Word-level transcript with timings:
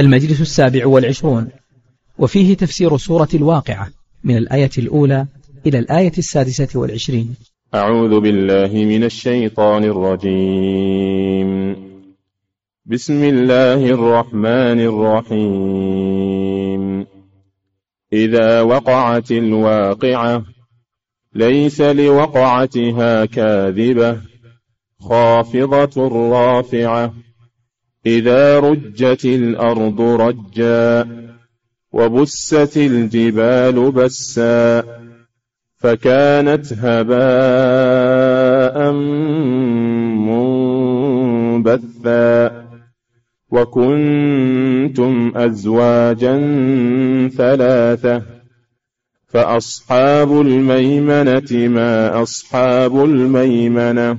المجلس 0.00 0.40
السابع 0.40 0.86
والعشرون 0.86 1.48
وفيه 2.18 2.54
تفسير 2.54 2.96
سورة 2.96 3.28
الواقعة 3.34 3.88
من 4.24 4.36
الآية 4.36 4.70
الأولى 4.78 5.26
إلى 5.66 5.78
الآية 5.78 6.12
السادسة 6.18 6.80
والعشرين. 6.80 7.34
أعوذ 7.74 8.20
بالله 8.20 8.84
من 8.84 9.04
الشيطان 9.04 9.84
الرجيم. 9.84 11.76
بسم 12.86 13.24
الله 13.24 13.86
الرحمن 13.86 14.80
الرحيم. 14.90 17.06
إذا 18.12 18.60
وقعت 18.60 19.30
الواقعة 19.30 20.44
ليس 21.34 21.80
لوقعتها 21.80 23.24
كاذبة 23.24 24.20
خافضة 25.00 26.08
رافعة. 26.32 27.14
إذا 28.06 28.58
رجت 28.58 29.24
الأرض 29.24 30.00
رجا 30.00 31.08
وبست 31.92 32.76
الجبال 32.76 33.92
بسا 33.92 34.84
فكانت 35.76 36.72
هباء 36.72 38.12
منبثا 41.62 42.66
وكنتم 43.50 45.32
أزواجا 45.36 46.36
ثلاثة 47.36 48.22
فأصحاب 49.26 50.40
الميمنة 50.40 51.68
ما 51.68 52.22
أصحاب 52.22 53.04
الميمنة 53.04 54.18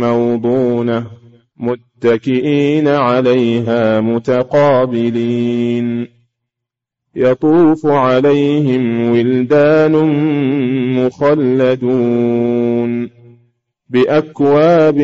موضونة 0.00 1.06
متكئين 1.56 2.88
عليها 2.88 4.00
متقابلين. 4.00 5.44
يطوف 7.16 7.86
عليهم 7.86 9.10
ولدان 9.10 9.92
مخلدون 11.06 12.44
بأكواب 13.88 15.00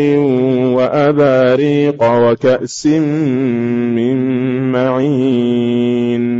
وأباريق 0.74 2.02
وكأس 2.02 2.86
من 3.96 4.16
معين. 4.72 6.39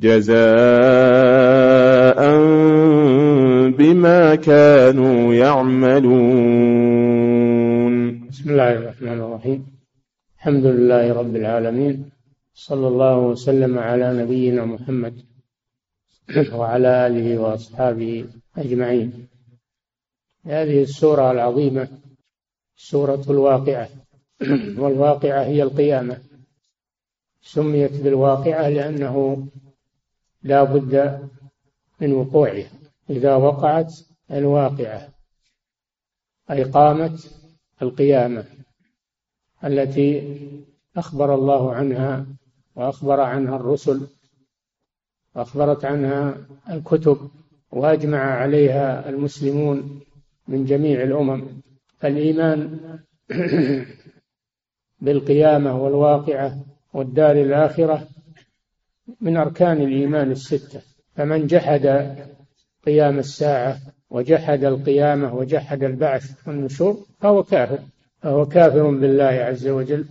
جزاء 0.00 0.40
بما 3.70 4.34
كانوا 4.34 5.34
يعملون. 5.34 6.10
بسم 8.28 8.50
الله 8.50 8.72
الرحمن 8.72 9.20
الرحيم. 9.20 9.66
الحمد 10.36 10.64
لله 10.64 11.12
رب 11.12 11.36
العالمين. 11.36 12.10
صلى 12.54 12.88
الله 12.88 13.18
وسلم 13.18 13.78
على 13.78 14.22
نبينا 14.22 14.64
محمد 14.64 15.14
وعلى 16.52 17.06
آله 17.06 17.38
وأصحابه 17.38 18.24
أجمعين. 18.56 19.28
هذه 20.46 20.82
السورة 20.82 21.30
العظيمة 21.30 21.88
سورة 22.76 23.24
الواقعة. 23.30 23.88
والواقعة 24.78 25.42
هي 25.44 25.62
القيامة. 25.62 26.16
سميت 27.42 28.00
بالواقعة 28.00 28.68
لأنه 28.68 29.46
لا 30.42 30.64
بد 30.64 31.28
من 32.00 32.12
وقوعها 32.12 32.70
إذا 33.10 33.34
وقعت 33.34 33.94
الواقعة 34.30 35.08
أي 36.50 36.62
قامت 36.62 37.34
القيامة 37.82 38.44
التي 39.64 40.36
أخبر 40.96 41.34
الله 41.34 41.74
عنها 41.74 42.26
وأخبر 42.76 43.20
عنها 43.20 43.56
الرسل 43.56 44.06
وأخبرت 45.34 45.84
عنها 45.84 46.36
الكتب 46.70 47.30
وأجمع 47.70 48.18
عليها 48.18 49.08
المسلمون 49.08 50.00
من 50.48 50.64
جميع 50.64 51.02
الأمم. 51.02 51.62
فالإيمان 51.98 52.78
بالقيامة 55.00 55.82
والواقعة 55.82 56.64
والدار 56.94 57.36
الآخرة 57.36 58.08
من 59.20 59.36
أركان 59.36 59.82
الإيمان 59.82 60.30
الستة. 60.30 60.80
فمن 61.14 61.46
جحد 61.46 62.16
قيام 62.86 63.18
الساعة 63.18 63.78
وجحد 64.10 64.64
القيامة 64.64 65.34
وجحد 65.34 65.82
البعث 65.82 66.48
والنشور 66.48 67.06
فهو 67.20 67.42
كافر. 67.42 67.78
فهو 68.22 68.46
كافر 68.46 68.90
بالله 68.90 69.24
عز 69.24 69.68
وجل 69.68 70.06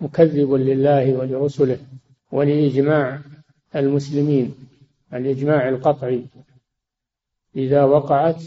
مكذب 0.00 0.52
لله 0.52 1.14
ولرسله 1.14 1.78
ولإجماع 2.32 3.20
المسلمين 3.76 4.54
الإجماع 5.14 5.68
القطعي. 5.68 6.24
إذا 7.56 7.84
وقعت 7.84 8.42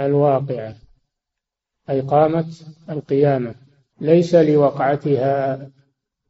الواقعة 0.00 0.74
أي 1.90 2.00
قامت 2.00 2.66
القيامة 2.90 3.54
ليس 4.00 4.34
لوقعتها 4.34 5.70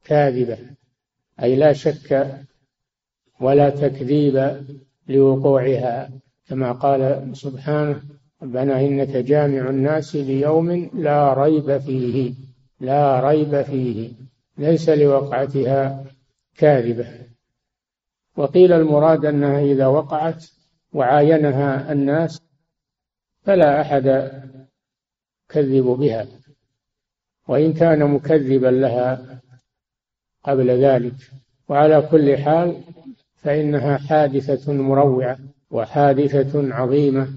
كاذبة. 0.04 0.59
أي 1.43 1.56
لا 1.56 1.72
شك 1.72 2.41
ولا 3.41 3.71
تكذيب 3.71 4.65
لوقوعها. 5.09 6.11
كما 6.47 6.72
قال 6.72 7.31
سبحانه 7.37 8.03
ربنا 8.43 8.81
إنك 8.81 9.17
جامع 9.17 9.71
الناس 9.71 10.17
ليوم 10.17 10.91
لا 10.95 11.34
ريب 11.34 11.78
فيه 11.78 12.34
لا 12.81 13.28
ريب 13.28 13.62
فيه 13.62 14.11
ليس 14.59 14.89
لوقعتها 14.89 16.05
كاذبة. 16.56 17.06
وقيل 18.37 18.72
المراد 18.72 19.25
أنها 19.25 19.61
إذا 19.61 19.87
وقعت 19.87 20.47
وعاينها 20.93 21.93
الناس 21.93 22.43
فلا 23.42 23.81
أحد 23.81 24.33
كذب 25.48 25.84
بها 25.84 26.27
وإن 27.48 27.72
كان 27.72 28.10
مكذبا 28.10 28.66
لها 28.66 29.41
قبل 30.45 30.71
ذلك. 30.71 31.15
وعلى 31.69 32.09
كل 32.11 32.39
حال 32.39 32.77
فإنها 33.37 33.97
حادثة 33.99 34.73
مروعة 34.73 35.39
وحادثة 35.71 36.75
عظيمة 36.75 37.29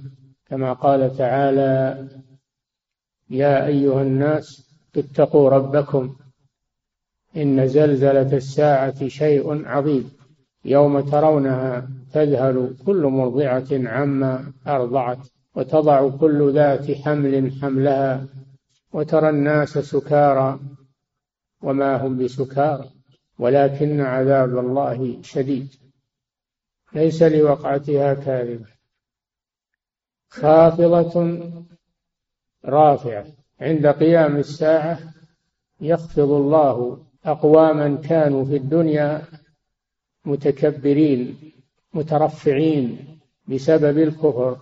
كما 0.45 0.74
قال 0.74 1.18
تعالى 1.18 2.07
يا 3.30 3.65
أيها 3.65 4.01
الناس 4.01 4.71
اتقوا 4.98 5.50
ربكم 5.50 6.15
إن 7.38 7.68
زلزلة 7.68 8.33
الساعة 8.38 9.07
شيء 9.07 9.68
عظيم 9.68 10.12
يوم 10.65 11.00
ترونها 11.00 11.89
تذهل 12.13 12.75
كل 12.86 13.01
مرضعة 13.06 13.68
عما 13.71 14.54
أرضعت 14.68 15.19
وتضع 15.56 16.09
كل 16.09 16.54
ذات 16.54 16.92
حمل 16.92 17.51
حملها 17.62 18.25
وترى 18.94 19.30
الناس 19.30 19.77
سكارى 19.77 20.59
وما 21.62 22.06
هم 22.06 22.18
بسكارى. 22.18 22.96
ولكن 23.39 24.01
عذاب 24.01 24.57
الله 24.57 25.21
شديد. 25.21 25.67
ليس 26.93 27.23
لوقعتها 27.23 28.13
كاذبة. 28.13 28.65
خافضة 30.29 31.39
رافعة. 32.65 33.25
عند 33.61 33.87
قيام 33.87 34.37
الساعة 34.37 34.99
يخفض 35.81 36.31
الله 36.31 37.05
أقواما 37.25 37.95
كانوا 37.95 38.45
في 38.45 38.55
الدنيا 38.55 39.21
متكبرين 40.25 41.51
مترفعين 41.93 43.19
بسبب 43.47 43.97
الكفر. 43.97 44.57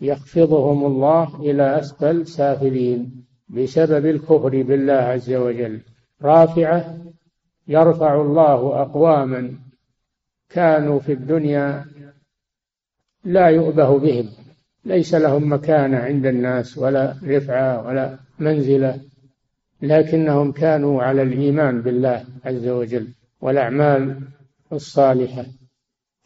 يخفضهم 0.00 0.86
الله 0.86 1.40
إلى 1.40 1.78
أسفل 1.78 2.26
سافلين 2.26 3.24
بسبب 3.48 4.06
الكفر 4.06 4.62
بالله 4.62 4.92
عز 4.92 5.32
وجل. 5.32 5.80
رافعة 6.22 7.10
يرفع 7.70 8.20
الله 8.20 8.82
أقواما 8.82 9.54
كانوا 10.48 11.00
في 11.00 11.12
الدنيا 11.12 11.84
لا 13.24 13.46
يؤبه 13.46 13.98
بهم. 13.98 14.28
ليس 14.84 15.14
لهم 15.14 15.52
مكانة 15.52 15.98
عند 15.98 16.26
الناس 16.26 16.78
ولا 16.78 17.14
رفعة 17.24 17.86
ولا 17.86 18.18
منزلة 18.38 19.00
لكنهم 19.82 20.52
كانوا 20.52 21.02
على 21.02 21.22
الإيمان 21.22 21.82
بالله 21.82 22.24
عز 22.44 22.68
وجل 22.68 23.08
والأعمال 23.40 24.20
الصالحة. 24.72 25.44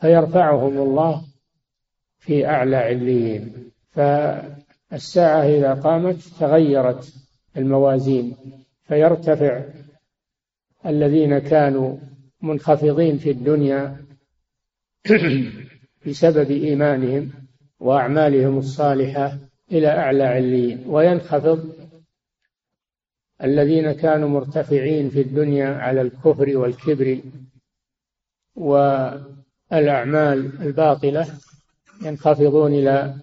فيرفعهم 0.00 0.78
الله 0.78 1.24
في 2.18 2.46
أعلى 2.46 2.76
عليين 2.76 3.70
فالساعة 3.90 5.42
إذا 5.42 5.74
قامت 5.74 6.20
تغيرت 6.40 7.14
الموازين 7.56 8.36
فيرتفع 8.82 9.62
الذين 10.86 11.38
كانوا 11.38 11.96
منخفضين 12.42 13.18
في 13.18 13.30
الدنيا 13.30 13.96
بسبب 16.06 16.50
إيمانهم 16.50 17.30
وأعمالهم 17.80 18.58
الصالحة 18.58 19.38
إلى 19.72 19.88
أعلى 19.88 20.24
عليين. 20.24 20.84
وينخفض 20.86 21.74
الذين 23.42 23.92
كانوا 23.92 24.28
مرتفعين 24.28 25.10
في 25.10 25.20
الدنيا 25.20 25.68
على 25.68 26.00
الكفر 26.00 26.56
والكبر 26.56 27.20
والأعمال 28.54 30.62
الباطلة 30.62 31.26
ينخفضون 32.02 32.74
إلى 32.74 33.14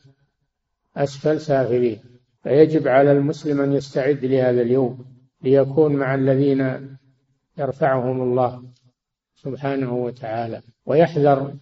أسفل 0.98 1.42
سافلين. 1.42 2.00
فيجب 2.44 2.88
على 2.88 3.12
المسلم 3.12 3.62
أن 3.62 3.74
يستعد 3.74 4.25
لهذا 4.25 4.62
اليوم 4.62 5.06
ليكون 5.42 5.96
مع 5.96 6.16
الذين 6.16 6.92
يرفعهم 7.62 8.22
الله 8.22 8.63
سبحانه 9.36 9.94
وتعالى 9.94 10.62
ويحذر 10.86 11.54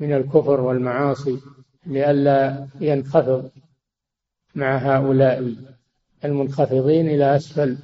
من 0.00 0.12
الكفر 0.12 0.60
والمعاصي 0.60 1.38
لئلا 1.86 2.66
ينخفض 2.80 3.50
مع 4.54 4.76
هؤلاء 4.76 5.54
المنخفضين 6.24 7.08
إلى 7.08 7.36
أسفل 7.36 7.76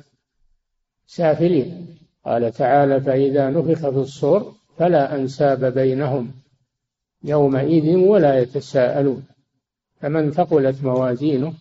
سافلين. 1.07 1.97
قال 2.25 2.53
تعالى 2.53 3.01
فإذا 3.01 3.51
نفخ 3.51 3.81
في 3.81 3.97
الصور 3.97 4.55
فلا 4.79 5.15
أنساب 5.15 5.65
بينهم 5.65 6.33
يومئذ 7.25 7.97
ولا 7.97 8.39
يتساءلون. 8.39 9.25
فمن 10.01 10.31
ثقلت 10.31 10.85
موازينه 10.85 11.55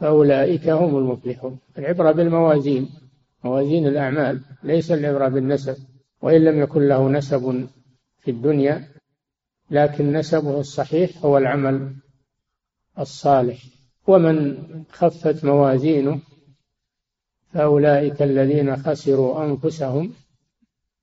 فأولئك 0.00 0.68
هم 0.68 0.98
المفلحون. 0.98 1.58
العبرة 1.78 2.12
بالموازين 2.12 2.90
موازين 3.44 3.86
الأعمال 3.86 4.40
ليس 4.62 4.92
العبرة 4.92 5.28
بالنسب 5.28 5.76
وإن 6.22 6.44
لم 6.44 6.60
يكن 6.60 6.88
له 6.88 7.08
نسب 7.08 7.68
في 8.18 8.30
الدنيا 8.30 8.88
لكن 9.70 10.12
نسبه 10.12 10.60
الصحيح 10.60 11.24
هو 11.24 11.38
العمل 11.38 11.94
الصالح. 12.98 13.62
ومن 14.06 14.58
خفت 14.90 15.44
موازينه 15.44 16.20
فأولئك 17.52 18.22
الذين 18.22 18.76
خسروا 18.76 19.44
أنفسهم 19.44 20.12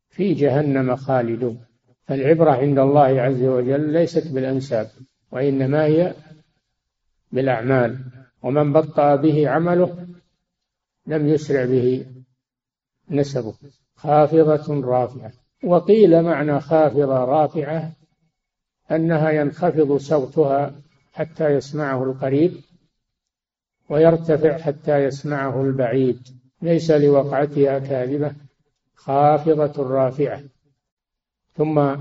في 0.10 0.34
جهنم 0.34 0.96
خالدون. 0.96 1.66
فالعبرة 2.08 2.52
عند 2.52 2.80
الله 2.80 3.22
عز 3.22 3.44
وجل 3.44 3.94
ليست 3.94 4.28
بالأنساب 4.28 4.88
وإنما 5.32 5.86
هي 5.86 6.14
بالأعمال. 7.32 8.00
ومن 8.44 8.74
بطأ 8.74 9.16
به 9.16 9.50
عمله 9.50 10.08
لم 11.08 11.28
يسرع 11.28 11.66
به 11.66 12.06
نسبه 13.12 13.54
خافضة 13.96 14.82
رافعة. 14.82 15.32
وقيل 15.64 16.22
معنى 16.22 16.60
خافضة 16.60 17.26
رافعة 17.26 17.92
أنها 18.92 19.30
ينخفض 19.30 19.98
صوتها 19.98 20.76
حتى 21.14 21.50
يسمعه 21.50 22.04
القريب 22.04 22.54
ويرتفع 23.90 24.58
حتى 24.58 25.04
يسمعه 25.04 25.62
البعيد. 25.62 26.20
ليس 26.62 26.92
لوقعتها 26.92 27.80
كاذبة. 27.80 28.36
خافضة 28.96 29.90
رافعة. 29.90 30.44
ثم 31.54 31.96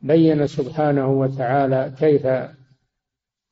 بين 0.00 0.46
سبحانه 0.46 1.08
وتعالى 1.08 1.94
كيف 1.98 2.26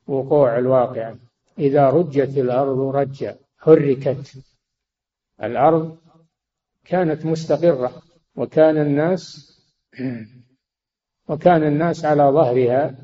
وقوع 0.07 0.59
الواقع. 0.59 1.15
إذا 1.59 1.91
رجت 1.91 2.39
الأرض 2.39 2.79
رجا 2.79 3.39
حركت 3.59 4.39
الأرض 5.43 5.99
كانت 6.87 7.27
مستقرة 7.27 8.03
وكان 8.37 8.79
الناس 8.79 9.53
وكان 11.29 11.63
الناس 11.63 12.05
على 12.05 12.23
ظهرها 12.23 12.95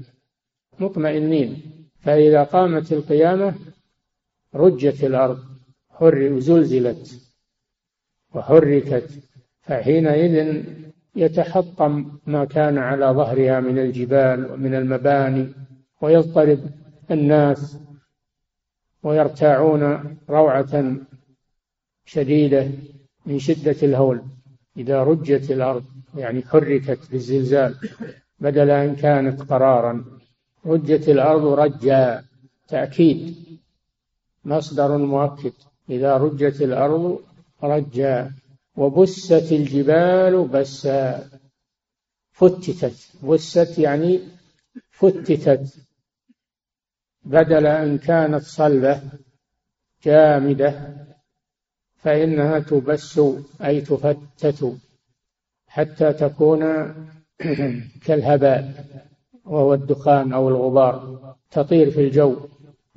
مطمئنين. 0.78 1.62
فإذا 2.00 2.42
قامت 2.42 2.92
القيامة 2.92 3.54
رجت 4.54 5.04
الأرض 5.04 5.38
حر 5.90 6.38
زلزلت 6.38 7.20
وحركت. 8.34 9.10
فحينئذ 9.62 10.64
يتحطم 11.16 12.18
ما 12.26 12.44
كان 12.44 12.78
على 12.78 13.06
ظهرها 13.06 13.60
من 13.60 13.78
الجبال 13.78 14.52
ومن 14.52 14.74
المباني 14.74 15.48
ويضطرب 16.00 16.58
الناس 17.10 17.78
ويرتاعون 19.02 20.16
روعة 20.28 20.96
شديدة. 22.04 22.68
من 23.26 23.38
شدة 23.38 23.76
الهول 23.82 24.22
إذا 24.76 25.02
رجت 25.02 25.50
الأرض 25.50 25.84
يعني 26.16 26.42
حركت 26.42 27.10
بالزلزال 27.10 27.74
بدل 28.40 28.70
أن 28.70 28.96
كانت 28.96 29.42
قرارا 29.42 30.04
رجت 30.66 31.08
الأرض 31.08 31.44
رجا 31.44 32.24
تأكيد 32.68 33.36
مصدر 34.44 34.96
مؤكد 34.98 35.52
إذا 35.90 36.16
رجت 36.16 36.62
الأرض 36.62 37.20
رجا 37.62 38.32
وبست 38.76 39.52
الجبال 39.52 40.48
بسا 40.48 41.28
فتتت 42.32 42.96
بست 43.22 43.78
يعني 43.78 44.20
فتتت 44.90 45.74
بدل 47.24 47.66
أن 47.66 47.98
كانت 47.98 48.42
صلبة 48.42 49.02
جامدة 50.04 51.01
فإنها 52.02 52.58
تبس 52.58 53.20
أي 53.64 53.80
تفتت 53.80 54.76
حتى 55.66 56.12
تكون 56.12 56.62
كالهباء 58.04 58.84
وهو 59.44 59.74
الدخان 59.74 60.32
أو 60.32 60.48
الغبار 60.48 61.34
تطير 61.50 61.90
في 61.90 62.00
الجو. 62.00 62.36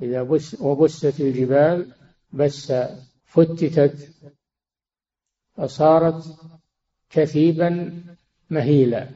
إذا 0.02 0.22
بس 0.22 0.60
وبست 0.60 1.20
الجبال 1.20 1.92
بس 2.32 2.72
فتتت 3.24 4.08
فصارت 5.56 6.24
كثيبا 7.10 8.02
مهيلا. 8.50 9.08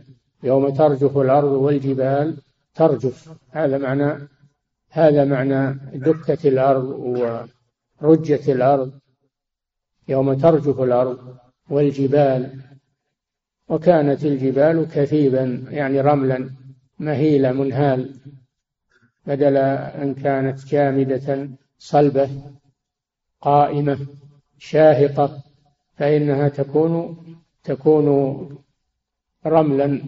يوم 0.43 0.71
ترجف 0.71 1.19
الأرض 1.19 1.53
والجبال 1.53 2.37
ترجف. 2.75 3.31
هذا 3.51 3.79
معنى 3.79 4.29
هذا 4.91 5.25
معنى 5.25 5.79
دكة 5.95 6.49
الأرض 6.49 6.85
ورجت 8.01 8.49
الأرض. 8.49 8.93
يوم 10.11 10.35
ترجف 10.35 10.81
الأرض 10.81 11.37
والجبال 11.71 12.61
وكانت 13.69 14.25
الجبال 14.25 14.89
كثيبا 14.95 15.65
يعني 15.71 16.01
رملا 16.01 16.51
مهيلة 16.99 17.53
منهال. 17.53 18.15
بدل 19.27 19.57
أن 19.57 20.15
كانت 20.15 20.67
جامدة 20.67 21.49
صلبة 21.79 22.31
قائمة 23.41 23.99
شاهقة 24.59 25.43
فإنها 25.97 26.49
تكون 26.49 27.17
تكون 27.65 28.09
رملا 29.47 30.03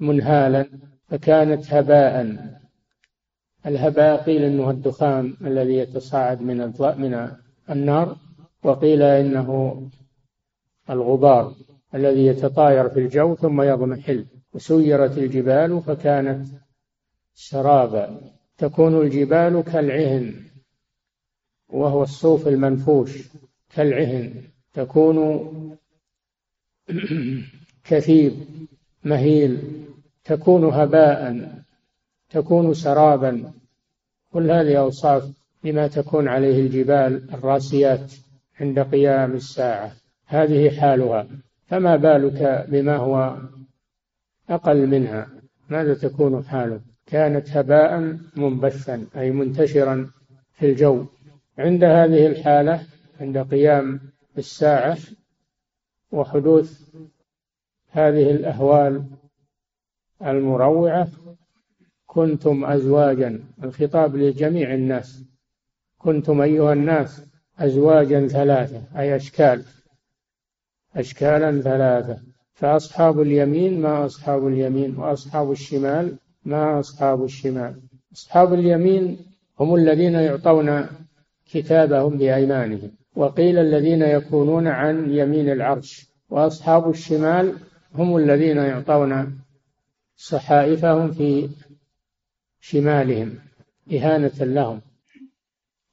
منهالا 0.00 0.66
فكانت 1.08 1.74
هباء. 1.74 2.36
الهباء 3.66 4.22
قيل 4.22 4.42
إنه 4.42 4.70
الدخان 4.70 5.36
الذي 5.40 5.76
يتصاعد 5.76 6.42
من 6.42 6.72
من 6.98 7.30
النار. 7.70 8.16
وقيل 8.64 9.02
إنه 9.02 9.80
الغبار 10.90 11.54
الذي 11.94 12.26
يتطاير 12.26 12.88
في 12.88 13.00
الجو 13.00 13.34
ثم 13.34 13.62
يضمحل. 13.62 14.26
وسيرت 14.52 15.18
الجبال 15.18 15.82
فكانت 15.82 16.46
سرابا. 17.34 18.20
تكون 18.58 19.00
الجبال 19.00 19.60
كالعهن 19.60 20.34
وهو 21.68 22.02
الصوف 22.02 22.48
المنفوش 22.48 23.28
كالعهن. 23.74 24.42
تكون 24.72 25.18
كثيب 27.88 28.34
مهيل. 29.04 29.84
تكون 30.24 30.64
هباء 30.64 31.48
تكون 32.30 32.74
سرابا. 32.74 33.52
كل 34.32 34.50
هذه 34.50 34.78
أوصاف 34.78 35.30
لما 35.64 35.86
تكون 35.86 36.28
عليه 36.28 36.60
الجبال 36.60 37.34
الراسيات. 37.34 38.12
عند 38.60 38.78
قيام 38.78 39.32
الساعة. 39.32 39.92
هذه 40.26 40.80
حالها. 40.80 41.26
فما 41.66 41.96
بالك 41.96 42.66
بما 42.68 42.96
هو 42.96 43.36
أقل 44.50 44.86
منها؟ 44.86 45.28
ماذا 45.68 45.94
تكون 45.94 46.44
حاله 46.44 46.80
كانت 47.06 47.56
هباء 47.56 48.18
منبثا 48.36 49.06
أي 49.16 49.30
منتشرا 49.30 50.10
في 50.52 50.66
الجو. 50.66 51.06
عند 51.58 51.84
هذه 51.84 52.26
الحالة 52.26 52.86
عند 53.20 53.38
قيام 53.38 54.00
الساعة 54.38 54.98
وحدوث 56.12 56.94
هذه 57.90 58.30
الأهوال 58.30 59.04
المروعة 60.22 61.08
كنتم 62.06 62.64
أزواجا. 62.64 63.40
الخطاب 63.64 64.16
لجميع 64.16 64.74
الناس. 64.74 65.24
كنتم 65.98 66.40
أيها 66.40 66.72
الناس. 66.72 67.33
أزواجا 67.58 68.26
ثلاثة 68.26 68.82
أي 68.98 69.16
أشكال. 69.16 69.64
أشكالا 70.96 71.62
ثلاثة. 71.62 72.18
فأصحاب 72.54 73.20
اليمين 73.20 73.80
ما 73.80 74.06
أصحاب 74.06 74.46
اليمين 74.46 74.96
وأصحاب 74.96 75.50
الشمال 75.50 76.16
ما 76.44 76.80
أصحاب 76.80 77.24
الشمال. 77.24 77.80
أصحاب 78.12 78.54
اليمين 78.54 79.18
هم 79.60 79.74
الذين 79.74 80.14
يعطون 80.14 80.86
كتابهم 81.52 82.18
بأيمانهم 82.18 82.90
وقيل 83.16 83.58
الذين 83.58 84.02
يكونون 84.02 84.66
عن 84.66 85.10
يمين 85.10 85.52
العرش. 85.52 86.06
وأصحاب 86.30 86.90
الشمال 86.90 87.54
هم 87.94 88.16
الذين 88.16 88.56
يعطون 88.56 89.38
صحائفهم 90.16 91.12
في 91.12 91.48
شمالهم 92.60 93.38
إهانة 93.92 94.38
لهم. 94.40 94.80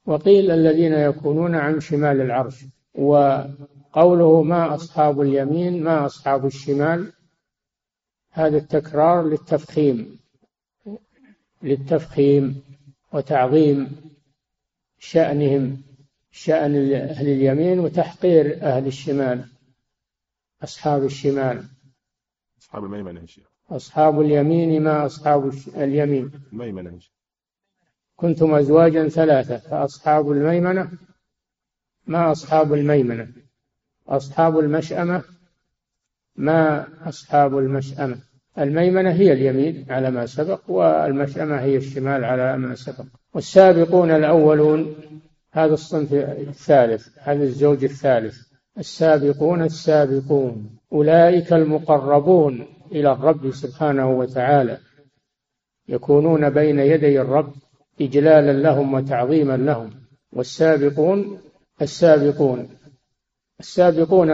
وقيل 0.06 0.50
الذين 0.50 0.92
يكونون 0.92 1.54
عن 1.54 1.80
شمال 1.80 2.20
العرش 2.20 2.64
وقوله 2.94 4.42
ما 4.42 4.74
أصحاب 4.74 5.20
اليمين 5.20 5.82
ما 5.82 6.06
أصحاب 6.06 6.46
الشمال 6.46 7.12
هذا 8.30 8.56
التكرار 8.56 9.28
للتفخيم 9.28 10.18
للتفخيم 11.62 12.62
وتعظيم 13.12 13.96
شأنهم 14.98 15.82
شأن 16.30 16.92
أهل 16.94 17.28
اليمين 17.28 17.78
وتحقير 17.78 18.62
أهل 18.62 18.86
الشمال 18.86 19.44
أصحاب 20.62 21.04
الشمال. 21.04 21.64
أصحاب 22.58 22.84
الميمنة 22.84 23.20
يا 23.20 23.26
شيخ. 23.26 23.44
أصحاب 23.70 24.20
اليمين 24.20 24.82
ما 24.82 25.06
أصحاب 25.06 25.52
اليمين. 25.76 26.30
الميمنة 26.52 26.90
يا 26.94 26.98
شيخ. 26.98 27.11
كنتم 28.22 28.54
أزواجا 28.54 29.08
ثلاثة 29.08 29.56
فأصحاب 29.56 30.30
الميمنة 30.30 30.90
ما 32.06 32.32
أصحاب 32.32 32.74
الميمنة؟ 32.74 33.28
أصحاب 34.08 34.58
المشأمة 34.58 35.22
ما 36.36 36.86
أصحاب 37.08 37.58
المشأمة؟ 37.58 38.18
الميمنة 38.58 39.10
هي 39.10 39.32
اليمين 39.32 39.86
على 39.90 40.10
ما 40.10 40.26
سبق 40.26 40.60
والمشأمة 40.70 41.60
هي 41.60 41.76
الشمال 41.76 42.24
على 42.24 42.58
ما 42.58 42.74
سبق. 42.74 43.04
والسابقون 43.34 44.10
الأولون 44.10 44.94
هذا 45.52 45.74
الصنف 45.74 46.12
الثالث 46.14 47.08
هذا 47.18 47.42
الزوج 47.42 47.84
الثالث. 47.84 48.38
السابقون 48.78 49.62
السابقون 49.62 50.78
أولئك 50.92 51.52
المقربون 51.52 52.66
إلى 52.92 53.12
الرب 53.12 53.50
سبحانه 53.50 54.10
وتعالى 54.10 54.78
يكونون 55.88 56.50
بين 56.50 56.78
يدي 56.78 57.20
الرب 57.20 57.54
إجلالا 58.00 58.52
لهم 58.52 58.94
وتعظيما 58.94 59.56
لهم. 59.56 59.90
والسابقون 60.32 61.40
السابقون. 61.82 62.68
السابقون 63.60 64.30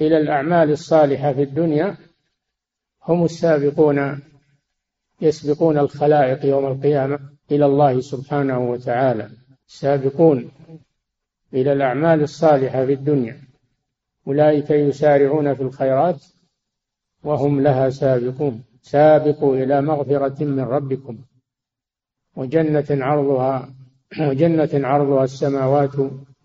إلى 0.00 0.18
الأعمال 0.18 0.70
الصالحة 0.70 1.32
في 1.32 1.42
الدنيا 1.42 1.96
هم 3.08 3.24
السابقون 3.24 4.20
يسبقون 5.20 5.78
الخلائق 5.78 6.44
يوم 6.44 6.66
القيامة 6.66 7.18
إلى 7.50 7.66
الله 7.66 8.00
سبحانه 8.00 8.70
وتعالى. 8.70 9.30
سابقون 9.66 10.50
إلى 11.54 11.72
الأعمال 11.72 12.22
الصالحة 12.22 12.86
في 12.86 12.92
الدنيا. 12.92 13.40
أولئك 14.26 14.70
يسارعون 14.70 15.54
في 15.54 15.62
الخيرات 15.62 16.24
وهم 17.24 17.60
لها 17.60 17.90
سابقون. 17.90 18.64
سابقوا 18.82 19.56
إلى 19.56 19.82
مغفرة 19.82 20.44
من 20.44 20.60
ربكم. 20.60 21.18
وجنة 22.40 22.86
عرضها 22.90 23.74
وجنة 24.20 24.86
عرضها 24.88 25.24
السماوات 25.24 25.94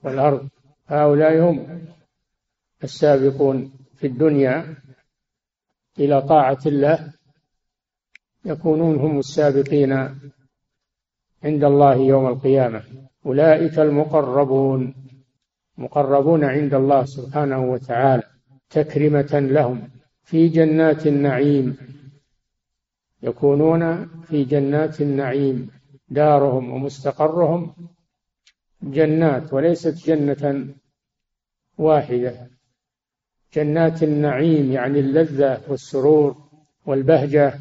والأرض. 0.04 0.50
هؤلاء 0.88 1.50
هم 1.50 1.82
السابقون 2.84 3.72
في 3.96 4.08
الدنيا 4.08 4.76
إلى 6.00 6.22
طاعة 6.22 6.58
الله. 6.66 7.14
يكونون 8.46 8.96
هم 8.96 9.20
السابقين 9.20 9.94
عند 11.44 11.64
الله 11.64 11.96
يوم 11.96 12.28
القيامة. 12.28 12.84
أولئك 13.26 13.80
المقربون 13.80 14.94
مقربون 15.78 16.44
عند 16.44 16.74
الله 16.74 17.06
سبحانه 17.06 17.72
وتعالى 17.72 18.24
تكرمة 18.70 19.40
لهم. 19.52 19.90
في 20.24 20.48
جنات 20.48 21.08
النعيم 21.08 21.78
يكونون 23.24 24.06
في 24.06 24.44
جنات 24.44 25.02
النعيم. 25.02 25.75
دارهم 26.10 26.72
ومستقرهم 26.72 27.74
جنات 28.84 29.54
وليست 29.54 30.08
جنة 30.08 30.68
واحدة. 31.78 32.48
جنات 33.54 34.04
النعيم 34.04 34.72
يعني 34.72 35.00
اللذة 35.00 35.62
والسرور 35.68 36.36
والبهجة. 36.86 37.54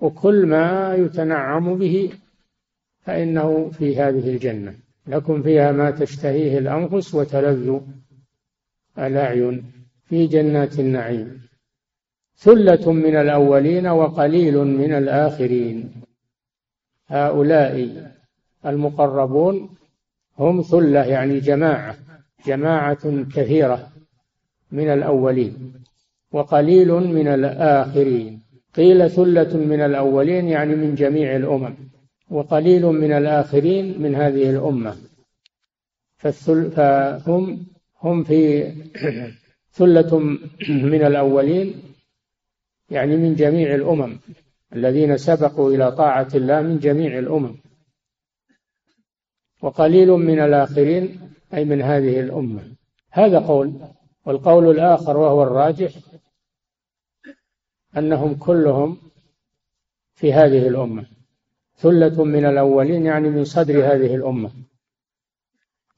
وكل 0.00 0.46
ما 0.46 0.94
يتنعم 0.94 1.78
به 1.78 2.12
فإنه 3.00 3.70
في 3.70 3.96
هذه 3.96 4.30
الجنة. 4.30 4.74
لكم 5.06 5.42
فيها 5.42 5.72
ما 5.72 5.90
تشتهيه 5.90 6.58
الأنفس 6.58 7.14
وتلذ 7.14 7.80
الأعين 8.98 9.72
في 10.04 10.26
جنات 10.26 10.78
النعيم. 10.78 11.42
ثلة 12.36 12.92
من 12.92 13.16
الأولين 13.16 13.86
وقليل 13.86 14.58
من 14.58 14.92
الآخرين. 14.92 16.01
هؤلاء 17.12 18.06
المقربون 18.66 19.68
هم 20.38 20.62
ثلة 20.62 21.04
يعني 21.04 21.40
جماعة 21.40 21.96
جماعة 22.46 23.24
كثيرة 23.34 23.88
من 24.72 24.88
الأولين 24.88 25.72
وقليل 26.32 26.92
من 26.92 27.28
الآخرين. 27.28 28.42
قيل 28.74 29.10
ثلة 29.10 29.56
من 29.56 29.80
الأولين 29.80 30.48
يعني 30.48 30.74
من 30.74 30.94
جميع 30.94 31.36
الأمم 31.36 31.74
وقليل 32.30 32.86
من 32.86 33.12
الآخرين 33.12 34.02
من 34.02 34.14
هذه 34.14 34.50
الأمة. 34.50 34.96
فهم 36.16 37.66
هم 38.02 38.24
في 38.24 38.72
ثلة 39.78 40.18
من 40.68 41.02
الأولين 41.04 41.74
يعني 42.90 43.16
من 43.16 43.34
جميع 43.34 43.74
الأمم. 43.74 44.18
الذين 44.74 45.16
سبقوا 45.16 45.70
إلى 45.70 45.92
طاعة 45.92 46.28
الله 46.34 46.60
من 46.60 46.78
جميع 46.78 47.18
الأمم. 47.18 47.56
وقليل 49.62 50.10
من 50.10 50.40
الآخرين 50.40 51.20
أي 51.54 51.64
من 51.64 51.82
هذه 51.82 52.20
الأمة. 52.20 52.76
هذا 53.10 53.38
قول. 53.38 53.80
والقول 54.26 54.70
الآخر 54.70 55.16
وهو 55.16 55.42
الراجح 55.42 55.92
أنهم 57.96 58.34
كلهم 58.34 58.98
في 60.14 60.32
هذه 60.32 60.68
الأمة. 60.68 61.06
ثلة 61.76 62.24
من 62.24 62.44
الأولين 62.44 63.06
يعني 63.06 63.30
من 63.30 63.44
صدر 63.44 63.74
هذه 63.74 64.14
الأمة. 64.14 64.50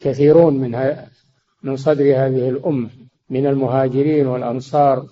كثيرون 0.01 0.55
من 0.55 0.97
من 1.63 1.77
صدر 1.77 2.05
هذه 2.05 2.49
الأمة 2.49 2.91
من 3.31 3.47
المهاجرين 3.47 4.27
والأنصار. 4.27 5.09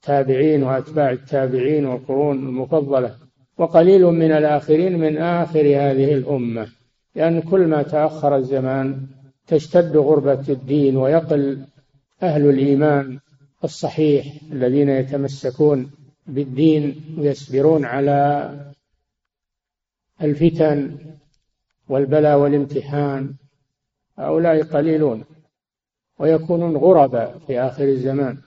التابعين 0.00 0.62
وأتباع 0.62 1.10
التابعين 1.10 1.86
والقرون 1.86 2.38
المفضلة 2.38 3.16
وقليل 3.58 4.06
من 4.06 4.32
الآخرين 4.32 4.98
من 4.98 5.18
آخر 5.18 5.60
هذه 5.60 6.14
الأمة 6.14 6.68
لأن 7.14 7.42
كل 7.42 7.66
ما 7.66 7.82
تأخر 7.82 8.36
الزمان 8.36 9.06
تشتد 9.46 9.96
غربة 9.96 10.44
الدين 10.48 10.96
ويقل 10.96 11.64
أهل 12.22 12.50
الإيمان 12.50 13.18
الصحيح 13.64 14.26
الذين 14.52 14.88
يتمسكون 14.88 15.90
بالدين 16.26 17.16
ويصبرون 17.18 17.84
على 17.84 18.50
الفتن 20.22 20.96
والبلاء 21.88 22.38
والامتحان 22.38 23.34
هؤلاء 24.18 24.62
قليلون 24.62 25.24
ويكونون 26.18 26.76
غرباء 26.76 27.38
في 27.46 27.60
آخر 27.60 27.84
الزمان. 27.84 28.38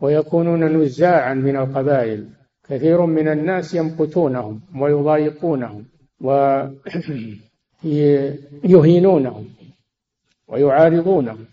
ويكونون 0.00 0.64
نزاعا 0.64 1.34
من 1.34 1.56
القبائل. 1.56 2.28
كثير 2.68 3.06
من 3.06 3.28
الناس 3.28 3.74
يمقتونهم 3.74 4.60
ويضايقونهم 4.76 5.84
ويهينونهم 7.84 9.48
ويعارضونهم 10.48 11.44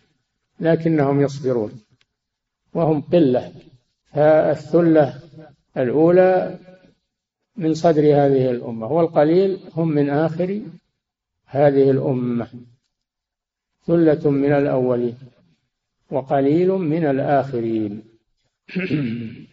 لكنهم 0.60 1.22
يصبرون. 1.22 1.72
وهم 2.74 3.02
قلة. 3.02 3.52
فالثلة 4.14 5.14
الأولى 5.78 6.60
من 7.58 7.74
صدر 7.74 8.02
هذه 8.02 8.52
الأمة. 8.52 8.92
والقليل 8.92 9.60
هم 9.76 9.88
من 9.88 10.10
آخر 10.10 10.62
هذه 11.46 11.92
الأمة. 11.92 12.48
ثلة 13.86 14.30
من 14.30 14.52
الأولين 14.52 15.18
وقليل 16.12 16.70
من 16.72 17.06
الآخرين. 17.06 18.15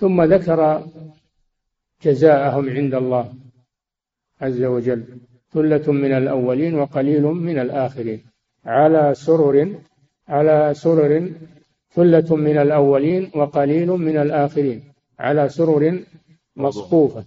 ثم 0.00 0.22
ذكر 0.22 0.86
جزاءهم 2.04 2.68
عند 2.70 2.94
الله 2.94 3.34
عز 4.40 4.62
وجل. 4.62 5.04
ثلة 5.52 5.92
من 5.92 6.12
الأولين 6.12 6.74
وقليل 6.74 7.22
من 7.22 7.58
الآخرين. 7.58 8.20
على 8.64 9.14
سرر 9.14 9.78
على 10.28 10.74
سرر. 10.74 11.30
ثلة 11.90 12.36
من 12.36 12.58
الأولين 12.58 13.30
وقليل 13.34 13.88
من 13.88 14.16
الآخرين. 14.16 14.82
على 15.18 15.48
سرر 15.48 16.02
مصفوفة. 16.56 17.24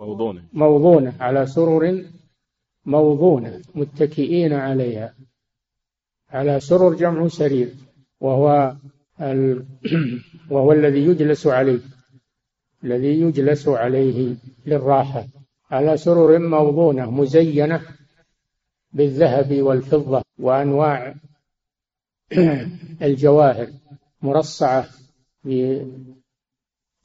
موضونة. 0.00 0.42
موضونة. 0.52 1.14
على 1.20 1.46
سرر 1.46 2.04
موضونة. 2.86 3.62
متكئين 3.74 4.52
عليها. 4.52 5.14
على 6.30 6.60
سرر 6.60 6.94
جمع 6.94 7.28
سرير. 7.28 7.68
وهو. 8.20 8.74
وهو 10.50 10.72
الذي 10.72 11.04
يجلس 11.04 11.46
عليه 11.46 11.80
الذي 12.84 13.20
يجلس 13.20 13.68
عليه 13.68 14.34
للراحة 14.66 15.26
على 15.70 15.96
سرر 15.96 16.38
موضونة 16.38 17.10
مزينة 17.10 17.80
بالذهب 18.92 19.62
والفضة 19.62 20.22
وأنواع 20.38 21.14
الجواهر 23.02 23.68
مرصعة 24.22 24.86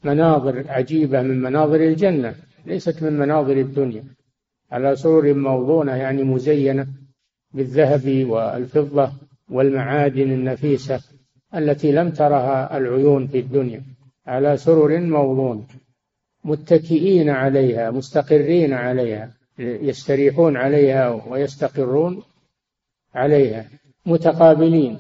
بمناظر 0.03 0.71
عجيبة 0.71 1.21
من 1.21 1.41
مناظر 1.41 1.75
الجنة 1.75 2.35
ليست 2.65 3.03
من 3.03 3.13
مناظر 3.13 3.57
الدنيا 3.57 4.03
على 4.71 4.95
سرر 4.95 5.33
موضونة 5.33 5.95
يعني 5.95 6.23
مزينة 6.23 6.87
بالذهب 7.53 8.25
والفضة 8.29 9.11
والمعادن 9.49 10.31
النفيسة. 10.31 11.01
التي 11.55 11.91
لم 11.91 12.09
ترها 12.09 12.77
العيون 12.77 13.27
في 13.27 13.39
الدنيا 13.39 13.83
على 14.27 14.57
سرر 14.57 14.99
موضونة 14.99 15.63
متكئين 16.43 17.29
عليها 17.29 17.91
مستقرين 17.91 18.73
عليها 18.73 19.31
يستريحون 19.59 20.57
عليها 20.57 21.09
ويستقرون 21.27 22.23
عليها 23.15 23.67
متقابلين. 24.05 24.99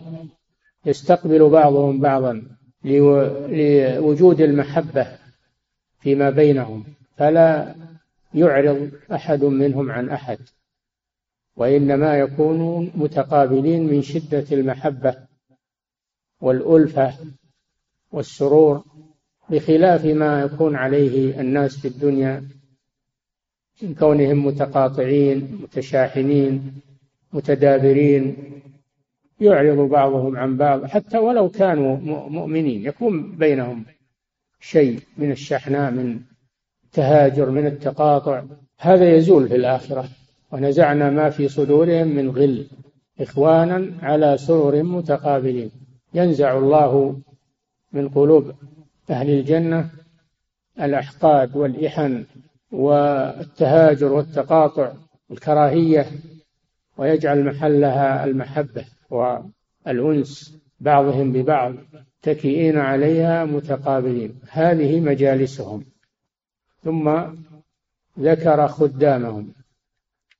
يستقبل 0.85 1.49
بعضهم 1.49 1.99
بعضا 1.99 2.43
لوجود 2.83 4.41
المحبة 4.41 5.07
فيما 5.99 6.29
بينهم 6.29 6.83
فلا 7.17 7.75
يعرض 8.33 8.91
أحد 9.11 9.43
منهم 9.43 9.91
عن 9.91 10.09
أحد 10.09 10.37
وإنما 11.55 12.17
يكونون 12.17 12.91
متقابلين 12.95 13.87
من 13.87 14.01
شدة 14.01 14.45
المحبة 14.51 15.28
والألفة 16.41 17.13
والسرور 18.11 18.83
بخلاف 19.49 20.05
ما 20.05 20.41
يكون 20.41 20.75
عليه 20.75 21.41
الناس 21.41 21.77
في 21.77 21.87
الدنيا 21.87 22.43
من 23.81 23.95
كونهم 23.95 24.45
متقاطعين 24.45 25.59
متشاحنين 25.63 26.81
متدابرين 27.33 28.35
يعرض 29.41 29.89
بعضهم 29.89 30.37
عن 30.37 30.57
بعض. 30.57 30.85
حتى 30.85 31.17
ولو 31.17 31.49
كانوا 31.49 31.97
مؤمنين 32.29 32.85
يكون 32.85 33.35
بينهم 33.35 33.85
شيء 34.59 34.99
من 35.17 35.31
الشحناء 35.31 35.91
من 35.91 36.19
التهاجر 36.85 37.49
من 37.49 37.65
التقاطع. 37.65 38.43
هذا 38.79 39.15
يزول 39.15 39.47
في 39.47 39.55
الآخرة. 39.55 40.09
ونزعنا 40.51 41.09
ما 41.09 41.29
في 41.29 41.47
صدورهم 41.47 42.07
من 42.07 42.29
غل 42.29 42.67
إخوانا 43.19 43.93
على 44.01 44.37
سرر 44.37 44.83
متقابلين. 44.83 45.71
ينزع 46.13 46.57
الله 46.57 47.21
من 47.91 48.09
قلوب 48.09 48.53
أهل 49.09 49.29
الجنة 49.29 49.89
الأحقاد 50.81 51.55
والإحن 51.55 52.25
والتهاجر 52.71 54.13
والتقاطع 54.13 54.93
الكراهية 55.31 56.05
ويجعل 56.97 57.45
محلها 57.45 58.25
المحبة 58.25 58.85
والأنس 59.09 60.59
بعضهم 60.79 61.31
ببعض 61.31 61.75
تكئين 62.21 62.77
عليها 62.77 63.45
متقابلين. 63.45 64.39
هذه 64.49 64.99
مجالسهم. 64.99 65.85
ثم 66.83 67.21
ذكر 68.19 68.67
خدامهم. 68.67 69.53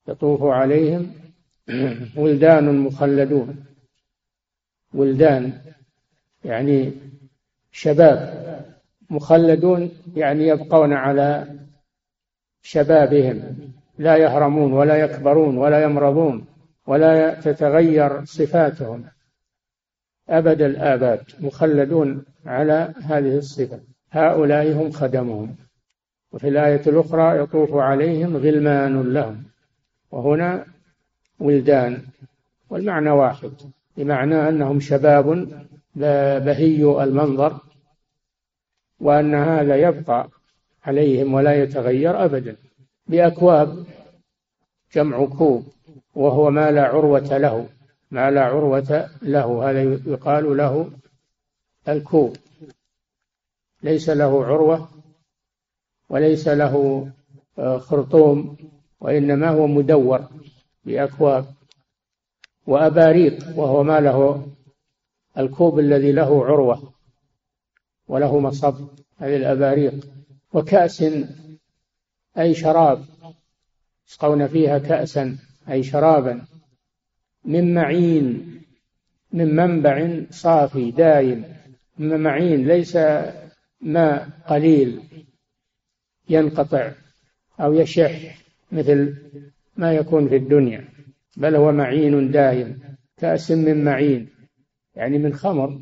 يطوف 0.08 0.44
عليهم 0.44 1.12
ولدان 2.16 2.80
مخلدون. 2.80 3.66
ولدان 4.94 5.54
يعني 6.46 6.94
شباب 7.72 8.40
مخلدون 9.10 9.92
يعني 10.16 10.48
يبقون 10.48 10.94
على 10.94 11.48
شبابهم. 12.62 13.56
لا 13.98 14.18
يهرمون 14.18 14.74
ولا 14.74 14.96
يكبرون 14.96 15.58
ولا 15.58 15.84
يمرضون 15.84 16.46
ولا 16.88 17.42
تتغير 17.42 18.26
صفاتهم. 18.26 19.06
أبد 20.30 20.62
الآباد 20.62 21.22
مخلدون 21.40 22.26
على 22.46 22.94
هذه 23.04 23.38
الصفة. 23.38 23.80
هؤلاء 24.12 24.72
هم 24.74 24.92
خدمهم. 24.92 25.56
وفي 26.32 26.48
الآية 26.48 26.82
الأخرى 26.88 27.40
يطوف 27.40 27.76
عليهم 27.76 28.38
غلمان 28.38 29.14
لهم. 29.14 29.44
وهنا 30.12 30.66
ولدان 31.40 32.02
والمعنى 32.70 33.10
واحد. 33.10 33.52
بمعنى 34.00 34.50
أنهم 34.50 34.80
شباب 34.80 35.48
بهي 36.46 37.04
المنظر 37.04 37.60
وأن 39.00 39.36
هذا 39.36 39.76
يبقى 39.76 40.30
عليهم 40.84 41.34
ولا 41.34 41.64
يتغير 41.64 42.26
أبدا. 42.26 42.56
بأكواب 43.08 43.86
جمع 44.94 45.26
كوب 45.26 45.68
وهو 46.16 46.52
ما 46.52 46.72
لا 46.72 46.84
عروة 46.84 47.38
له 47.38 47.70
ما 48.12 48.32
لا 48.32 48.42
عروة 48.42 49.10
له 49.22 49.70
هذا 49.70 49.82
يقال 49.82 50.58
له 50.58 50.92
الكوب. 51.88 52.36
ليس 53.84 54.10
له 54.10 54.46
عروة 54.46 54.90
وليس 56.10 56.48
له 56.48 57.08
آه، 57.60 57.78
خرطوم 57.78 58.58
وإنما 59.00 59.50
هو 59.50 59.68
مدور 59.68 60.28
بأكواب. 60.86 61.46
وأباريق 62.70 63.60
وهو 63.60 63.84
ما 63.84 64.00
له 64.00 64.48
الكوب 65.38 65.80
الذي 65.80 66.12
له 66.12 66.46
عروة 66.46 66.94
وله 68.08 68.40
مصب 68.40 68.88
هذه 69.18 69.36
الأباريق. 69.36 70.08
وكأس 70.54 71.04
أي 72.38 72.54
شراب 72.54 73.06
يسقون 74.08 74.48
فيها 74.48 74.78
كأسا 74.78 75.38
أي 75.70 75.84
شرابا. 75.84 76.46
من 77.46 77.74
معين 77.74 78.62
من 79.34 79.56
منبع 79.56 80.22
صافي 80.30 80.92
دايم. 80.92 81.44
من 81.98 82.20
معين 82.20 82.68
ليس 82.68 82.98
ماء 83.82 84.30
قليل 84.48 85.02
ينقطع 86.30 86.92
أو 87.60 87.74
يشح 87.74 88.38
مثل 88.72 89.16
ما 89.78 89.94
يكون 89.94 90.30
في 90.30 90.36
الدنيا. 90.36 90.99
بل 91.38 91.56
هو 91.56 91.72
معين 91.72 92.32
دائم 92.32 92.80
كأس 93.18 93.52
من 93.52 93.84
معين 93.84 94.30
يعني 94.96 95.18
من 95.18 95.34
خمر. 95.34 95.80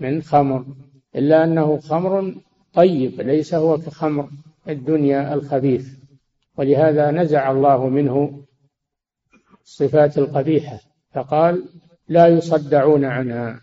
من 0.00 0.22
خمر 0.22 0.66
إلا 1.16 1.44
أنه 1.44 1.78
خمر 1.78 2.34
طيب 2.72 3.20
ليس 3.20 3.54
هو 3.54 3.78
كخمر 3.78 4.30
الدنيا 4.68 5.34
الخبيث. 5.34 5.98
ولهذا 6.56 7.10
نزع 7.10 7.50
الله 7.50 7.88
منه 7.88 8.44
الصفات 9.62 10.18
القبيحة 10.18 10.80
فقال 11.10 11.68
لا 12.08 12.26
يصدعون 12.26 13.04
عنها 13.04 13.60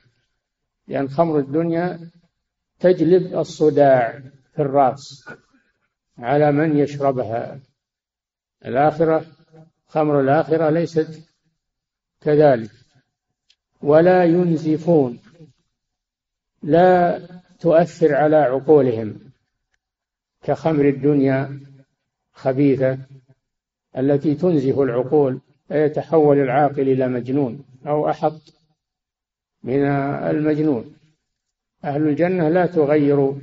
لأن 0.88 1.10
خمر 1.10 1.40
الدنيا 1.40 2.00
تجلب 2.80 3.38
الصداع 3.40 4.20
في 4.54 4.62
الرأس 4.62 5.30
على 6.18 6.52
من 6.52 6.78
يشربها. 6.78 7.60
الآخرة 8.66 9.26
خمر 9.88 10.22
الآخرة 10.22 10.70
ليست 10.70 11.30
كذلك. 12.22 12.72
ولا 13.82 14.24
ينزفون. 14.24 15.20
لا 16.64 17.20
تؤثر 17.60 18.16
على 18.16 18.36
عقولهم. 18.36 19.20
كخمر 20.44 20.90
الدنيا 20.90 21.60
خبيثة 22.34 22.98
التي 23.98 24.36
تنزف 24.36 24.80
العقول 24.80 25.40
فيتحول 25.68 26.38
العاقل 26.38 26.82
إلى 26.82 27.08
مجنون 27.08 27.66
أو 27.88 28.10
أحط 28.10 28.42
من 29.64 29.86
المجنون. 29.86 30.96
أهل 31.84 32.08
الجنة 32.08 32.50
لا 32.50 32.66
تغير 32.66 33.36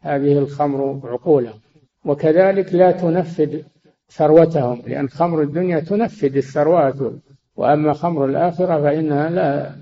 هذه 0.00 0.38
الخمر 0.38 1.00
عقولهم. 1.04 1.60
وكذلك 2.04 2.74
لا 2.74 2.92
تنفذ 2.92 3.62
ثروتهم 4.10 4.82
لأن 4.86 5.08
خمر 5.08 5.42
الدنيا 5.42 5.80
تنفذ 5.80 6.36
الثروات 6.36 7.12
وأما 7.56 7.92
خمر 7.92 8.24
الآخرة 8.24 8.82
فإنها 8.82 9.30
لا 9.30 9.76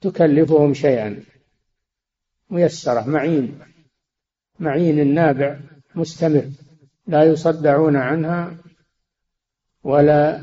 تكلفهم 0.00 0.74
شيئا. 0.74 1.22
ميسرة 2.50 3.08
معين 3.08 3.58
معين 4.60 5.00
النابع 5.00 5.58
مستمر 5.94 6.44
لا 7.06 7.24
يصدعون 7.24 7.96
عنها 7.96 8.56
ولا 9.84 10.42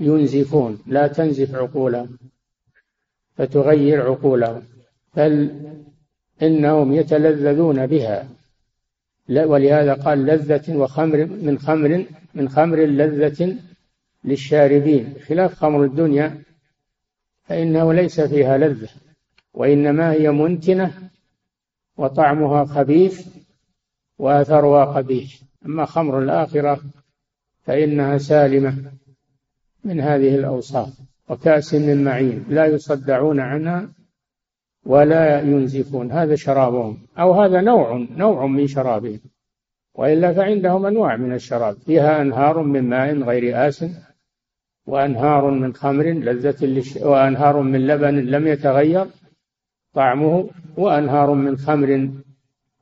ينزفون 0.00 0.78
لا 0.86 1.06
تنزف 1.06 1.54
عقولهم 1.54 2.18
فتغير 3.36 4.10
عقولهم 4.10 4.62
بل 5.16 5.60
إنهم 6.42 6.92
يتلذذون 6.92 7.86
بها. 7.86 8.28
ولهذا 9.28 9.94
قال 9.94 10.26
لذة 10.26 10.76
وخمر 10.76 11.24
من 11.26 11.58
خمر 11.58 12.04
من 12.34 12.48
خمر 12.48 12.76
لذة 12.76 13.56
للشاربين. 14.24 15.14
خلاف 15.28 15.54
خمر 15.54 15.84
الدنيا 15.84 16.42
فإنه 17.44 17.92
ليس 17.92 18.20
فيها 18.20 18.58
لذة 18.58 18.88
وإنما 19.54 20.12
هي 20.12 20.30
منتنة 20.30 21.10
وطعمها 21.96 22.64
خبيث 22.64 23.26
وأثرها 24.18 24.84
قبيح. 24.84 25.40
أما 25.66 25.84
خمر 25.84 26.18
الآخرة 26.18 26.80
فإنها 27.62 28.18
سالمة 28.18 28.92
من 29.84 30.00
هذه 30.00 30.34
الأوصاف 30.34 30.88
وكأس 31.28 31.74
من 31.74 32.04
معين 32.04 32.44
لا 32.48 32.66
يصدعون 32.66 33.40
عنها 33.40 33.88
ولا 34.86 35.40
ينزفون 35.40 36.12
هذا 36.12 36.34
شرابهم. 36.34 36.98
أو 37.18 37.32
هذا 37.32 37.60
نوع 37.60 38.06
نوع 38.16 38.46
من 38.46 38.66
شرابهم. 38.66 39.20
وإلا 39.94 40.32
فعندهم 40.32 40.86
أنواع 40.86 41.16
من 41.16 41.32
الشراب. 41.32 41.76
فيها 41.86 42.22
أنهار 42.22 42.62
من 42.62 42.88
ماء 42.88 43.22
غير 43.22 43.68
آس 43.68 43.84
وأنهار 44.86 45.50
من 45.50 45.74
خمر 45.74 46.04
لذة 46.04 46.66
للش... 46.66 46.96
وأنهار 46.96 47.60
من 47.60 47.86
لبن 47.86 48.14
لم 48.14 48.46
يتغير 48.46 49.06
طعمه 49.94 50.50
وأنهار 50.76 51.34
من 51.34 51.56
خمر 51.56 52.10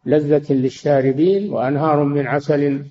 لذة 0.07 0.53
للشاربين 0.53 1.53
وأنهار 1.53 2.05
من 2.05 2.27
عسل 2.27 2.85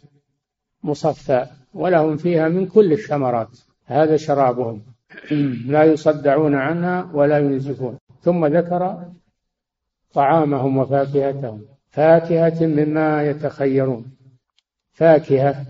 مصفى. 0.84 1.46
ولهم 1.74 2.18
فيها 2.18 2.48
من 2.50 2.66
كل 2.66 2.94
الثمرات. 2.94 3.60
هذا 3.86 4.18
شرابهم. 4.18 4.82
لا 5.74 5.84
يصدعون 5.84 6.56
عنها 6.56 7.12
ولا 7.14 7.38
ينزفون. 7.40 7.98
ثم 8.22 8.46
ذكر 8.46 9.12
طعامهم 10.14 10.78
وفاكهتهم. 10.78 11.66
فاكهة 11.90 12.66
مما 12.66 13.24
يتخيرون. 13.24 14.06
فاكهة 14.94 15.66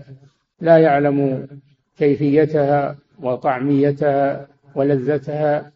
لا 0.60 0.78
يعلم 0.78 1.48
كيفيتها 1.96 2.96
وطعميتها 3.20 4.48
ولذتها 4.74 5.72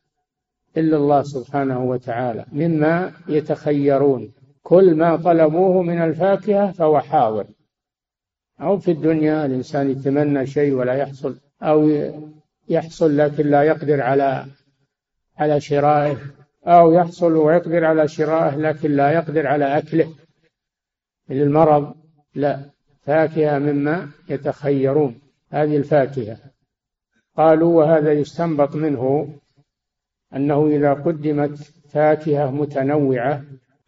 إلا 0.77 0.97
الله 0.97 1.23
سبحانه 1.23 1.85
وتعالى. 1.85 2.45
مما 2.53 3.13
يتخيرون. 3.29 4.33
كل 4.63 4.95
ما 4.95 5.17
طلبوه 5.17 5.83
من 5.83 6.03
الفاكهة 6.03 6.73
فهو 6.73 7.01
حاضر. 7.01 7.47
أو 8.61 8.79
في 8.79 8.91
الدنيا 8.91 9.47
الإنسان 9.47 9.91
يتمنى 9.91 10.47
شيء 10.47 10.73
ولا 10.75 10.95
يحصل 10.95 11.41
أو 11.63 11.91
يحصل 12.69 13.17
لكن 13.17 13.47
لا 13.47 13.63
يقدر 13.63 14.01
على 14.01 14.47
على 15.37 15.61
شرائه. 15.61 16.17
أو 16.67 16.93
يحصل 16.93 17.33
ويقدر 17.33 17.85
على 17.85 18.09
شرائه 18.09 18.57
لكن 18.57 18.91
لا 18.91 19.11
يقدر 19.11 19.47
على 19.47 19.79
أكله. 19.79 20.15
للمرض 21.29 21.95
لا. 22.35 22.61
فاكهة 23.03 23.59
مما 23.59 24.11
يتخيرون. 24.29 25.21
هذه 25.51 25.77
الفاكهة. 25.77 26.39
قالوا 27.37 27.75
وهذا 27.75 28.13
يستنبط 28.13 28.77
منه 28.77 29.35
أنه 30.37 30.67
إذا 30.67 30.93
قدمت 30.93 31.59
فاكهة 31.91 32.51
متنوعة 32.51 33.45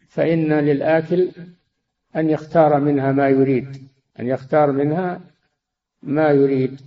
فإن 0.07 0.53
للآكل 0.53 1.31
أن 2.15 2.29
يختار 2.29 2.79
منها 2.79 3.11
ما 3.11 3.29
يريد. 3.29 3.87
أن 4.19 4.27
يختار 4.27 4.71
منها 4.71 5.21
ما 6.03 6.29
يريد. 6.29 6.81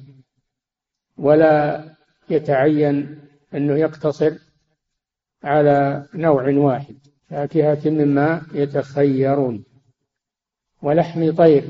ولا 1.16 1.84
يتعين 2.30 3.18
أنه 3.54 3.74
يقتصر 3.76 4.32
على 5.44 6.06
نوع 6.14 6.48
واحد 6.48 6.94
فاكهة 7.30 7.90
مما 7.90 8.42
يتخيرون. 8.54 9.64
ولحم 10.82 11.32
طير. 11.32 11.64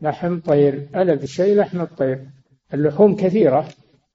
لحم 0.00 0.40
طير 0.40 0.88
ألذ 0.96 1.24
شيء 1.24 1.56
لحم 1.56 1.80
الطير. 1.80 2.26
اللحوم 2.74 3.16
كثيرة 3.16 3.68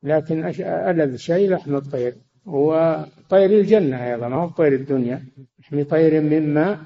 لكن 0.04 0.45
ألذ 0.62 1.15
شيء 1.15 1.50
لحم 1.50 1.76
الطير. 1.76 2.15
هو 2.47 3.06
طير 3.30 3.50
الجنة 3.60 4.12
أيضا 4.12 4.28
ما 4.28 4.36
هو 4.36 4.50
طير 4.50 4.74
الدنيا. 4.74 5.26
لحم 5.60 5.84
طير 5.84 6.21
مما 6.21 6.86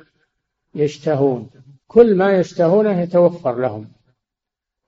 يشتهون. 0.76 1.50
كل 1.88 2.16
ما 2.16 2.32
يشتهونه 2.32 3.02
يتوفر 3.02 3.60
لهم. 3.60 3.88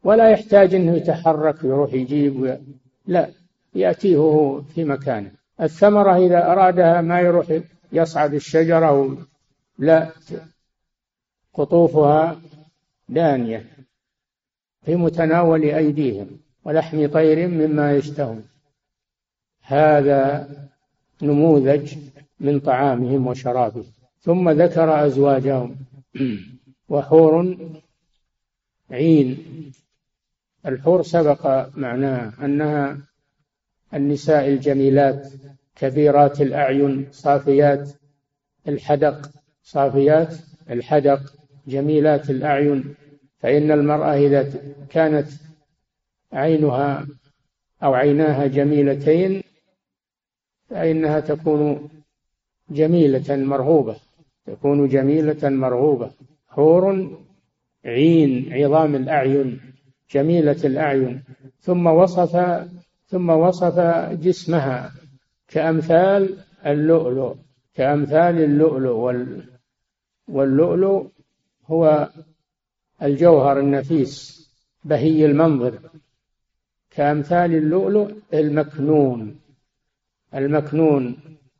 ولا 0.04 0.30
يحتاج 0.30 0.76
إنه 0.76 0.94
يتحرك 0.98 1.64
ويروح 1.64 1.94
يجيب 1.94 2.60
لا 3.08 3.30
يأتيه 3.76 4.18
هو 4.18 4.62
في 4.62 4.84
مكانه. 4.84 5.32
الثمرة 5.62 6.18
إذا 6.18 6.52
أرادها 6.52 7.02
ما 7.02 7.20
يروح 7.20 7.60
يصعد 7.92 8.34
الشجرة 8.34 9.18
لا 9.78 10.12
قطوفها 11.54 12.42
دانية 13.10 13.66
في 14.86 14.96
متناول 14.96 15.64
أيديهم 15.64 16.28
ولحم 16.66 17.08
طير 17.08 17.48
مما 17.48 17.96
يشتهون. 17.96 18.44
هذا 19.62 20.50
نموذج 21.22 21.98
من 22.40 22.60
طعامهم 22.60 23.28
وشرابهم. 23.28 23.86
ثم 24.22 24.50
ذكر 24.50 25.06
أزواجهم. 25.06 25.76
وحور 26.90 27.58
عين. 28.92 29.38
الحور 30.66 31.04
سبق 31.04 31.70
معناه 31.78 32.34
أنها 32.46 32.98
النساء 33.94 34.48
الجميلات 34.48 35.28
كبيرات 35.76 36.42
الأعين 36.42 37.08
صافيات 37.12 37.90
الحدق 38.68 39.32
صافيات 39.64 40.36
الحدق 40.70 41.34
جميلات 41.68 42.30
الأعين. 42.30 42.96
فإن 43.40 43.72
المرأة 43.72 44.14
إذا 44.14 44.54
كانت 44.90 45.28
عينها 46.34 47.08
أو 47.84 47.94
عيناها 47.94 48.48
جميلتين 48.48 49.44
فإنها 50.70 51.20
تكون 51.20 51.90
جميلة 52.70 53.36
مرغوبة 53.36 53.96
تكون 54.46 54.88
جميلة 54.88 55.50
مرغوبة. 55.50 56.12
حور 56.48 57.10
عين 57.86 58.54
عظام 58.54 58.96
الأعين 58.96 59.60
جميلة 60.12 60.58
الأعين. 60.64 61.24
ثم 61.60 61.88
وصف 61.88 62.36
ثم 63.08 63.30
وصف 63.30 63.80
جسمها 64.12 64.92
كأمثال 65.48 66.38
اللؤلؤ 66.66 67.36
كأمثال 67.76 68.38
اللؤلؤ 68.44 68.98
واللؤلؤ 70.28 71.08
هو 71.66 72.10
الجوهر 73.02 73.60
النفيس 73.60 74.48
بهي 74.84 75.26
المنظر. 75.26 75.80
كأمثال 76.92 77.56
اللؤلؤ 77.56 78.12
المكنون 78.34 79.40
المكنون 80.36 81.18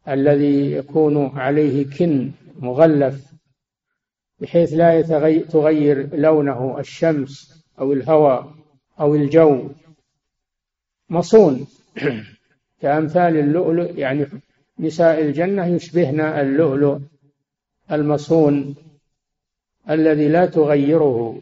الذي 0.08 0.72
يكون 0.72 1.26
عليه 1.40 1.86
كن 1.98 2.32
مغلف 2.60 3.34
بحيث 4.40 4.74
لا 4.74 5.02
تغير 5.42 6.16
لونه 6.16 6.80
الشمس 6.80 7.64
أو 7.80 7.94
الهواء 7.94 8.54
أو 9.00 9.16
الجو. 9.16 9.70
مصون. 11.10 11.68
كأمثال 12.82 13.38
اللؤلؤ 13.38 13.98
يعني 13.98 14.28
نساء 14.80 15.22
الجنة 15.22 15.66
يشبهن 15.66 16.20
اللؤلؤ 16.20 16.98
المصون 17.92 18.76
الذي 19.90 20.28
لا 20.28 20.46
تغيره. 20.46 21.42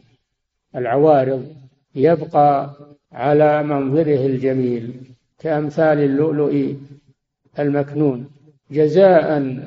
العوارض 0.76 1.54
يبقى 1.94 2.70
على 3.12 3.62
منظره 3.62 4.26
الجميل. 4.26 4.94
كأمثال 5.38 5.98
اللؤلؤ 5.98 6.74
المكنون. 7.58 8.30
جزاء 8.70 9.58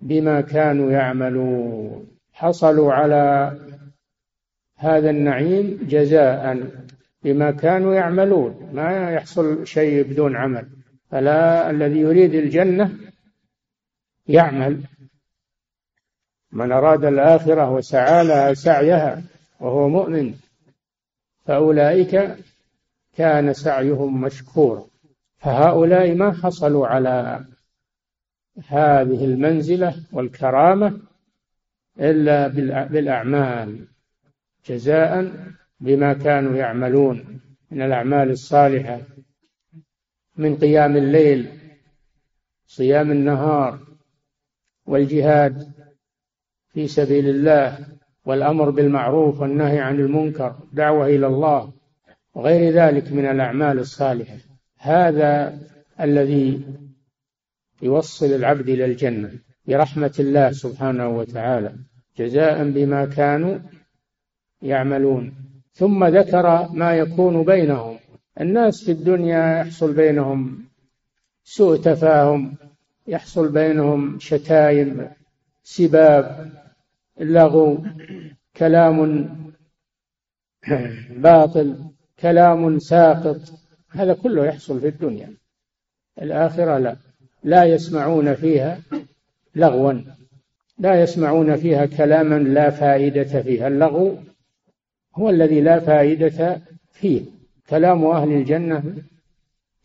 بما 0.00 0.40
كانوا 0.40 0.92
يعملون. 0.92 2.06
حصلوا 2.32 2.92
على 2.92 3.56
هذا 4.76 5.10
النعيم 5.10 5.78
جزاء. 5.88 6.58
بما 7.24 7.50
كانوا 7.50 7.94
يعملون 7.94 8.70
ما 8.72 9.10
يحصل 9.10 9.66
شيء 9.66 10.02
بدون 10.02 10.36
عمل. 10.36 10.68
فلا 11.10 11.70
الذي 11.70 11.98
يريد 12.00 12.34
الجنة 12.34 12.92
يعمل. 14.26 14.80
من 16.52 16.72
أراد 16.72 17.04
الآخرة 17.04 17.70
وسعى 17.70 18.24
لها 18.24 18.54
سعيها 18.54 19.22
وهو 19.60 19.88
مؤمن 19.88 20.34
فأولئك 21.46 22.36
كان 23.16 23.52
سعيهم 23.52 24.20
مشكورا. 24.20 24.84
فهؤلاء 25.38 26.14
ما 26.14 26.32
حصلوا 26.32 26.86
على 26.86 27.44
هذه 28.68 29.24
المنزلة 29.24 29.94
والكرامة 30.12 31.00
إلا 32.00 32.48
بالأعمال. 32.86 33.86
جزاء 34.66 35.32
بما 35.84 36.12
كانوا 36.12 36.56
يعملون 36.56 37.40
من 37.70 37.82
الأعمال 37.82 38.30
الصالحة 38.30 39.00
من 40.36 40.56
قيام 40.56 40.96
الليل 40.96 41.48
صيام 42.66 43.10
النهار 43.10 43.78
والجهاد 44.86 45.72
في 46.72 46.88
سبيل 46.88 47.28
الله 47.28 47.78
والأمر 48.24 48.70
بالمعروف 48.70 49.40
والنهي 49.40 49.80
عن 49.80 50.00
المنكر 50.00 50.56
دعوة 50.72 51.06
إلى 51.06 51.26
الله 51.26 51.72
وغير 52.34 52.72
ذلك 52.72 53.12
من 53.12 53.26
الأعمال 53.26 53.78
الصالحة. 53.78 54.36
هذا 54.78 55.58
الذي 56.00 56.64
يوصل 57.82 58.26
العبد 58.26 58.68
إلى 58.68 58.84
الجنة 58.84 59.30
برحمة 59.66 60.14
الله 60.18 60.52
سبحانه 60.52 61.08
وتعالى 61.08 61.74
جزاء 62.18 62.70
بما 62.70 63.04
كانوا 63.04 63.58
يعملون. 64.62 65.34
ثم 65.74 66.04
ذكر 66.04 66.68
ما 66.72 66.96
يكون 66.96 67.44
بينهم. 67.44 67.98
الناس 68.40 68.84
في 68.84 68.92
الدنيا 68.92 69.58
يحصل 69.58 69.92
بينهم 69.92 70.64
سوء 71.44 71.76
تفاهم 71.76 72.54
يحصل 73.06 73.52
بينهم 73.52 74.18
شتايم 74.18 75.08
سباب 75.62 76.50
لغو 77.20 77.78
كلام 78.56 79.28
باطل 81.10 81.76
كلام 82.20 82.78
ساقط 82.78 83.40
هذا 83.90 84.14
كله 84.14 84.46
يحصل 84.46 84.80
في 84.80 84.88
الدنيا. 84.88 85.34
الآخرة 86.22 86.78
لا. 86.78 86.96
لا 87.44 87.64
يسمعون 87.64 88.34
فيها 88.34 88.80
لغوا. 89.54 89.92
لا 90.78 91.02
يسمعون 91.02 91.56
فيها 91.56 91.86
كلاما 91.86 92.38
لا 92.38 92.70
فائدة 92.70 93.42
فيها. 93.42 93.68
اللغو 93.68 94.16
هو 95.14 95.30
الذي 95.30 95.60
لا 95.60 95.80
فائدة 95.80 96.60
فيه. 96.92 97.22
كلام 97.70 98.04
أهل 98.04 98.32
الجنة 98.32 98.82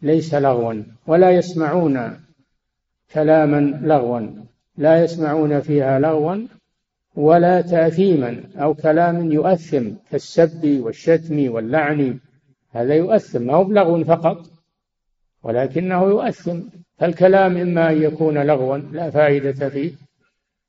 ليس 0.02 0.34
لغوا 0.34 0.84
ولا 1.08 1.32
يسمعون 1.32 2.20
كلاما 3.14 3.80
لغوا 3.82 4.22
لا 4.78 5.04
يسمعون 5.04 5.60
فيها 5.60 6.00
لغوا 6.00 6.48
ولا 7.16 7.62
تأثيما 7.62 8.44
أو 8.56 8.74
كلام 8.74 9.32
يؤثم 9.32 9.90
كالسب 10.12 10.80
والشتم 10.84 11.52
واللعن. 11.52 12.20
هذا 12.72 12.96
يؤثم 12.96 13.42
ما 13.42 13.54
هو 13.54 13.64
بلغو 13.64 14.04
فقط 14.04 14.38
ولكنه 15.44 16.04
يؤثم. 16.04 16.60
فالكلام 16.98 17.58
إما 17.58 17.92
أن 17.92 18.02
يكون 18.02 18.38
لغوا 18.38 18.78
لا 18.78 19.10
فائدة 19.10 19.70
فيه 19.70 19.92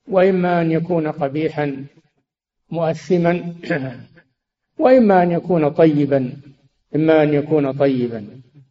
وإما 0.09 0.61
أن 0.61 0.70
يكون 0.70 1.07
قبيحا 1.07 1.85
مؤثما. 2.70 3.55
وإما 4.81 5.23
أن 5.23 5.31
يكون 5.31 5.69
طيبا 5.69 6.33
إما 6.95 7.23
أن 7.23 7.35
يكون 7.35 7.73
طيبا. 7.73 8.27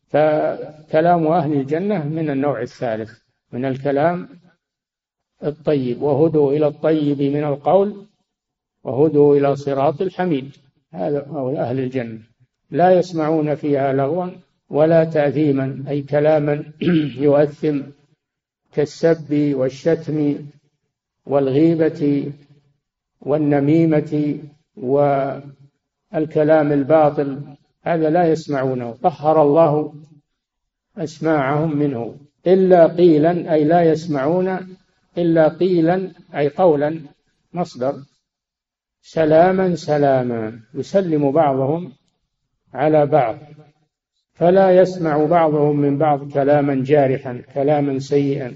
فكلام 0.07 1.27
أهل 1.27 1.53
الجنة 1.53 2.07
من 2.07 2.29
النوع 2.29 2.61
الثالث 2.61 3.11
من 3.51 3.65
الكلام 3.65 4.29
الطيب. 5.43 6.01
وهدوا 6.01 6.51
إلى 6.53 6.67
الطيب 6.67 7.21
من 7.21 7.43
القول 7.43 8.05
وهدوا 8.83 9.37
إلى 9.37 9.55
صراط 9.55 10.01
الحميد. 10.01 10.51
هذا 10.93 11.25
هو 11.25 11.57
أهل 11.57 11.79
الجنة. 11.79 12.19
لا 12.71 12.91
يسمعون 12.91 13.55
فيها 13.55 13.93
لغوا 13.93 14.27
ولا 14.69 15.03
تأثيما 15.03 15.83
أي 15.87 16.01
كلاما 16.01 16.63
يؤثم 17.25 17.81
كالسب 18.73 19.53
والشتم 19.55 20.35
والغيبة 21.25 22.31
والنميمة 23.21 24.39
والكلام 26.13 26.71
الباطل 26.71 27.41
هذا 27.83 28.09
لا 28.09 28.27
يسمعونه. 28.27 28.91
طهر 28.91 29.41
الله 29.41 29.93
أسماعهم 30.97 31.77
منه. 31.77 32.15
إلا 32.47 32.87
قيلا 32.87 33.53
أي 33.53 33.63
لا 33.63 33.83
يسمعون 33.83 34.77
إلا 35.17 35.47
قيلا 35.47 36.11
أي 36.35 36.49
قولا 36.49 36.99
مصدر. 37.53 37.95
سلاما 39.01 39.75
سلاما. 39.75 40.59
يسلم 40.73 41.31
بعضهم 41.31 41.91
على 42.73 43.05
بعض. 43.05 43.37
فلا 44.33 44.71
يسمع 44.81 45.25
بعضهم 45.25 45.79
من 45.79 45.97
بعض 45.97 46.31
كلاما 46.31 46.83
جارحا 46.83 47.41
كلاما 47.53 47.99
سيئا 47.99 48.53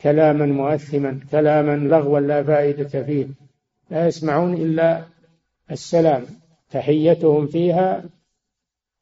كلاما 0.00 0.46
مؤثما 0.46 1.20
كلاما 1.30 1.76
لغوا 1.76 2.20
لا 2.20 2.42
فائدة 2.42 3.02
فيه. 3.02 3.26
لا 3.90 4.06
يسمعون 4.06 4.54
إلا 4.54 5.04
السلام. 5.70 6.24
تحيتهم 6.70 7.46
فيها 7.46 8.04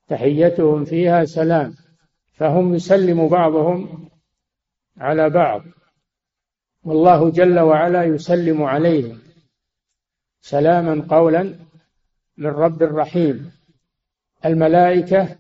تحيتهم 0.09 0.85
فيها 0.85 1.24
سلام. 1.24 1.74
فهم 2.33 2.74
يسلم 2.74 3.29
بعضهم 3.29 4.09
على 4.98 5.31
بعض. 5.31 5.62
والله 6.85 7.31
جل 7.31 7.59
وعلا 7.59 8.05
يسلم 8.05 8.62
عليهم. 8.62 9.18
سلاما 10.40 11.07
قولا 11.09 11.55
من 12.37 12.46
رب 12.46 12.83
رحيم 12.83 13.53
الملائكة 14.44 15.38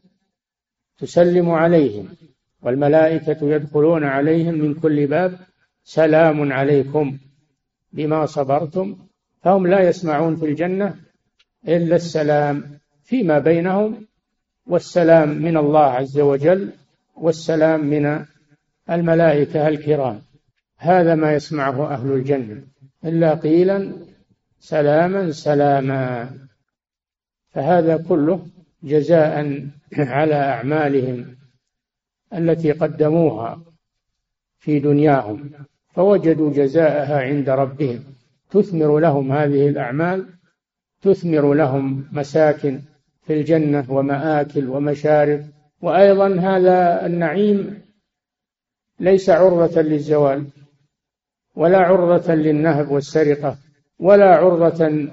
تسلم 0.98 1.50
عليهم. 1.50 2.08
والملائكة 2.62 3.46
يدخلون 3.54 4.04
عليهم 4.04 4.54
من 4.54 4.74
كل 4.74 5.06
باب. 5.06 5.38
سلام 5.84 6.52
عليكم 6.52 7.18
بما 7.92 8.26
صبرتم. 8.26 8.96
فهم 9.42 9.66
لا 9.66 9.88
يسمعون 9.88 10.36
في 10.36 10.44
الجنة 10.44 11.03
إلا 11.68 11.96
السلام 11.96 12.78
فيما 13.04 13.38
بينهم 13.38 14.06
والسلام 14.66 15.28
من 15.28 15.56
الله 15.56 15.84
عز 15.84 16.20
وجل 16.20 16.72
والسلام 17.16 17.84
من 17.84 18.24
الملائكة 18.90 19.68
الكرام. 19.68 20.20
هذا 20.76 21.14
ما 21.14 21.34
يسمعه 21.34 21.94
أهل 21.94 22.12
الجنة. 22.12 22.62
إلا 23.04 23.34
قيلا 23.34 23.92
سلاما 24.60 25.32
سلاما. 25.32 26.30
فهذا 27.50 27.96
كله 28.08 28.46
جزاء 28.82 29.66
على 29.98 30.34
أعمالهم 30.34 31.36
التي 32.34 32.72
قدموها 32.72 33.62
في 34.58 34.80
دنياهم 34.80 35.50
فوجدوا 35.94 36.52
جزاءها 36.52 37.20
عند 37.20 37.48
ربهم. 37.50 38.04
تثمر 38.50 38.98
لهم 38.98 39.32
هذه 39.32 39.68
الأعمال 39.68 40.33
تثمر 41.04 41.54
لهم 41.54 42.08
مساكن 42.12 42.80
في 43.26 43.32
الجنة 43.32 43.84
ومآكل 43.88 44.68
ومشارب. 44.68 45.46
وأيضا 45.82 46.34
هذا 46.40 47.06
النعيم 47.06 47.82
ليس 49.00 49.30
عرضة 49.30 49.82
للزوال 49.82 50.46
ولا 51.56 51.78
عرضة 51.78 52.34
للنهب 52.34 52.90
والسرقة 52.90 53.58
ولا 53.98 54.36
عرضة 54.36 55.08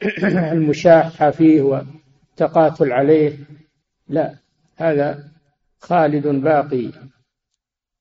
للمشاحة 0.00 1.30
فيه 1.30 1.62
والتقاتل 1.62 2.92
عليه. 2.92 3.32
لا 4.08 4.34
هذا 4.76 5.24
خالد 5.78 6.26
باقي. 6.26 6.90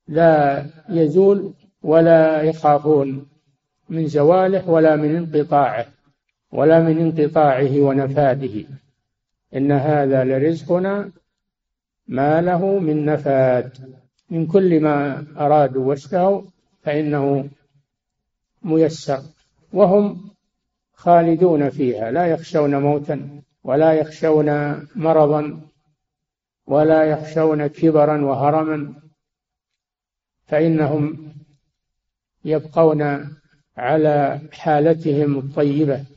لا 0.08 0.66
يزول 0.90 1.54
ولا 1.84 2.42
يخافون 2.42 3.28
من 3.90 4.08
زواله 4.08 4.70
ولا 4.70 4.96
من 4.96 5.16
انقطاعه. 5.16 5.97
ولا 6.52 6.80
من 6.80 6.98
انقطاعه 6.98 7.80
ونفاده 7.80 8.66
إن 9.56 9.72
هذا 9.72 10.24
لرزقنا 10.24 11.12
ما 12.08 12.42
له 12.42 12.80
من 12.80 13.06
نفاد. 13.06 13.98
من 14.30 14.48
كل 14.48 14.80
ما 14.80 15.26
أرادوا 15.38 15.86
واشتهوا 15.86 16.42
فإنه 16.84 17.50
ميسر. 18.64 19.22
وهم 19.74 20.30
خالدون 20.94 21.70
فيها. 21.70 22.12
لا 22.12 22.26
يخشون 22.26 22.76
موتا 22.76 23.42
ولا 23.64 23.94
يخشون 23.94 24.80
مرضا 24.96 25.62
ولا 26.68 27.04
يخشون 27.04 27.68
كبرا 27.68 28.26
وهرما. 28.26 28.94
فإنهم 30.46 31.34
يبقون 32.46 33.30
على 33.78 34.40
حالتهم 34.52 35.40
الطيبة. 35.40 36.17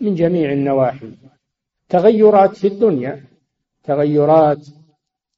من 0.00 0.14
جميع 0.14 0.52
النواحي. 0.52 1.10
تغيرات 1.88 2.56
في 2.56 2.66
الدنيا. 2.66 3.24
تغيرات 3.84 4.66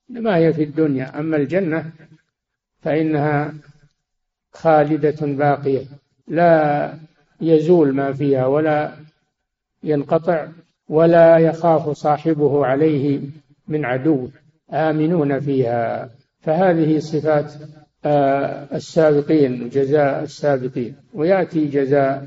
ما 0.08 0.36
هي 0.36 0.52
في 0.52 0.62
الدنيا. 0.62 1.18
أما 1.20 1.36
الجنة 1.36 1.92
فإنها 2.80 3.54
خالدة 4.52 5.16
باقية. 5.20 5.84
لا 6.28 6.94
يزول 7.40 7.94
ما 7.94 8.12
فيها 8.12 8.46
ولا 8.46 8.92
ينقطع 9.82 10.48
ولا 10.88 11.38
يخاف 11.38 11.90
صاحبه 11.90 12.66
عليه 12.66 13.20
من 13.68 13.84
عدو 13.84 14.28
آمنون 14.72 15.40
فيها. 15.40 16.10
فهذه 16.40 16.98
صفات 16.98 17.52
آه، 18.04 18.76
السابقين 18.76 19.68
جزاء 19.68 20.22
السابقين. 20.22 20.96
ويأتي 21.14 21.66
جزاء 21.66 22.26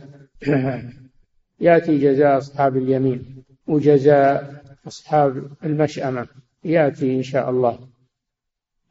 يأتي 1.61 1.97
جزاء 1.97 2.37
أصحاب 2.37 2.77
اليمين 2.77 3.43
وجزاء 3.67 4.61
أصحاب 4.87 5.43
المشأمة. 5.63 6.27
يأتي 6.63 7.15
إن 7.15 7.23
شاء 7.23 7.49
الله. 7.49 7.79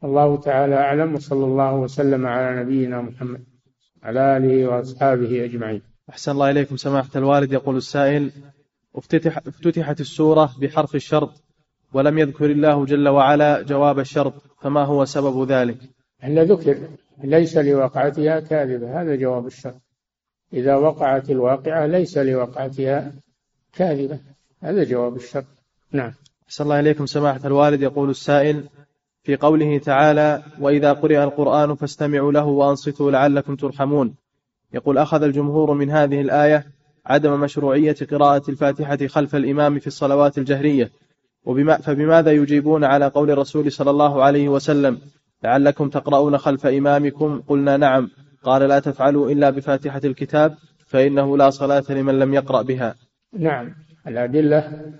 الله 0.03 0.37
تعالى 0.37 0.75
أعلم 0.75 1.15
وصلى 1.15 1.45
الله 1.45 1.75
وسلم 1.75 2.25
على 2.27 2.61
نبينا 2.61 3.01
محمد 3.01 3.43
على 4.03 4.37
آله 4.37 4.67
وأصحابه 4.67 5.45
أجمعين. 5.45 5.81
أحسن 6.09 6.31
الله 6.31 6.49
إليكم 6.49 6.77
سماحة 6.77 7.09
الوالد. 7.15 7.51
يقول 7.53 7.77
السائل 7.77 8.31
افتتح 8.95 9.37
افتتحت 9.37 10.01
السورة 10.01 10.49
بحرف 10.61 10.95
الشرط 10.95 11.43
ولم 11.93 12.17
يذكر 12.17 12.45
الله 12.51 12.85
جل 12.85 13.07
وعلا 13.07 13.61
جواب 13.61 13.99
الشرط 13.99 14.33
فما 14.61 14.83
هو 14.83 15.05
سبب 15.05 15.51
ذلك؟ 15.51 15.77
إلا 16.23 16.43
ذكر 16.43 16.77
ليس 17.23 17.57
لوقعتها 17.57 18.39
كاذبة 18.39 19.01
هذا 19.01 19.15
جواب 19.15 19.45
الشرط. 19.45 19.81
إذا 20.53 20.75
وقعت 20.75 21.29
الواقعة 21.29 21.85
ليس 21.85 22.17
لوقعتها 22.17 23.11
كاذبة. 23.73 24.19
هذا 24.59 24.83
جواب 24.83 25.15
الشرط 25.15 25.45
نعم. 25.91 26.13
أحسن 26.47 26.63
الله 26.63 26.79
إليكم 26.79 27.05
سماحة 27.05 27.39
الوالد. 27.45 27.81
يقول 27.81 28.09
السائل 28.09 28.63
في 29.23 29.35
قوله 29.35 29.77
تعالى 29.77 30.43
وإذا 30.59 30.93
قرئ 30.93 31.23
القرآن 31.23 31.75
فاستمعوا 31.75 32.31
له 32.31 32.45
وأنصتوا 32.45 33.11
لعلكم 33.11 33.55
ترحمون 33.55 34.15
يقول 34.73 34.97
أخذ 34.97 35.23
الجمهور 35.23 35.73
من 35.73 35.89
هذه 35.89 36.21
الآية 36.21 36.65
عدم 37.05 37.39
مشروعية 37.39 37.95
قراءة 38.11 38.49
الفاتحة 38.49 39.07
خلف 39.07 39.35
الإمام 39.35 39.79
في 39.79 39.87
الصلوات 39.87 40.37
الجهرية. 40.37 40.91
وبما 41.45 41.77
فبماذا 41.77 42.31
يجيبون 42.31 42.83
على 42.83 43.07
قول 43.07 43.31
الرسول 43.31 43.71
صلى 43.71 43.89
الله 43.89 44.23
عليه 44.23 44.49
وسلم 44.49 44.99
لعلكم 45.43 45.89
تقرؤون 45.89 46.37
خلف 46.37 46.65
إمامكم؟ 46.65 47.41
قلنا 47.47 47.77
نعم. 47.77 48.09
قال 48.43 48.61
لا 48.61 48.79
تفعلوا 48.79 49.31
إلا 49.31 49.49
بفاتحة 49.49 50.01
الكتاب 50.03 50.57
فإنه 50.85 51.37
لا 51.37 51.49
صلاة 51.49 51.83
لمن 51.89 52.19
لم 52.19 52.33
يقرأ 52.33 52.61
بها. 52.61 52.95
نعم. 53.33 53.75
الأدلة 54.07 54.91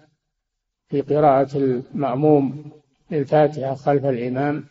في 0.89 1.01
قراءة 1.01 1.57
المأموم 1.57 2.71
للفاتحة 3.11 3.75
خلف 3.75 4.05
الإمام 4.05 4.65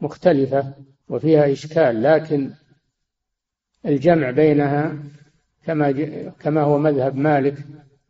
مختلفة 0.00 0.74
وفيها 1.08 1.52
إشكال 1.52 2.02
لكن 2.02 2.50
الجمع 3.86 4.30
بينها 4.30 4.96
كما 5.64 5.92
كما 6.40 6.62
هو 6.62 6.78
مذهب 6.78 7.16
مالك 7.16 7.54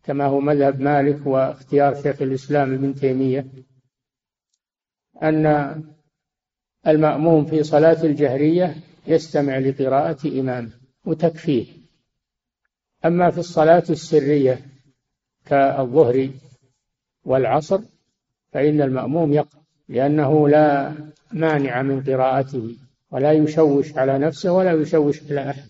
كما 0.02 0.26
هو 0.26 0.40
مذهب 0.40 0.80
مالك 0.80 1.26
واختيار 1.26 2.02
شيخ 2.02 2.22
الإسلام 2.22 2.74
ابن 2.74 2.94
تيمية 2.94 3.46
أن 5.22 5.82
المأموم 6.86 7.44
في 7.44 7.62
صلاة 7.62 8.04
الجهرية 8.04 8.76
يستمع 9.06 9.58
لقراءة 9.58 10.28
إمامه 10.40 10.70
وتكفيه. 11.04 11.66
أما 13.04 13.30
في 13.30 13.38
الصلاة 13.38 13.84
السرية 13.90 14.60
كالظهر 15.46 16.30
والعصر 17.24 17.80
فإن 18.52 18.80
المأموم 18.82 19.32
يقرأ 19.32 19.62
لأنه 19.88 20.48
لا 20.48 20.94
مانع 21.32 21.82
من 21.82 22.02
قراءته 22.02 22.76
ولا 23.10 23.32
يشوش 23.32 23.96
على 23.98 24.18
نفسه 24.18 24.52
ولا 24.52 24.72
يشوش 24.72 25.22
على 25.30 25.50
أحد. 25.50 25.68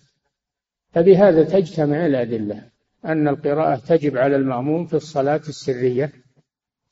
فبهذا 0.91 1.43
تجتمع 1.43 2.05
الأدلة 2.05 2.69
أن 3.05 3.27
القراءة 3.27 3.75
تجب 3.75 4.17
على 4.17 4.35
المأموم 4.35 4.85
في 4.85 4.93
الصلاة 4.93 5.41
السرية 5.47 6.11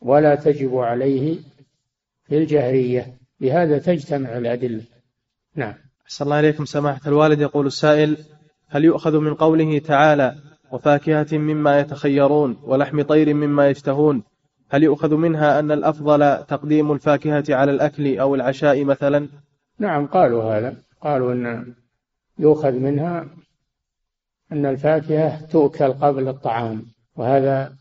ولا 0.01 0.35
تجب 0.35 0.77
عليه 0.77 1.39
في 2.23 2.37
الجهرية. 2.37 3.17
بهذا 3.39 3.77
تجتمع 3.77 4.37
الأدلة. 4.37 4.83
نعم. 5.55 5.90
أحسن 6.11 6.25
الله 6.25 6.39
إليكم 6.39 6.65
سماحة 6.65 7.01
الوالد. 7.07 7.41
يقول 7.41 7.67
السائل 7.67 8.17
هل 8.67 8.85
يؤخذ 8.85 9.19
من 9.19 9.33
قوله 9.33 9.79
تعالى 9.79 10.35
وفاكهة 10.71 11.27
مما 11.31 11.79
يتخيرون 11.79 12.57
ولحم 12.63 13.01
طير 13.01 13.33
مما 13.33 13.69
يشتهون؟ 13.69 14.23
هل 14.69 14.83
يؤخذ 14.83 15.15
منها 15.15 15.59
أن 15.59 15.71
الأفضل 15.71 16.45
تقديم 16.45 16.91
الفاكهة 16.91 17.43
على 17.49 17.71
الأكل 17.71 18.19
أو 18.19 18.35
العشاء 18.35 18.83
مثلا؟ 18.83 19.27
نعم 19.79 20.07
قالوا 20.07 20.43
هذا. 20.43 20.75
قالوا 21.01 21.33
أن 21.33 21.75
يؤخذ 22.39 22.71
منها 22.71 23.27
أن 24.51 24.65
الفاكهة 24.65 25.45
تؤكل 25.45 25.93
قبل 25.93 26.27
الطعام 26.27 26.85
وهذا 27.15 27.73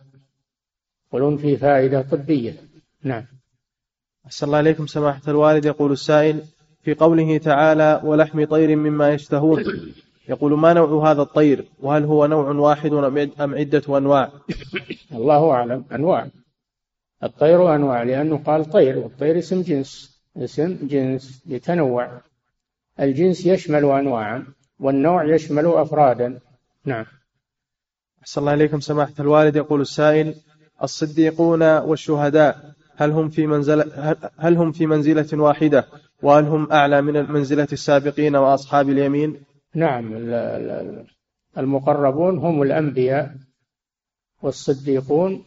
يقولون 1.08 1.36
فيه 1.36 1.56
فائدة 1.56 2.02
طبية. 2.02 2.54
نعم. 3.02 3.24
أحسن 4.26 4.46
الله 4.46 4.60
إليكم 4.60 4.86
سماحة 4.86 5.22
الوالد. 5.28 5.64
يقول 5.64 5.92
السائل 5.92 6.42
في 6.82 6.94
قوله 6.94 7.38
تعالى 7.38 8.00
ولحم 8.04 8.44
طير 8.44 8.76
مما 8.76 9.10
يشتهون. 9.10 9.64
يقول 10.28 10.58
ما 10.58 10.72
نوع 10.72 11.10
هذا 11.10 11.22
الطير؟ 11.22 11.64
وهل 11.80 12.04
هو 12.04 12.26
نوع 12.26 12.50
واحد 12.50 12.92
أم 13.40 13.54
عدة 13.54 13.98
أنواع؟ 13.98 14.32
الله 15.12 15.50
أعلم. 15.50 15.84
أنواع. 15.92 16.28
الطير 17.22 17.74
أنواع 17.74 18.02
لأنه 18.02 18.38
قال 18.38 18.64
طير 18.64 18.98
والطير 18.98 19.38
اسم 19.38 19.62
جنس. 19.62 20.20
اسم 20.36 20.78
جنس 20.82 21.42
يتنوع. 21.46 22.20
الجنس 23.00 23.46
يشمل 23.46 23.84
أنواعا 23.84 24.46
والنوع 24.80 25.24
يشمل 25.24 25.66
أفرادا. 25.66 26.38
نعم. 26.84 27.04
أحسن 28.22 28.40
الله 28.40 28.54
إليكم 28.54 28.80
سماحة 28.80 29.14
الوالد. 29.20 29.56
يقول 29.56 29.80
السائل 29.80 30.34
الصديقون 30.82 31.62
والشهداء 31.62 32.70
هل 32.96 33.10
هم 33.10 33.28
في 33.28 33.46
منزلة 33.46 34.16
هل 34.38 34.56
هم 34.56 34.72
في 34.72 34.86
منزلة 34.86 35.42
واحدة؟ 35.42 35.86
وهل 36.22 36.44
هم 36.44 36.72
أعلى 36.72 37.02
من 37.02 37.32
منزلة 37.32 37.68
السابقين 37.72 38.36
وأصحاب 38.36 38.88
اليمين؟ 38.88 39.40
نعم 39.74 40.12
المقربون 41.58 42.38
هم 42.38 42.62
الأنبياء 42.62 43.36
والصديقون 44.42 45.44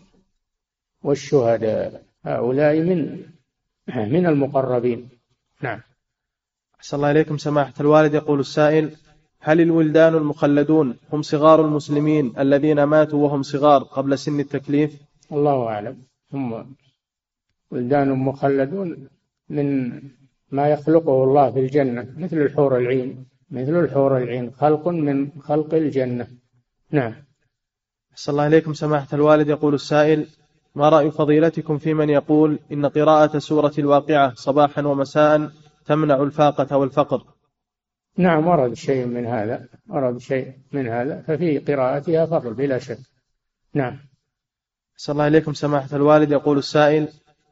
والشهداء. 1.04 2.04
هؤلاء 2.26 2.80
من 2.80 3.26
من 4.14 4.26
المقربين. 4.26 5.10
نعم. 5.62 5.82
أحسن 6.80 6.98
الله 6.98 7.12
إليكم. 7.12 7.38
سماحة 7.38 7.74
الوالد 7.80 8.14
يقول 8.14 8.40
السائل 8.40 8.96
هل 9.40 9.62
الولدان 9.62 10.16
المخلدون 10.16 10.98
هم 11.14 11.22
صغار 11.22 11.66
المسلمين 11.66 12.34
الذين 12.40 12.84
ماتوا 12.84 13.24
وهم 13.24 13.44
صغار 13.44 13.84
قبل 13.84 14.18
سن 14.18 14.40
التكليف؟ 14.40 15.02
الله 15.32 15.68
أعلم. 15.68 16.04
هم 16.34 16.76
ولدان 17.72 18.10
مخلدون 18.12 19.08
من 19.50 20.02
ما 20.54 20.68
يخلقه 20.68 21.24
الله 21.24 21.52
في 21.52 21.60
الجنة 21.60 22.08
مثل 22.18 22.38
الحور 22.38 22.78
العين 22.78 23.26
مثل 23.52 23.80
الحور 23.80 24.18
العين 24.18 24.52
خلق 24.52 24.88
من 24.88 25.32
خلق 25.42 25.74
الجنة. 25.74 26.28
نعم. 26.92 27.14
أحسن 28.12 28.32
الله 28.32 28.48
إليكم 28.48 28.74
سماحة 28.74 29.08
الوالد. 29.14 29.50
يقول 29.50 29.74
السائل 29.74 30.28
ما 30.76 30.90
رأي 30.90 31.12
فضيلتكم 31.12 31.78
في 31.78 31.94
من 31.94 32.10
يقول 32.10 32.60
إن 32.72 32.86
قراءة 32.86 33.40
سورة 33.40 33.74
الواقعة 33.78 34.34
صباحا 34.34 34.82
ومساء 34.82 35.50
تمنع 35.86 36.24
الفاقة 36.24 36.78
والفقر 36.78 37.24
نعم 38.18 38.48
ورد 38.48 38.74
شيء 38.74 39.06
من 39.06 39.26
هذا 39.26 39.68
ورد 39.90 40.18
شيء 40.18 40.54
من 40.72 40.88
هذا 40.88 41.22
ففي 41.22 41.60
قراءتها 41.60 42.26
فضل 42.26 42.54
بلا 42.54 42.78
شك. 42.78 43.00
نعم. 43.74 44.00
أحسن 44.94 45.14
الله 45.14 45.28
إليكم 45.28 45.54
سماحة 45.54 45.96
الوالد. 45.96 46.32
يقول 46.32 46.58
السائل 46.58 47.08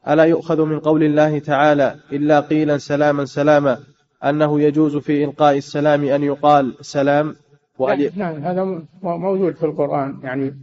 ألا 0.07 0.23
يؤخذ 0.23 0.65
من 0.65 0.79
قول 0.79 1.03
الله 1.03 1.39
تعالى 1.39 1.95
إلا 2.11 2.39
قيلا 2.39 2.77
سلاما 2.77 3.25
سلاما 3.25 3.79
أنه 4.23 4.61
يجوز 4.61 4.97
في 4.97 5.23
إلقاء 5.23 5.57
السلام 5.57 6.03
أن 6.03 6.23
يقال 6.23 6.75
سلام 6.81 7.35
وأن 7.79 8.11
نعم 8.15 8.35
هذا 8.35 8.83
موجود 9.01 9.55
في 9.55 9.65
القرآن 9.65 10.19
يعني 10.23 10.53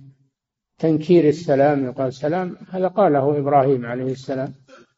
تنكير 0.78 1.28
السلام 1.28 1.84
يقال 1.84 2.12
سلام 2.12 2.56
هذا 2.70 2.88
قاله 2.88 3.38
إبراهيم 3.38 3.86
عليه 3.86 4.12
السلام. 4.12 4.54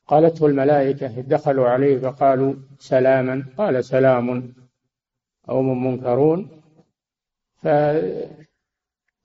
قالته 0.07 0.47
الملائكة 0.47 1.21
دخلوا 1.21 1.69
عليه 1.69 1.99
فقالوا 1.99 2.55
سلاما 2.79 3.45
قال 3.59 3.85
سلام 3.85 4.55
قوم 5.49 5.87
منكرون. 5.87 6.49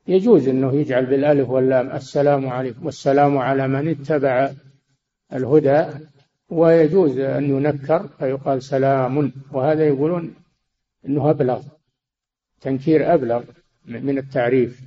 يجوز 0.08 0.48
أنه 0.48 0.74
يجعل 0.74 1.06
بالألف 1.06 1.50
واللام 1.50 1.92
السلام 1.92 2.48
عليكم 2.50 2.86
والسلام 2.86 3.38
على 3.38 3.68
من 3.68 3.88
اتبع 3.88 4.52
الهدى 5.34 5.86
ويجوز 6.50 7.18
أن 7.20 7.44
ينكر 7.44 8.08
فيقال 8.20 8.64
سلام. 8.64 9.32
وهذا 9.52 9.88
يقولون 9.88 10.36
أنه 11.06 11.30
أبلغ 11.30 11.62
تنكير 12.62 13.14
أبلغ 13.14 13.44
من 13.86 14.18
التعريف. 14.18 14.82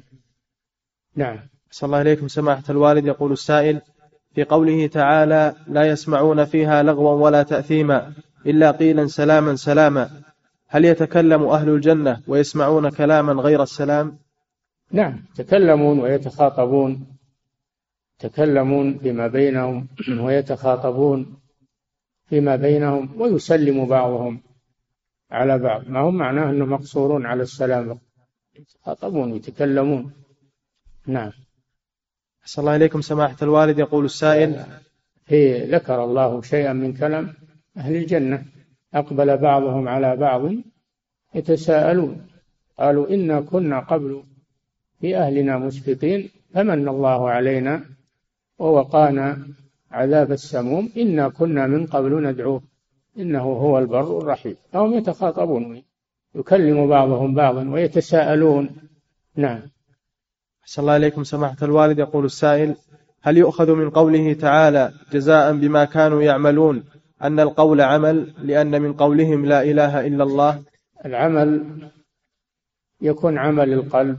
نعم. 1.16 1.38
صلى 1.70 1.86
الله 1.86 1.98
عليكم 1.98 2.28
سماحة 2.28 2.62
الوالد 2.70 3.06
يقول 3.06 3.32
السائل 3.32 3.80
في 4.34 4.44
قوله 4.44 4.86
تعالى 4.86 5.54
لا 5.66 5.84
يسمعون 5.84 6.44
فيها 6.44 6.82
لغوا 6.82 7.24
ولا 7.24 7.42
تأثيما 7.42 8.12
إلا 8.46 8.70
قيلا 8.70 9.06
سلاما 9.06 9.56
سلاما 9.56 10.10
هل 10.66 10.84
يتكلم 10.84 11.42
أهل 11.42 11.68
الجنة 11.68 12.20
ويسمعون 12.26 12.90
كلاما 12.90 13.32
غير 13.32 13.62
السلام؟ 13.62 14.18
نعم 14.92 15.24
يتكلمون 15.38 16.00
ويتخاطبون. 16.00 17.06
يتكلمون 18.24 18.98
فيما 18.98 19.26
بينهم 19.26 19.88
ويتخاطبون 20.10 21.40
فيما 22.26 22.56
بينهم 22.56 23.20
ويسلم 23.20 23.86
بعضهم 23.86 24.40
على 25.30 25.58
بعض. 25.58 25.88
ما 25.88 26.00
هم 26.00 26.14
معناه 26.14 26.50
أنهم 26.50 26.70
مقصورون 26.70 27.26
على 27.26 27.42
السلام؟ 27.42 27.98
يتخاطبون 28.58 29.32
ويتكلمون 29.32 30.12
نعم. 31.06 31.32
أحسن 32.42 32.62
الله 32.62 32.76
إليكم 32.76 33.00
سماحة 33.00 33.36
الوالد. 33.42 33.78
يقول 33.78 34.04
السائل 34.04 34.64
في 35.24 35.64
ذكر 35.64 36.04
الله 36.04 36.42
شيئا 36.42 36.72
من 36.72 36.92
كلام 36.92 37.34
أهل 37.76 37.96
الجنة. 37.96 38.44
أقبل 38.94 39.36
بعضهم 39.36 39.88
على 39.88 40.16
بعض 40.16 40.52
يتساءلون. 41.34 42.26
قالوا 42.78 43.08
إنا 43.10 43.40
كنا 43.40 43.80
قبل 43.80 44.22
في 45.00 45.16
أهلنا 45.16 45.58
مشفقين 45.58 46.30
فمن 46.54 46.88
الله 46.88 47.30
علينا؟ 47.30 47.97
ووقانا 48.58 49.38
عذاب 49.90 50.32
السموم. 50.32 50.90
إنا 50.96 51.28
كنا 51.28 51.66
من 51.66 51.86
قبل 51.86 52.22
ندعوه. 52.22 52.62
إنه 53.18 53.42
هو 53.42 53.78
البر 53.78 54.18
الرحيم. 54.18 54.56
فهم 54.72 54.94
يتخاطبون 54.94 55.82
يكلم 56.34 56.88
بعضهم 56.88 57.34
بعضا 57.34 57.70
ويتساءلون. 57.70 58.70
نعم. 59.36 59.60
أحسن 60.62 60.82
الله 60.82 60.96
إليكم 60.96 61.24
سماحة 61.24 61.56
الوالد. 61.62 61.98
يقول 61.98 62.24
السائل 62.24 62.74
هل 63.22 63.36
يؤخذ 63.36 63.74
من 63.74 63.90
قوله 63.90 64.32
تعالى 64.32 64.92
جزاء 65.12 65.52
بما 65.52 65.84
كانوا 65.84 66.22
يعملون 66.22 66.84
أن 67.22 67.40
القول 67.40 67.80
عمل 67.80 68.34
لأن 68.42 68.82
من 68.82 68.92
قولهم 68.92 69.46
لا 69.46 69.62
إله 69.62 70.06
إلا 70.06 70.24
الله؟ 70.24 70.62
العمل 71.04 71.64
يكون 73.00 73.38
عمل 73.38 73.72
القلب 73.72 74.18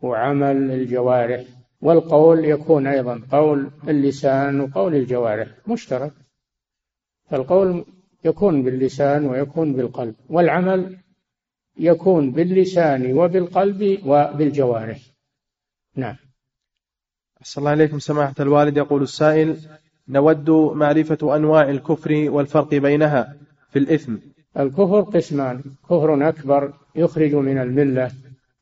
وعمل 0.00 0.70
الجوارح. 0.70 1.44
والقول 1.82 2.44
يكون 2.44 2.86
أيضا 2.86 3.22
قول 3.32 3.70
اللسان 3.88 4.60
وقول 4.60 4.94
الجوارح 4.94 5.48
مشترك. 5.68 6.12
فالقول 7.30 7.84
يكون 8.24 8.62
باللسان 8.62 9.26
ويكون 9.26 9.72
بالقلب 9.72 10.14
والعمل 10.28 10.98
يكون 11.78 12.30
باللسان 12.30 13.18
وبالقلب 13.18 13.98
وبالجوارح. 14.06 14.98
نعم. 15.96 16.16
أحسن 17.40 17.60
الله 17.60 17.72
إليكم 17.72 17.98
سماحة 17.98 18.34
الوالد. 18.40 18.76
يقول 18.76 19.02
السائل 19.02 19.56
نود 20.08 20.50
معرفة 20.50 21.36
أنواع 21.36 21.70
الكفر 21.70 22.30
والفرق 22.30 22.74
بينها 22.74 23.36
في 23.70 23.78
الإثم. 23.78 24.16
الكفر 24.58 25.00
قسمان 25.00 25.62
كفر 25.84 26.28
أكبر 26.28 26.72
يخرج 26.96 27.34
من 27.34 27.58
الملة 27.58 28.10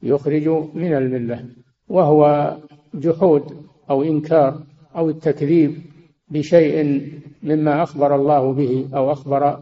يخرج 0.03 0.49
من 0.75 0.93
الملة 0.95 1.49
وهو 1.89 2.57
جحود 2.95 3.67
أو 3.91 4.03
إنكار 4.03 4.63
أو 4.97 5.11
التكذيب 5.11 5.83
بشيء 6.29 7.11
مما 7.43 7.83
أخبر 7.83 8.15
الله 8.15 8.53
به 8.53 8.89
أو 8.95 9.13
أخبر 9.13 9.61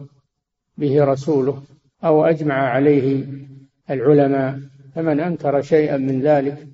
به 0.79 1.05
رسوله 1.05 1.62
أو 2.05 2.24
أجمع 2.24 2.55
عليه 2.55 3.26
العلماء 3.91 4.61
فمن 4.95 5.20
أنكر 5.20 5.62
شيئا 5.62 5.97
من 5.97 6.20
ذلك 6.20 6.66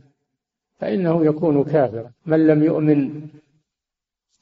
فإنه 0.80 1.26
يكون 1.26 1.64
كافرا. 1.64 2.10
من 2.26 2.46
لم 2.46 2.62
يؤمن 2.62 3.28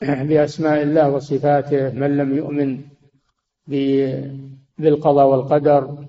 بأسماء 0.02 0.82
الله 0.82 1.10
وصفاته 1.10 1.90
من 1.90 2.16
لم 2.16 2.36
يؤمن 2.36 2.80
بالقضاء 4.78 5.26
والقدر 5.26 6.04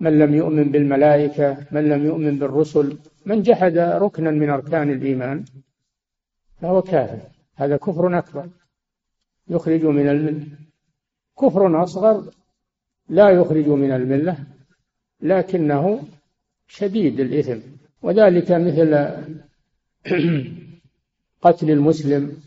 من 0.00 0.18
لم 0.18 0.34
يؤمن 0.34 0.64
بالملائكة 0.72 1.66
من 1.70 1.88
لم 1.88 2.04
يؤمن 2.04 2.38
بالرسل 2.38 2.98
من 3.26 3.42
جحد 3.42 3.78
ركنا 3.78 4.30
من 4.30 4.50
أركان 4.50 4.90
الإيمان 4.90 5.44
فهو 6.60 6.82
كافر. 6.82 7.20
هذا 7.54 7.76
كفر 7.76 8.18
أكبر. 8.18 8.48
يخرج 9.48 9.84
من 9.84 10.08
الملة. 10.08 10.46
كفر 11.40 11.82
أصغر 11.82 12.30
لا 13.08 13.30
يخرج 13.30 13.68
من 13.68 13.92
الملة 13.92 14.38
لكنه 15.20 16.02
شديد 16.68 17.20
الإثم. 17.20 17.58
وذلك 18.02 18.52
مثل 18.52 18.90
قتل 21.42 21.70
المسلم 21.70 22.42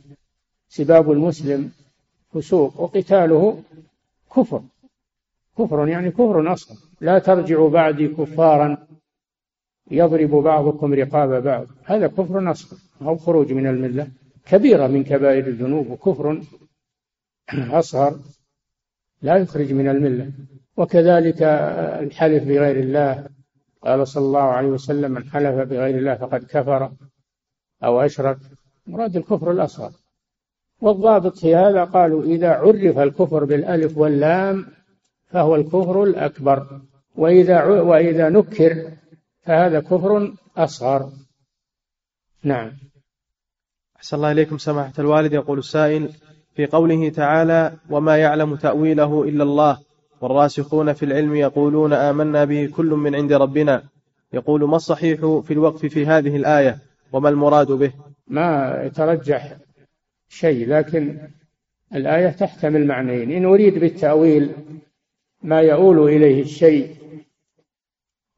سباب 0.70 1.12
المسلم 1.12 1.72
فسوق 2.34 2.82
وقتاله 2.82 3.64
كفر. 4.36 4.62
كفر 5.58 5.88
يعني 5.88 6.12
كفر 6.12 6.54
أصغر. 6.54 6.89
لا 7.02 7.20
ترجعوا 7.20 7.70
بعدي 7.70 8.08
كفارا 8.08 8.88
يضرب 9.91 10.30
بعضكم 10.30 10.93
رقاب 10.93 11.43
بعض. 11.43 11.68
هذا 11.86 12.08
كفر 12.08 12.52
أصغر 12.52 12.78
أو 13.02 13.18
خروج 13.18 13.54
من 13.54 13.68
الملة. 13.68 14.08
كبيرة 14.45 14.88
من 14.88 15.04
كبائر 15.04 15.47
الذنوب 15.47 15.89
وكفر 15.89 16.41
أصغر 17.54 18.20
لا 19.22 19.38
يخرج 19.38 19.74
من 19.74 19.88
الملة. 19.89 20.32
وكذلك 20.78 21.41
الحلف 22.04 22.43
بغير 22.43 22.80
الله. 22.80 23.28
قال 23.82 24.08
صلى 24.08 24.26
الله 24.26 24.41
عليه 24.41 24.68
وسلم 24.68 25.12
من 25.12 25.24
حلف 25.24 25.56
بغير 25.56 25.97
الله 25.97 26.16
فقد 26.16 26.43
كفر 26.43 26.91
أو 27.84 28.02
أشرك. 28.02 28.38
مراد 28.88 29.16
الكفر 29.16 29.52
الأصغر. 29.52 29.91
والضابط 30.82 31.38
في 31.38 31.56
هذا 31.56 31.84
قالوا 31.84 32.24
إذا 32.24 32.50
عرف 32.50 32.97
الكفر 33.00 33.43
بالألف 33.43 33.97
واللام 33.97 34.66
فهو 35.30 35.55
الكفر 35.55 36.03
الأكبر. 36.03 36.82
وإذا 37.15 37.63
وإذا 37.63 38.30
نكر 38.30 38.91
فهذا 39.41 39.80
كفر 39.80 40.34
أصغر. 40.57 41.09
نعم. 42.43 42.71
أحسن 43.97 44.17
الله 44.17 44.32
إليكم 44.32 44.57
سماحة 44.57 44.93
الوالد. 44.99 45.34
يقول 45.34 45.59
السائل 45.59 46.09
في 46.55 46.65
قوله 46.65 47.09
تعالى 47.09 47.73
وما 47.89 48.17
يعلم 48.17 48.55
تأويله 48.55 49.23
إلا 49.23 49.43
الله 49.43 49.80
والراسخون 50.21 50.93
في 50.93 51.05
العلم 51.05 51.36
يقولون 51.36 51.93
آمنا 51.93 52.45
به 52.45 52.69
كل 52.75 52.86
من 52.86 53.15
عند 53.15 53.34
ربنا 53.34 53.84
يقول 54.34 54.69
ما 54.69 54.75
الصحيح 54.75 55.19
في 55.43 55.53
الوقف 55.53 55.86
في 55.86 56.05
هذه 56.05 56.36
الآية؟ 56.36 56.77
وما 57.13 57.30
المراد 57.30 57.71
به? 57.71 57.93
ما 58.27 58.82
يترجح 58.86 59.57
شيء 60.30 60.69
لكن 60.69 61.17
الآية 61.95 62.30
تحتمل 62.30 62.88
معنيين. 62.88 63.32
إن 63.32 63.45
أريد 63.45 63.80
بالتأويل 63.80 64.51
ما 65.44 65.62
يؤول 65.62 66.10
إليه 66.10 66.42
الشيء. 66.42 66.96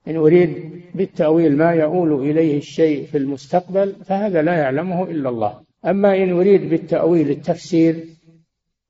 إن 0.07 0.15
أريد 0.15 0.81
بالتأويل 0.95 1.57
ما 1.57 1.71
يؤول 1.71 2.29
إليه 2.29 2.57
الشيء 2.57 3.05
في 3.05 3.17
المستقبل 3.17 3.95
فهذا 4.05 4.41
لا 4.41 4.55
يعلمه 4.55 5.03
إلا 5.03 5.29
الله. 5.29 5.61
أما 5.85 6.23
إن 6.23 6.31
أريد 6.31 6.69
بالتأويل 6.69 7.29
التفسير 7.29 8.05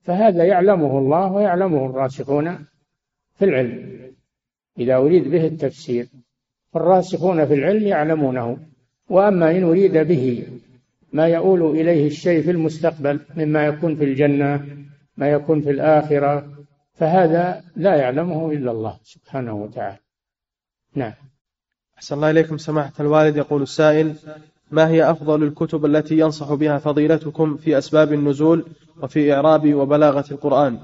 فهذا 0.01 0.43
يعلمه 0.43 0.97
الله 0.97 1.33
ويعلمه 1.33 1.85
الراسخون 1.85 2.57
في 3.35 3.45
العلم. 3.45 3.99
إذا 4.79 4.95
أريد 4.95 5.31
به 5.31 5.45
التفسير 5.45 6.07
فالراسخون 6.73 7.45
في 7.45 7.53
العلم 7.53 7.87
يعلمونه. 7.87 8.57
وأما 9.09 9.51
إن 9.51 9.63
أريد 9.63 9.97
به 9.97 10.47
ما 11.13 11.27
يؤول 11.27 11.79
إليه 11.79 12.07
الشيء 12.07 12.41
في 12.41 12.51
المستقبل 12.51 13.19
مما 13.37 13.65
يكون 13.65 13.95
في 13.95 14.03
الجنة 14.03 14.67
ما 15.17 15.31
يكون 15.31 15.61
في 15.61 15.69
الآخرة 15.69 16.60
فهذا 17.01 17.63
لا 17.75 17.95
يعلمه 17.95 18.51
إلا 18.51 18.71
الله 18.71 18.99
سبحانه 19.03 19.53
وتعالى. 19.53 19.97
نعم. 20.95 21.13
أحسن 21.97 22.15
الله 22.15 22.29
إليكم. 22.29 22.57
سماحة 22.57 22.93
الوالد 22.99 23.37
يقول 23.37 23.61
السائل 23.61 24.15
ما 24.71 24.87
هي 24.89 25.11
أفضل 25.11 25.43
الكتب 25.43 25.85
التي 25.85 26.19
ينصح 26.19 26.53
بها 26.53 26.77
فضيلتكم 26.77 27.57
في 27.57 27.77
أسباب 27.77 28.13
النزول 28.13 28.65
وفي 29.03 29.33
إعراب 29.33 29.73
وبلاغة 29.73 30.25
القرآن؟ 30.31 30.79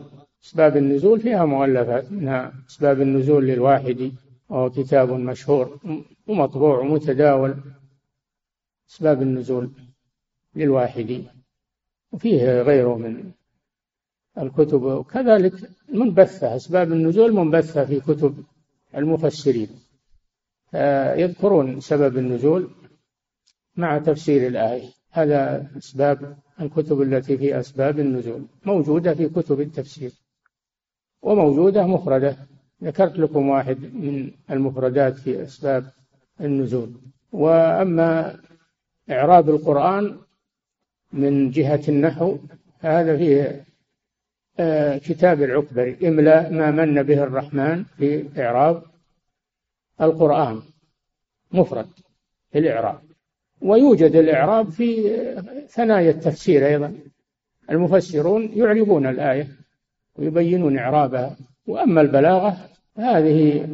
أسباب 0.45 0.77
النزول 0.77 1.19
فيها 1.19 1.45
مؤلفات. 1.45 2.11
منها 2.11 2.53
أسباب 2.69 3.01
النزول 3.01 3.47
للواحد 3.47 4.11
وهو 4.49 4.69
كتاب 4.69 5.09
مشهور 5.09 5.79
ومطبوع 6.27 6.79
ومتداول. 6.79 7.55
أسباب 8.89 9.21
النزول 9.21 9.71
للواحد 10.55 11.23
وفيه 12.11 12.61
غيره 12.61 12.97
من 12.97 13.31
الكتب. 14.37 14.81
وكذلك 14.83 15.53
منبثة 15.93 16.55
أسباب 16.55 16.91
النزول 16.91 17.33
منبثة 17.33 17.85
في 17.85 17.99
كتب 17.99 18.43
المفسرين. 18.95 19.69
يذكرون 21.15 21.79
سبب 21.79 22.17
النزول 22.17 22.69
مع 23.75 23.97
تفسير 23.97 24.47
الآية. 24.47 24.89
هذا 25.11 25.67
أسباب 25.77 26.37
الكتب 26.61 27.01
التي 27.01 27.37
في 27.37 27.59
أسباب 27.59 27.99
النزول. 27.99 28.45
موجودة 28.65 29.13
في 29.13 29.29
كتب 29.29 29.61
التفسير 29.61 30.11
وموجودة 31.21 31.87
مفردة. 31.87 32.37
ذكرت 32.83 33.19
لكم 33.19 33.49
واحد 33.49 33.77
من 33.79 34.31
المفردات 34.51 35.15
في 35.15 35.43
أسباب 35.43 35.91
النزول. 36.41 36.91
وأما 37.31 38.39
إعراب 39.09 39.49
القرآن 39.49 40.17
من 41.13 41.51
جهة 41.51 41.81
النحو 41.89 42.37
هذا 42.79 43.17
فيه 43.17 43.66
كتاب 44.97 45.41
العكبري 45.41 46.07
إملاء 46.07 46.53
ما 46.53 46.71
من 46.71 47.03
به 47.03 47.23
الرحمن 47.23 47.83
في 47.83 48.25
إعراب 48.37 48.83
القرآن. 50.01 50.61
مفرد 51.51 51.87
في 52.51 52.59
الإعراب. 52.59 52.99
ويوجد 53.61 54.15
الإعراب 54.15 54.69
في 54.69 55.15
ثنايا 55.69 56.11
التفسير 56.11 56.67
أيضا. 56.67 56.93
المفسرون 57.69 58.49
يعربون 58.53 59.05
الآية 59.05 59.47
ويبينون 60.15 60.77
إعرابها. 60.77 61.37
وأما 61.67 62.01
البلاغة 62.01 62.57
هذه 62.97 63.67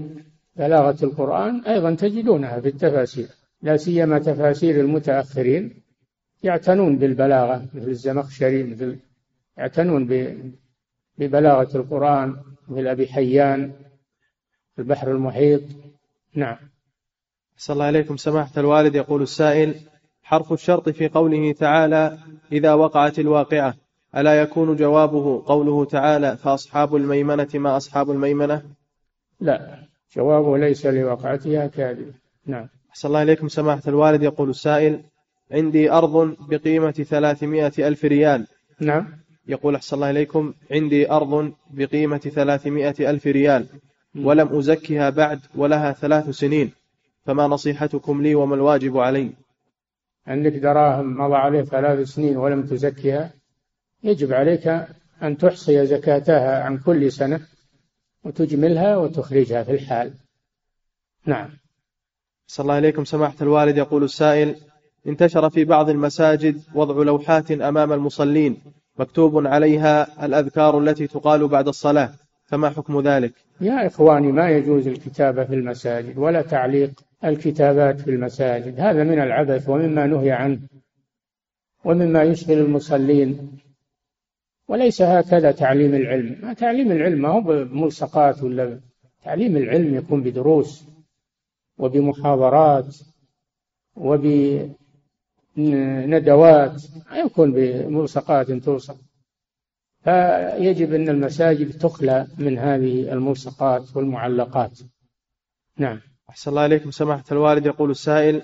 بلاغة 0.56 1.06
القرآن 1.06 1.60
أيضا 1.60 1.96
تجدونها 1.96 2.60
في 2.60 2.68
التفاسير. 2.68 3.28
لا 3.62 3.78
سيما 3.78 4.20
تفاسير 4.20 4.80
المتأخرين 4.80 5.74
يعتنون 6.44 6.98
بالبلاغة 6.98 7.66
مثل 7.74 7.88
الزمخشري 7.88 8.64
مثل 8.64 8.98
يعتنون 9.58 10.06
ببلاغة 11.18 11.78
القرآن 11.78 12.36
مثل 12.68 12.88
أبي 12.88 13.08
حيان 13.08 13.72
في 14.76 14.82
البحر 14.82 15.12
المحيط. 15.12 15.62
نعم. 16.36 16.58
صلى 17.58 17.74
الله 17.74 17.86
عليكم. 17.86 18.18
سماحة 18.18 18.52
الوالد 18.58 18.96
يقول 18.96 19.22
السائل 19.22 19.76
حرف 20.24 20.54
الشرط 20.54 20.90
في 20.90 21.08
قوله 21.08 21.52
تعالى 21.52 22.18
إذا 22.52 22.74
وقعت 22.74 23.20
الواقعة 23.20 23.76
ألا 24.18 24.42
يكون 24.42 24.76
جوابه 24.76 25.44
قوله 25.46 25.86
تعالى 25.86 26.38
فأصحاب 26.38 26.96
الميمنة 26.96 27.48
ما 27.54 27.78
أصحاب 27.78 28.12
الميمنة؟ 28.12 28.64
لا 29.40 29.78
جوابه 30.16 30.58
ليس 30.58 30.86
لوقعتها 30.86 31.68
كاذب 31.68 32.14
نعم. 32.46 32.68
صلى 32.94 33.10
الله 33.10 33.20
عليكم. 33.20 33.48
سماحة 33.48 33.82
الوالد 33.88 34.24
يقول 34.24 34.50
السائل 34.50 35.04
عندي 35.52 35.92
أرض 35.92 36.36
بقيمة 36.50 36.92
ثلاثمائة 36.92 37.88
ألف 37.88 38.06
ريال. 38.06 38.48
نعم. 38.80 39.23
يقول 39.48 39.76
أحسن 39.76 39.96
الله 39.96 40.10
إليكم 40.10 40.54
عندي 40.72 41.12
أرض 41.12 41.54
بقيمة 41.72 42.18
ثلاثمائة 42.18 43.10
ألف 43.10 43.28
ريال 43.28 43.68
ولم 44.16 44.58
أزكها 44.58 45.10
بعد 45.10 45.40
ولها 45.56 45.92
ثلاث 45.92 46.30
سنين 46.30 46.72
فما 47.26 47.48
نصيحتكم 47.48 48.22
لي 48.22 48.36
وما 48.36 48.56
الواجب 48.56 48.98
علي؟ 48.98 49.32
عندك 50.28 50.52
دراهم 50.52 51.18
مضى 51.22 51.36
عليه 51.36 51.62
ثلاث 51.62 52.08
سنين 52.08 52.38
ولم 52.38 52.64
تزكها 52.66 53.34
يجب 54.04 54.34
عليك 54.34 54.68
أن 55.24 55.38
تحصي 55.38 55.86
زكاتها 55.86 56.64
عن 56.64 56.78
كل 56.78 57.12
سنة 57.12 57.40
وتجملها 58.24 58.98
وتخرجها 58.98 59.64
في 59.64 59.72
الحال. 59.72 60.14
نعم. 61.26 61.50
صلى 62.48 62.64
الله 62.64 62.74
عليكم 62.74 63.06
سماحة 63.06 63.36
الوالد 63.42 63.78
يقول 63.78 64.04
السائل 64.04 64.56
انتشر 65.08 65.50
في 65.50 65.66
بعض 65.66 65.90
المساجد 65.90 66.62
وضع 66.76 67.04
لوحات 67.04 67.52
أمام 67.52 67.94
المصلين 67.94 68.62
مكتوب 69.00 69.48
عليها 69.48 70.26
الأذكار 70.26 70.80
التي 70.80 71.08
تقال 71.08 71.48
بعد 71.48 71.68
الصلاة 71.68 72.10
فما 72.44 72.70
حكم 72.70 73.02
ذلك؟ 73.02 73.34
يا 73.62 73.88
إخواني 73.88 74.32
ما 74.32 74.50
يجوز 74.50 74.88
الكتابة 74.88 75.44
في 75.44 75.56
المساجد 75.56 76.18
ولا 76.18 76.42
تعليق 76.42 76.92
الكتابات 77.26 78.02
في 78.02 78.10
المساجد. 78.10 78.80
هذا 78.80 79.04
من 79.04 79.20
العبث 79.20 79.70
ومما 79.70 80.08
نهي 80.08 80.32
عنه 80.32 80.60
ومما 81.86 82.24
يشغل 82.24 82.58
المصلين. 82.58 83.60
وليس 84.68 85.02
هكذا 85.02 85.52
تعليم 85.52 85.96
العلم. 85.96 86.40
ما 86.44 86.54
تعليم 86.54 86.92
العلم 86.92 87.22
ما 87.22 87.30
هو 87.30 87.42
بملصقات 87.42 88.44
ولا 88.44 88.80
تعليم 89.24 89.58
العلم 89.58 89.96
يكون 89.96 90.24
بدروس 90.24 90.86
وبمحاضرات 91.78 92.98
وبندوات 93.96 94.83
ما 95.58 97.18
يكون 97.26 97.52
بملصقات 97.54 98.52
توصف 98.52 98.96
فيجب 100.04 100.94
أن 100.94 101.10
المساجد 101.10 101.78
تخلى 101.78 102.28
من 102.38 102.58
هذه 102.58 103.14
الملصقات 103.14 103.96
والمعلقات. 103.96 104.80
نعم. 105.78 106.00
أحسن 106.30 106.52
الله 106.52 106.66
إليكم. 106.66 106.92
سماحة 106.92 107.24
الوالد 107.32 107.66
يقول 107.66 107.92
السائل 107.92 108.42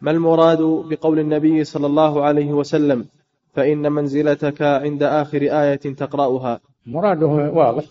ما 0.00 0.10
المراد 0.10 0.58
بقول 0.62 1.18
النبي 1.18 1.64
صلى 1.64 1.86
الله 1.86 2.24
عليه 2.24 2.52
وسلم؟ 2.52 3.06
فإن 3.54 3.92
منزلتك 3.92 4.62
عند 4.62 5.02
آخر 5.02 5.42
آية 5.42 5.76
تقرأها. 5.76 6.60
مراده 6.86 7.26
واضح. 7.26 7.84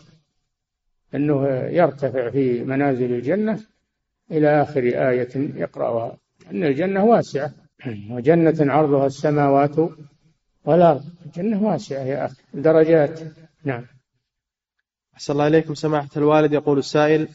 أنه 1.15 1.47
يرتفع 1.47 2.29
في 2.29 2.63
منازل 2.63 3.13
الجنة 3.13 3.59
إلى 4.31 4.61
آخر 4.61 4.83
آية 4.83 5.29
يقرأها. 5.35 6.17
أن 6.51 6.63
الجنة 6.63 7.05
واسعة. 7.05 7.53
وجنة 8.15 8.73
عرضها 8.73 9.05
السماوات 9.05 9.75
والأرض. 10.65 11.03
الجنة 11.25 11.63
واسعة 11.63 12.03
يا 12.03 12.25
أخي 12.25 12.41
درجات. 12.53 13.19
نعم. 13.63 13.85
أحسن 15.13 15.33
الله 15.33 15.47
إليكم. 15.47 15.73
سماحة 15.73 16.09
الوالد 16.17 16.53
يقول 16.53 16.77
السائل 16.77 17.27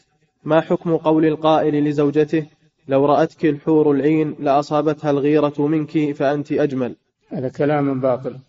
ما 0.43 0.61
حكم 0.61 0.97
قول 0.97 1.25
القائل 1.25 1.83
لزوجته 1.83 2.47
لو 2.87 3.05
رأتك 3.05 3.45
الحور 3.45 3.91
العين 3.91 4.35
لأصابتها 4.39 5.11
الغيرة 5.11 5.67
منك 5.67 6.11
فأنت 6.11 6.51
أجمل 6.51 6.95
هذا 7.29 7.49
كلام 7.49 8.01
باطل. 8.01 8.39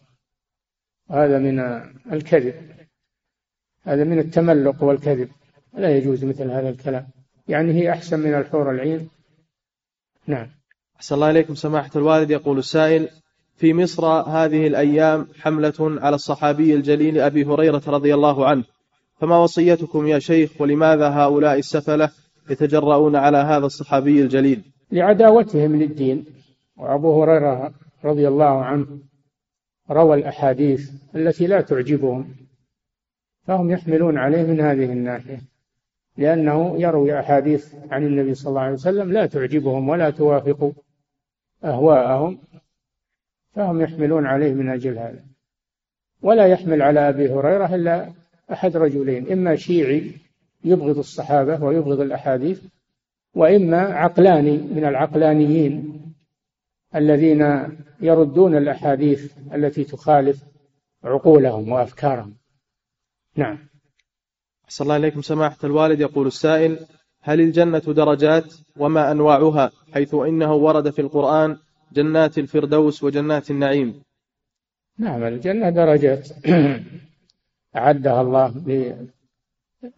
هذا 1.10 1.38
من 1.38 1.60
الكذب. 2.12 2.54
هذا 3.82 4.04
من 4.04 4.18
التملق 4.18 4.82
والكذب. 4.82 5.30
لا 5.74 5.96
يجوز 5.96 6.24
مثل 6.24 6.50
هذا 6.50 6.68
الكلام. 6.68 7.06
يعني 7.48 7.72
هي 7.72 7.90
أحسن 7.90 8.20
من 8.20 8.34
الحور 8.34 8.70
العين؟ 8.70 9.08
نعم. 10.26 10.57
أحسن 10.98 11.14
الله 11.14 11.30
إليكم 11.30 11.54
سماحة 11.54 11.90
الوالد. 11.96 12.30
يقول 12.30 12.58
السائل 12.58 13.08
في 13.56 13.74
مصر 13.74 14.06
هذه 14.06 14.66
الأيام 14.66 15.28
حملة 15.40 15.74
على 15.80 16.14
الصحابي 16.14 16.74
الجليل 16.74 17.20
أبي 17.20 17.44
هريرة 17.44 17.82
رضي 17.86 18.14
الله 18.14 18.46
عنه. 18.46 18.64
فما 19.20 19.38
وصيتكم 19.38 20.06
يا 20.06 20.18
شيخ 20.18 20.60
ولماذا 20.60 21.08
هؤلاء 21.08 21.58
السفلة 21.58 22.10
يتجرؤون 22.50 23.16
على 23.16 23.38
هذا 23.38 23.66
الصحابي 23.66 24.22
الجليل؟ 24.22 24.62
لعداوتهم 24.92 25.76
للدين. 25.76 26.24
وأبو 26.76 27.22
هريرة 27.22 27.72
رضي 28.04 28.28
الله 28.28 28.64
عنه 28.64 28.86
روى 29.90 30.16
الأحاديث 30.16 30.90
التي 31.16 31.46
لا 31.46 31.60
تعجبهم. 31.60 32.34
فهم 33.46 33.70
يحملون 33.70 34.18
عليه 34.18 34.42
من 34.42 34.60
هذه 34.60 34.84
الناحية 34.84 35.40
لأنه 36.16 36.74
يروي 36.78 37.20
أحاديث 37.20 37.74
عن 37.90 38.06
النبي 38.06 38.34
صلى 38.34 38.50
الله 38.50 38.60
عليه 38.60 38.72
وسلم 38.72 39.12
لا 39.12 39.26
تعجبهم 39.26 39.88
ولا 39.88 40.10
توافق 40.10 40.72
أهواءهم 41.64 42.38
فهم 43.54 43.80
يحملون 43.80 44.26
عليه 44.26 44.52
من 44.52 44.68
أجل 44.68 44.98
هذا. 44.98 45.24
ولا 46.22 46.46
يحمل 46.46 46.82
على 46.82 47.08
أبي 47.08 47.32
هريرة 47.32 47.74
إلا 47.74 48.12
أحد 48.52 48.76
رجلين 48.76 49.32
إما 49.32 49.56
شيعي 49.56 50.12
يبغض 50.64 50.98
الصحابة 50.98 51.64
ويبغض 51.64 52.00
الأحاديث 52.00 52.62
وإما 53.34 53.80
عقلاني 53.80 54.56
من 54.56 54.84
العقلانيين 54.84 56.02
الذين 56.94 57.68
يردون 58.00 58.56
الأحاديث 58.56 59.32
التي 59.54 59.84
تخالف 59.84 60.44
عقولهم 61.04 61.72
وأفكارهم. 61.72 62.36
نعم. 63.36 63.58
أحسن 64.64 64.84
الله 64.84 64.96
إليكم. 64.96 65.22
سماحة 65.22 65.58
الوالد 65.64 66.00
يقول 66.00 66.26
السائل 66.26 66.78
هل 67.28 67.40
الجنة 67.40 67.78
درجات 67.78 68.54
وما 68.76 69.12
أنواعها 69.12 69.70
حيث 69.94 70.14
إنه 70.14 70.52
ورد 70.54 70.90
في 70.90 71.00
القرآن 71.02 71.56
جنات 71.92 72.38
الفردوس 72.38 73.04
وجنات 73.04 73.50
النعيم؟ 73.50 74.02
نعم 74.98 75.22
الجنة 75.22 75.70
درجات 75.70 76.28
أعدها 77.76 78.20
الله 78.20 78.54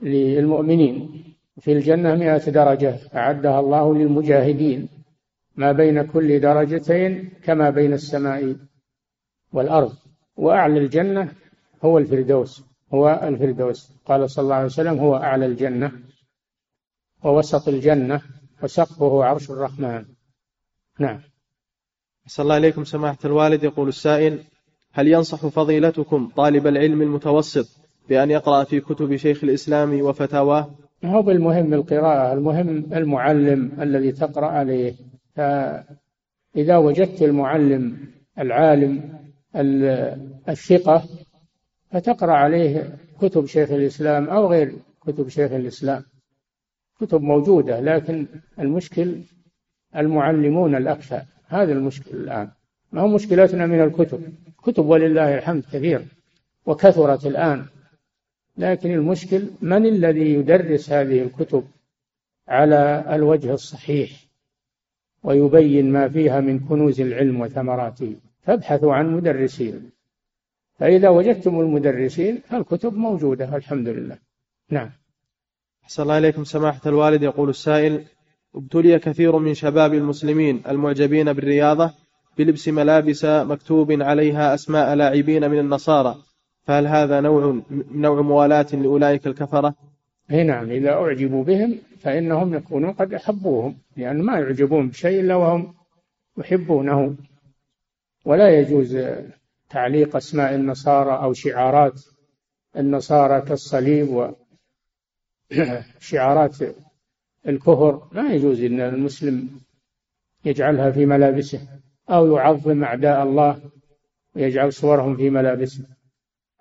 للمؤمنين. 0.03 1.25
في 1.61 1.73
الجنة 1.73 2.15
مئة 2.15 2.51
درجة 2.51 2.95
أعدها 3.15 3.61
الله 3.61 3.95
للمجاهدين. 3.95 4.89
ما 5.57 5.73
بين 5.73 6.03
كل 6.03 6.41
درجتين 6.41 7.31
كما 7.45 7.71
بين 7.71 7.93
السماء 7.93 8.57
والأرض. 9.53 9.93
وأعلى 10.37 10.79
الجنة 10.79 11.33
هو 11.85 11.99
الفردوس 11.99 12.65
هو 12.95 13.21
الفردوس. 13.23 13.93
قال 14.07 14.31
صلى 14.31 14.43
الله 14.43 14.55
عليه 14.55 14.67
وسلم 14.67 14.99
هو 14.99 15.17
أعلى 15.17 15.47
الجنة. 15.47 15.93
ووسط 17.25 17.69
الجنة 17.69 18.21
وسقفه 18.63 19.25
عرش 19.25 19.51
الرحمن. 19.51 20.05
نعم. 20.99 21.21
صلى 22.27 22.45
الله 22.45 22.55
عليكم 22.55 22.85
سماحة 22.85 23.19
الوالد 23.25 23.65
يقول 23.65 23.89
السائل 23.89 24.39
هل 24.93 25.09
ينصح 25.09 25.47
فضيلتكم 25.47 26.31
طالب 26.37 26.67
العلم 26.67 27.03
المتوسط 27.03 27.67
بأن 28.09 28.31
يقرأ 28.31 28.65
في 28.65 28.81
كتب 28.81 29.17
شيخ 29.17 29.45
الإسلام 29.45 30.01
وفتاواه؟ 30.01 30.71
هو 31.05 31.23
بالمهم 31.23 31.75
القراءة 31.75 32.33
المهم 32.33 32.69
المعلم 32.93 33.73
الذي 33.81 34.13
تقرأ 34.13 34.47
عليه. 34.47 34.95
إذا 36.57 36.77
وجدت 36.77 37.23
المعلم 37.23 37.99
العالم 38.39 39.19
الثقة 40.49 41.05
فتقرأ 41.91 42.33
عليه 42.33 42.99
كتب 43.21 43.47
شيخ 43.47 43.71
الإسلام 43.71 44.29
أو 44.29 44.47
غير 44.47 44.77
كتب 45.07 45.29
شيخ 45.29 45.53
الإسلام. 45.53 46.05
كتب 47.01 47.23
موجودة 47.23 47.81
لكن 47.81 48.27
المشكل 48.59 49.21
المعلمون 49.97 50.75
الأكفأ 50.75 51.27
هذا 51.47 51.73
المشكل 51.73 52.17
الآن. 52.17 52.51
ما 52.93 53.01
هو 53.01 53.09
مشكلتنا 53.09 53.67
من 53.67 53.81
الكتب؟ 53.81 54.35
كتب 54.63 54.87
ولله 54.87 55.39
الحمد 55.39 55.65
كثير 55.73 56.05
وكثرت 56.67 57.27
الآن. 57.27 57.67
لكن 58.59 58.91
المشكل 58.91 59.43
من 59.63 59.87
الذي 59.87 60.35
يدرس 60.35 60.91
هذه 60.91 61.23
الكتب 61.23 61.65
على 62.49 63.05
الوجه 63.09 63.55
الصحيح 63.55 64.11
ويبين 65.23 65.93
ما 65.93 66.09
فيها 66.09 66.41
من 66.41 66.59
كنوز 66.59 67.01
العلم 67.01 67.41
وثمراته؟ 67.41 68.17
فابحثوا 68.43 68.95
عن 68.95 69.17
مدرسين. 69.17 69.91
فإذا 70.79 71.09
وجدتم 71.09 71.61
المدرسين 71.61 72.39
فالكتب 72.49 72.95
موجودة 72.95 73.57
الحمد 73.57 73.89
لله. 73.89 74.19
نعم. 74.71 74.91
أحسن 75.91 76.03
الله 76.03 76.19
إليكم 76.19 76.45
سماحة 76.45 76.81
الوالد 76.87 77.23
يقول 77.23 77.49
السائل 77.49 78.05
ابتلي 78.55 78.99
كثير 78.99 79.39
من 79.39 79.55
شباب 79.55 79.95
المسلمين 79.95 80.63
المعجبين 80.69 81.33
بالرياضة 81.33 81.93
بلبس 82.39 82.69
ملابس 82.69 83.25
مكتوب 83.25 84.03
عليها 84.03 84.55
أسماء 84.55 84.95
لاعبين 84.95 85.51
من 85.51 85.59
النصارى 85.59 86.17
فهل 86.67 86.87
هذا 86.87 87.21
نوع 87.21 87.63
نوع 87.91 88.21
موالاة 88.21 88.67
لأولئك 88.73 89.27
الكفرة؟ 89.27 89.75
أي 90.31 90.45
نعم 90.45 90.71
إذا 90.71 90.93
أعجبوا 90.93 91.45
بهم 91.45 91.79
فإنهم 92.01 92.55
يكونون 92.55 92.93
قد 92.93 93.15
أحبوهم 93.15 93.77
لأن 93.97 94.23
ما 94.23 94.39
يعجبون 94.39 94.89
بشيء 94.89 95.21
إلا 95.21 95.35
وهم 95.35 95.75
يحبونه 96.39 97.15
ولا 98.25 98.61
يجوز 98.61 98.99
تعليق 99.71 100.17
أسماء 100.17 100.55
النصارى 100.55 101.13
أو 101.13 101.33
شعارات 101.33 102.01
النصارى 102.77 103.41
كالصليب 103.41 104.35
وشعارات 106.01 106.57
الكفر 107.49 108.09
لا 108.13 108.35
يجوز 108.35 108.61
أن 108.61 108.81
المسلم 108.81 109.49
يجعلها 110.45 110.91
في 110.91 111.07
ملابسه 111.07 111.61
أو 112.11 112.37
يعظم 112.37 112.85
أعداء 112.85 113.23
الله 113.23 113.61
ويجعل 114.37 114.73
صورهم 114.73 115.17
في 115.17 115.31
ملابسه. 115.31 115.85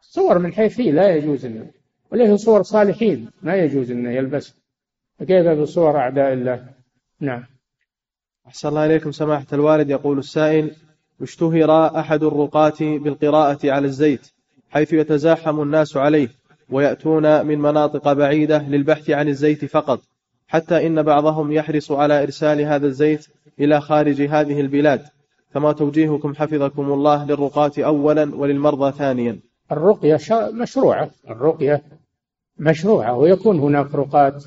صور 0.01 0.39
من 0.39 0.53
حيث 0.53 0.79
لا 0.79 1.15
يجوز 1.15 1.45
أن 1.45 1.71
وله 2.11 2.35
صور 2.35 2.63
صالحين؟ 2.63 3.31
ما 3.41 3.55
يجوز 3.55 3.91
أنه 3.91 4.11
يلبس. 4.11 4.53
فكيف 5.19 5.47
بصور 5.47 5.97
أعداء 5.97 6.33
الله؟ 6.33 6.69
نعم. 7.19 7.43
أحسن 8.47 8.69
الله 8.69 8.85
إليكم. 8.85 9.11
سماحة 9.11 9.45
الوالد 9.53 9.89
يقول 9.89 10.19
السائل 10.19 10.75
اشتهر 11.21 11.99
أحد 11.99 12.23
الرقاة 12.23 12.77
بالقراءة 12.79 13.71
على 13.71 13.87
الزيت 13.87 14.31
حيث 14.69 14.93
يتزاحم 14.93 15.61
الناس 15.61 15.97
عليه. 15.97 16.29
ويأتون 16.71 17.45
من 17.45 17.59
مناطق 17.59 18.13
بعيدة 18.13 18.61
للبحث 18.61 19.09
عن 19.09 19.27
الزيت 19.27 19.65
فقط 19.65 20.01
حتى 20.49 20.87
إن 20.87 21.03
بعضهم 21.03 21.51
يحرص 21.51 21.91
على 21.91 22.23
إرسال 22.23 22.61
هذا 22.61 22.87
الزيت 22.87 23.27
إلى 23.59 23.81
خارج 23.81 24.21
هذه 24.21 24.61
البلاد. 24.61 25.05
فما 25.51 25.71
توجيهكم 25.71 26.35
حفظكم 26.35 26.93
الله 26.93 27.25
للرقاة 27.25 27.71
أولا 27.77 28.35
وللمرضى 28.35 28.91
ثانيا. 28.91 29.39
الرقية 29.71 30.19
مشروعة. 30.53 31.11
الرقية 31.29 31.81
مشروعة 32.57 33.17
ويكون 33.17 33.59
هناك 33.59 33.95
رقاة 33.95 34.41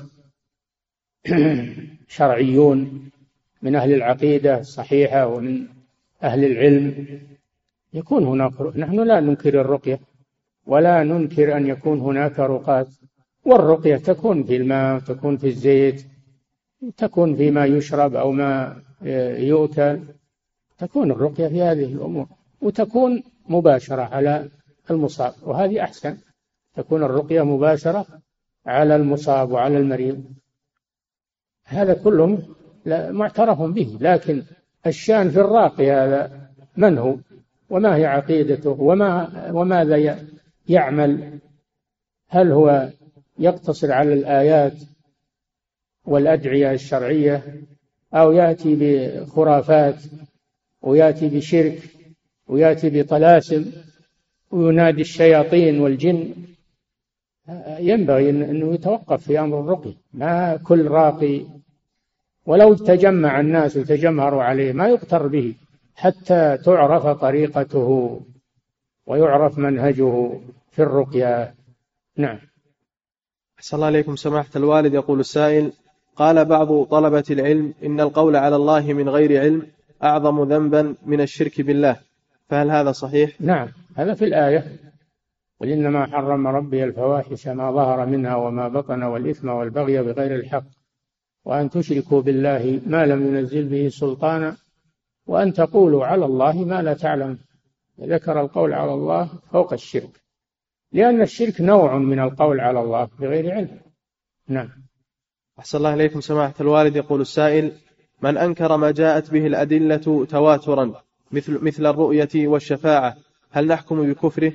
شرعيون 2.07 3.09
من 3.61 3.75
أهل 3.75 3.93
العقيدة 3.93 4.59
الصحيحة 4.59 5.27
ومن 5.27 5.67
أهل 6.23 6.45
العلم. 6.45 7.07
يكون 7.93 8.23
هناك 8.23 8.61
نحن 8.75 8.99
لا 8.99 9.19
ننكر 9.19 9.61
الرقية. 9.61 9.99
ولا 10.65 11.03
ننكر 11.03 11.57
أن 11.57 11.67
يكون 11.67 11.99
هناك 11.99 12.39
رقاة 12.39 12.87
والرقية 13.45 13.97
تكون 13.97 14.43
في 14.43 14.55
الماء 14.55 14.99
تكون 14.99 15.37
في 15.37 15.47
الزيت 15.47 16.05
تكون 16.97 17.35
فيما 17.35 17.65
يشرب 17.65 18.15
أو 18.15 18.31
ما 18.31 18.81
يؤكل. 19.37 19.99
تكون 20.77 21.11
الرقية 21.11 21.47
في 21.47 21.61
هذه 21.61 21.85
الأمور 21.85 22.27
وتكون 22.61 23.23
مباشرة 23.49 24.01
على 24.01 24.49
المصاب 24.91 25.33
وهذه 25.43 25.83
أحسن. 25.83 26.17
تكون 26.75 27.03
الرقية 27.03 27.41
مباشرة 27.41 28.05
على 28.65 28.95
المصاب 28.95 29.51
وعلى 29.51 29.77
المريض. 29.77 30.23
هذا 31.65 31.93
كله 31.93 32.39
معترف 32.87 33.61
به 33.61 33.97
لكن 34.01 34.43
الشان 34.87 35.29
في 35.29 35.39
الراقي 35.39 35.91
هذا 35.91 36.49
من 36.77 36.97
هو؟ 36.97 37.15
وما 37.69 37.95
هي 37.95 38.05
عقيدته؟ 38.05 38.69
وما 38.79 39.51
وماذا 39.51 39.97
يعمل 40.69 41.39
هل 42.29 42.51
هو 42.51 42.89
يقتصر 43.39 43.91
على 43.91 44.13
الآيات 44.13 44.73
والأدعية 46.05 46.71
الشرعية 46.71 47.61
أو 48.13 48.31
يأتي 48.31 48.75
بخرافات 48.79 49.95
ويأتي 50.81 51.29
بشرك 51.29 51.79
ويأتي 52.47 52.89
بطلاسم 52.89 53.71
وينادي 54.51 55.01
الشياطين 55.01 55.79
والجن؟ 55.79 56.33
ينبغي 57.79 58.29
أنه 58.29 58.73
يتوقف 58.73 59.23
في 59.23 59.39
أمر 59.39 59.59
الرقي. 59.59 59.93
ما 60.13 60.57
كل 60.57 60.87
راقي 60.87 61.41
ولو 62.45 62.73
تجمع 62.73 63.39
الناس 63.39 63.77
وتجمهروا 63.77 64.43
عليه 64.43 64.73
ما 64.73 64.87
يقتر 64.87 65.27
به 65.27 65.55
حتى 65.95 66.57
تعرف 66.57 67.07
طريقته. 67.07 68.19
ويعرف 69.05 69.57
منهجه 69.57 70.39
في 70.71 70.83
الرقية. 70.83 71.55
نعم. 72.17 72.39
أحسن 73.59 73.77
الله 73.77 73.87
عليكم. 73.87 74.15
سماحة 74.15 74.49
الوالد 74.55 74.93
يقول 74.93 75.19
السائل 75.19 75.73
قال 76.15 76.45
بعض 76.45 76.83
طلبة 76.83 77.23
العلم 77.29 77.73
إن 77.83 77.99
القول 77.99 78.35
على 78.35 78.55
الله 78.55 78.93
من 78.93 79.09
غير 79.09 79.41
علم 79.41 79.67
أعظم 80.03 80.43
ذنبا 80.43 80.95
من 81.05 81.21
الشرك 81.21 81.61
بالله. 81.61 81.99
فهل 82.49 82.71
هذا 82.71 82.91
صحيح؟ 82.91 83.41
نعم. 83.41 83.67
هذا 83.95 84.13
في 84.13 84.25
الآية. 84.25 84.65
قل 85.61 85.69
إنما 85.69 86.05
حرم 86.05 86.47
ربي 86.47 86.83
الفواحش 86.83 87.47
ما 87.47 87.71
ظهر 87.71 88.05
منها 88.05 88.35
وما 88.35 88.67
بطن 88.67 89.03
والإثم 89.03 89.49
والبغي 89.49 90.01
بغير 90.01 90.35
الحق 90.35 90.63
وأن 91.45 91.69
تشركوا 91.69 92.21
بالله 92.21 92.81
ما 92.85 93.05
لم 93.05 93.35
ينزل 93.35 93.67
به 93.67 93.89
سلطانا 93.89 94.57
وأن 95.27 95.53
تقولوا 95.53 96.05
على 96.05 96.25
الله 96.25 96.65
ما 96.65 96.81
لا 96.81 96.93
تعلم. 96.93 97.37
ذكر 98.01 98.41
القول 98.41 98.73
على 98.73 98.93
الله 98.93 99.29
فوق 99.51 99.73
الشرك. 99.73 100.23
لأن 100.91 101.21
الشرك 101.21 101.61
نوع 101.61 101.97
من 101.97 102.19
القول 102.19 102.59
على 102.59 102.79
الله 102.79 103.09
بغير 103.19 103.51
علم. 103.53 103.79
نعم. 104.47 104.69
أحسن 105.59 105.77
الله 105.77 105.93
إليكم 105.93 106.21
سماحة 106.21 106.53
الوالد. 106.61 106.95
يقول 106.95 107.21
السائل 107.21 107.71
من 108.21 108.37
أنكر 108.37 108.77
ما 108.77 108.91
جاءت 108.91 109.31
به 109.31 109.47
الأدلة 109.47 110.25
تواترا 110.25 110.93
مثل 111.31 111.63
مثل 111.63 111.85
الرؤية 111.85 112.47
والشفاعة 112.47 113.17
هل 113.51 113.67
نحكم 113.67 114.11
بكفره؟ 114.11 114.53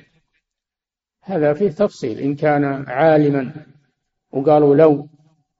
هذا 1.23 1.53
فيه 1.53 1.69
تفصيل. 1.69 2.19
إن 2.19 2.35
كان 2.35 2.63
عالما 2.87 3.65
وقالوا 4.31 4.75
لو 4.75 5.07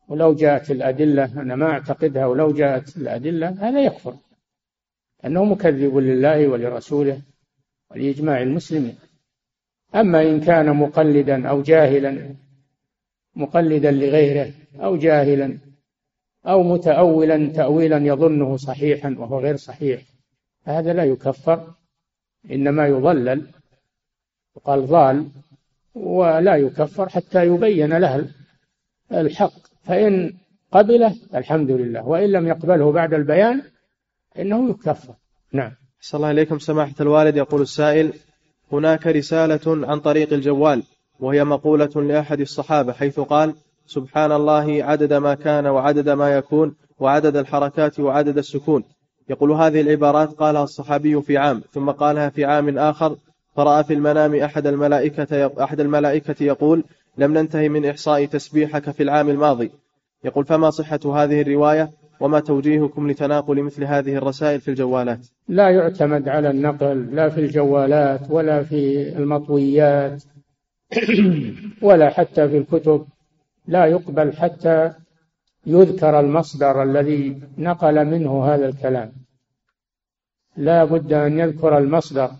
ولو 0.07 0.33
جاءت 0.33 0.71
الأدلة 0.71 1.41
أنا 1.41 1.55
ما 1.55 1.71
أعتقدها 1.71 2.25
ولو 2.25 2.51
جاءت 2.51 2.97
الأدلة 2.97 3.49
هذا 3.49 3.83
يكفر. 3.83 4.15
أنه 5.25 5.43
مكذب 5.43 5.97
لله 5.97 6.47
ولرسوله. 6.47 7.21
ولإجماع 7.91 8.41
المسلمين 8.41 8.95
أما 9.95 10.21
إن 10.21 10.39
كان 10.39 10.75
مقلدا 10.75 11.49
أو 11.49 11.61
جاهلا 11.61 12.35
مقلدا 13.35 13.91
لغيره 13.91 14.53
أو 14.75 14.97
جاهلا 14.97 15.57
أو 16.45 16.63
متأولا 16.63 17.47
تأويلا 17.47 17.97
يظنه 17.97 18.57
صحيحا 18.57 19.15
وهو 19.19 19.39
غير 19.39 19.55
صحيح 19.55 20.01
هذا 20.63 20.93
لا 20.93 21.03
يكفر 21.03 21.73
إنما 22.51 22.87
يضلل 22.87 23.47
وقال 24.55 24.85
ضال 24.85 25.27
ولا 25.95 26.55
يكفر 26.55 27.09
حتى 27.09 27.45
يبين 27.45 27.97
له 27.97 28.29
الحق. 29.11 29.69
فإن 29.83 30.33
قبله 30.71 31.15
الحمد 31.35 31.71
لله 31.71 32.07
وإن 32.07 32.31
لم 32.31 32.47
يقبله 32.47 32.91
بعد 32.91 33.13
البيان 33.13 33.63
إنه 34.39 34.69
يكفر. 34.69 35.15
نعم. 35.53 35.71
صلى 36.01 36.17
الله 36.17 36.27
عليكم 36.27 36.59
سماحة 36.59 36.95
الوالد 37.01 37.37
يقول 37.37 37.61
السائل 37.61 38.13
هناك 38.71 39.07
رسالة 39.07 39.87
عن 39.87 39.99
طريق 39.99 40.33
الجوال 40.33 40.83
وهي 41.19 41.43
مقولة 41.43 41.89
لأحد 41.95 42.39
الصحابة 42.39 42.93
حيث 42.93 43.19
قال 43.19 43.53
سبحان 43.87 44.31
الله 44.31 44.83
عدد 44.83 45.13
ما 45.13 45.33
كان 45.33 45.67
وعدد 45.67 46.09
ما 46.09 46.35
يكون 46.35 46.75
وعدد 46.99 47.37
الحركات 47.37 47.99
وعدد 47.99 48.37
السكون. 48.37 48.83
يقول 49.29 49.51
هذه 49.51 49.81
العبارات 49.81 50.29
قالها 50.29 50.63
الصحابي 50.63 51.21
في 51.21 51.37
عام 51.37 51.61
ثم 51.73 51.91
قالها 51.91 52.29
في 52.29 52.45
عام 52.45 52.77
آخر. 52.77 53.15
فرأى 53.55 53.83
في 53.83 53.93
المنام 53.93 54.35
أحد 54.35 54.67
الملائكة 54.67 55.63
أحد 55.63 55.79
الملائكة 55.79 56.43
يقول 56.43 56.83
لم 57.17 57.33
ننتهي 57.37 57.69
من 57.69 57.85
إحصاء 57.85 58.25
تسبيحك 58.25 58.91
في 58.91 59.03
العام 59.03 59.29
الماضي. 59.29 59.71
يقول 60.23 60.45
فما 60.45 60.69
صحة 60.69 60.99
هذه 61.05 61.41
الرواية؟ 61.41 61.89
وما 62.19 62.39
توجيهكم 62.39 63.11
لتناقل 63.11 63.63
مثل 63.63 63.83
هذه 63.83 64.15
الرسائل 64.15 64.61
في 64.61 64.67
الجوالات؟ 64.67 65.27
لا 65.47 65.69
يعتمد 65.69 66.29
على 66.29 66.49
النقل 66.49 67.15
لا 67.15 67.29
في 67.29 67.41
الجوالات 67.41 68.31
ولا 68.31 68.63
في 68.63 69.09
المطويات 69.17 70.23
ولا 71.87 72.09
حتى 72.09 72.49
في 72.49 72.57
الكتب. 72.57 73.05
لا 73.67 73.85
يقبل 73.85 74.33
حتى 74.33 74.93
يذكر 75.65 76.19
المصدر 76.19 76.83
الذي 76.83 77.41
نقل 77.57 78.05
منه 78.05 78.45
هذا 78.45 78.69
الكلام. 78.69 79.11
لا 80.57 80.83
بد 80.83 81.13
أن 81.13 81.39
يذكر 81.39 81.77
المصدر 81.77 82.31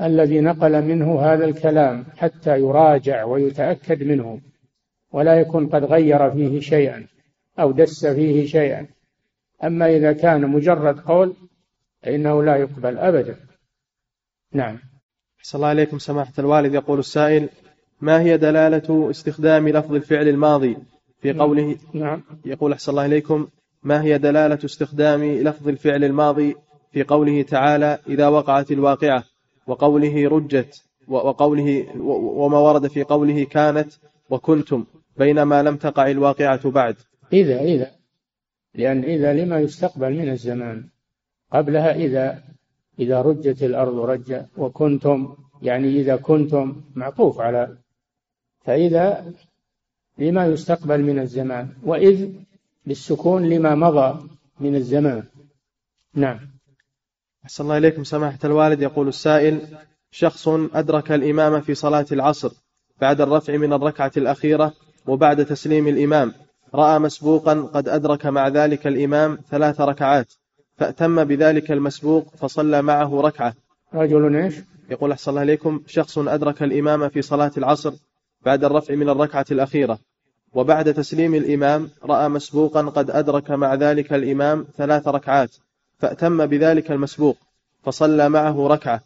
الذي 0.00 0.40
نقل 0.40 0.84
منه 0.84 1.20
هذا 1.20 1.44
الكلام 1.44 2.04
حتى 2.16 2.58
يراجع 2.58 3.24
ويتأكد 3.24 4.02
منه 4.02 4.40
ولا 5.12 5.40
يكون 5.40 5.66
قد 5.66 5.84
غير 5.84 6.30
فيه 6.30 6.60
شيئا. 6.60 7.06
أو 7.58 7.72
دس 7.72 8.06
فيه 8.06 8.46
شيئا. 8.46 8.86
أما 9.64 9.96
إذا 9.96 10.12
كان 10.12 10.50
مجرد 10.50 11.00
قول 11.00 11.34
فإنه 12.02 12.42
لا 12.42 12.56
يقبل 12.56 12.98
أبدا. 12.98 13.36
نعم. 14.52 14.78
صلى 15.42 15.58
الله 15.58 15.68
عليكم 15.68 15.98
سماحة 15.98 16.32
الوالد. 16.38 16.74
يقول 16.74 16.98
السائل 16.98 17.48
ما 18.00 18.20
هي 18.20 18.36
دلالة 18.36 19.10
استخدام 19.10 19.68
لفظ 19.68 19.94
الفعل 19.94 20.28
الماضي 20.28 20.76
في 21.20 21.32
قوله؟ 21.32 21.76
نعم. 21.94 22.22
يقول 22.44 22.72
أحسن 22.72 22.90
الله 22.90 23.06
إليكم 23.06 23.48
ما 23.82 24.02
هي 24.02 24.18
دلالة 24.18 24.58
استخدام 24.64 25.24
لفظ 25.24 25.68
الفعل 25.68 26.04
الماضي 26.04 26.56
في 26.92 27.02
قوله 27.02 27.42
تعالى 27.42 27.98
إذا 28.08 28.28
وقعت 28.28 28.72
الواقعة 28.72 29.24
وقوله 29.66 30.28
رجت 30.28 30.84
وقوله 31.08 31.86
وما 32.14 32.58
ورد 32.58 32.86
في 32.86 33.02
قوله 33.02 33.44
كانت 33.44 33.92
وكنتم 34.30 34.84
بينما 35.16 35.62
لم 35.62 35.76
تقع 35.76 36.10
الواقعة 36.10 36.70
بعد؟ 36.70 36.96
إذا 37.32 37.60
إذا. 37.60 37.90
لأن 38.74 39.04
إذا. 39.04 39.32
لما 39.32 39.60
يستقبل 39.60 40.12
من 40.12 40.28
الزمان. 40.28 40.88
قبلها 41.52 41.94
إذا 41.94 42.42
إذا 42.98 43.22
رجت 43.22 43.62
الأرض 43.62 43.98
رجا 43.98 44.46
وكنتم 44.56 45.36
يعني 45.62 45.88
إذا 45.88 46.16
كنتم 46.16 46.82
معطوف 46.94 47.40
على. 47.40 47.76
فإذا 48.64 49.32
لما 50.18 50.46
يستقبل 50.46 51.02
من 51.02 51.18
الزمان. 51.18 51.68
وإذ 51.82 52.30
بالسكون 52.86 53.48
لما 53.48 53.74
مضى 53.74 54.28
من 54.60 54.74
الزمان. 54.74 55.24
نعم. 56.14 56.38
أحسن 57.44 57.64
الله 57.64 57.78
إليكم. 57.78 58.04
سماحة 58.04 58.38
الوالد 58.44 58.82
يقول 58.82 59.08
السائل 59.08 59.60
شخص 60.10 60.48
أدرك 60.48 61.12
الإمام 61.12 61.60
في 61.60 61.74
صلاة 61.74 62.06
العصر 62.12 62.52
بعد 63.00 63.20
الرفع 63.20 63.56
من 63.56 63.72
الركعة 63.72 64.12
الأخيرة 64.16 64.72
وبعد 65.06 65.46
تسليم 65.46 65.88
الإمام. 65.88 66.32
رأى 66.74 66.98
مسبوقا 66.98 67.70
قد 67.74 67.88
أدرك 67.88 68.26
مع 68.26 68.48
ذلك 68.48 68.86
الإمام 68.86 69.38
ثلاث 69.50 69.80
ركعات 69.80 70.32
فأتم 70.76 71.24
بذلك 71.24 71.70
المسبوق 71.72 72.36
فصلى 72.36 72.82
معه 72.82 73.20
ركعة. 73.20 73.54
رجل 73.94 74.36
إيش؟ 74.36 74.54
يقول 74.90 75.12
أحسن 75.12 75.30
الله 75.30 75.42
إليكم 75.42 75.82
شخص 75.86 76.18
أدرك 76.18 76.62
الإمام 76.62 77.08
في 77.08 77.22
صلاة 77.22 77.52
العصر 77.56 77.92
بعد 78.44 78.64
الرفع 78.64 78.94
من 78.94 79.08
الركعة 79.08 79.46
الأخيرة. 79.50 79.98
وبعد 80.52 80.94
تسليم 80.94 81.34
الإمام 81.34 81.90
رأى 82.04 82.28
مسبوقا 82.28 82.82
قد 82.82 83.10
أدرك 83.10 83.50
مع 83.50 83.74
ذلك 83.74 84.12
الإمام 84.12 84.66
ثلاث 84.76 85.08
ركعات 85.08 85.50
فأتم 85.98 86.46
بذلك 86.46 86.90
المسبوق 86.90 87.36
فصلى 87.82 88.28
معه 88.28 88.68
ركعة. 88.68 89.00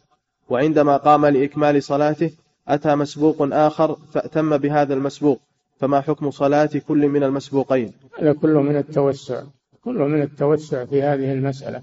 وعندما 0.49 0.97
قام 0.97 1.25
لإكمال 1.25 1.83
صلاته 1.83 2.31
أتى 2.67 2.95
مسبوق 2.95 3.35
آخر 3.41 3.97
فأتم 4.13 4.57
بهذا 4.57 4.93
المسبوق. 4.93 5.41
فما 5.79 6.01
حكم 6.01 6.31
صلاة 6.31 6.69
كل 6.87 7.07
من 7.07 7.23
المسبوقين؟ 7.23 7.93
هذا 8.19 8.33
كله 8.33 8.61
من 8.61 8.75
التوسع 8.77 9.43
كله 9.83 10.07
من 10.07 10.21
التوسع 10.21 10.85
في 10.85 11.01
هذه 11.01 11.33
المسألة 11.33 11.81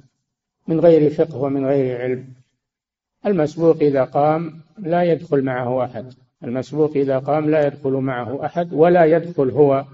من 0.69 0.81
غير 0.81 1.11
فقه 1.11 1.37
ومن 1.37 1.67
غير 1.67 2.01
علم. 2.03 2.29
المسبوق 3.27 3.77
إذا 3.77 4.05
قام 4.05 4.61
لا 4.79 5.03
يدخل 5.03 5.43
معه 5.43 5.85
أحد. 5.85 6.15
المسبوق 6.45 6.97
إذا 6.97 7.19
قام 7.19 7.51
لا 7.51 7.67
يدخل 7.67 7.91
معه 7.91 8.47
أحد 8.47 8.73
ولا 8.73 9.05
يدخل 9.05 9.51
هو 9.51 9.85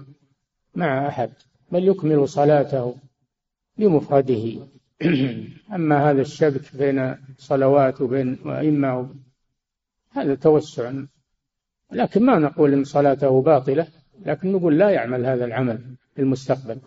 مع 0.75 1.07
أحد 1.07 1.29
بل 1.71 1.87
يكمل 1.87 2.27
صلاته 2.27 2.95
بمفرده 3.77 4.53
أما 5.75 6.09
هذا 6.09 6.21
الشبك 6.21 6.75
بين 6.75 7.15
صلوات 7.37 8.01
وبين 8.01 8.37
أئمة 8.45 9.09
هذا 10.11 10.35
توسع 10.35 10.91
لكن 11.91 12.25
ما 12.25 12.39
نقول 12.39 12.73
إن 12.73 12.83
صلاته 12.83 13.41
باطلة 13.41 13.87
لكن 14.25 14.51
نقول 14.51 14.79
لا 14.79 14.89
يعمل 14.89 15.25
هذا 15.25 15.45
العمل 15.45 15.79
في 16.15 16.21
المستقبل. 16.21 16.77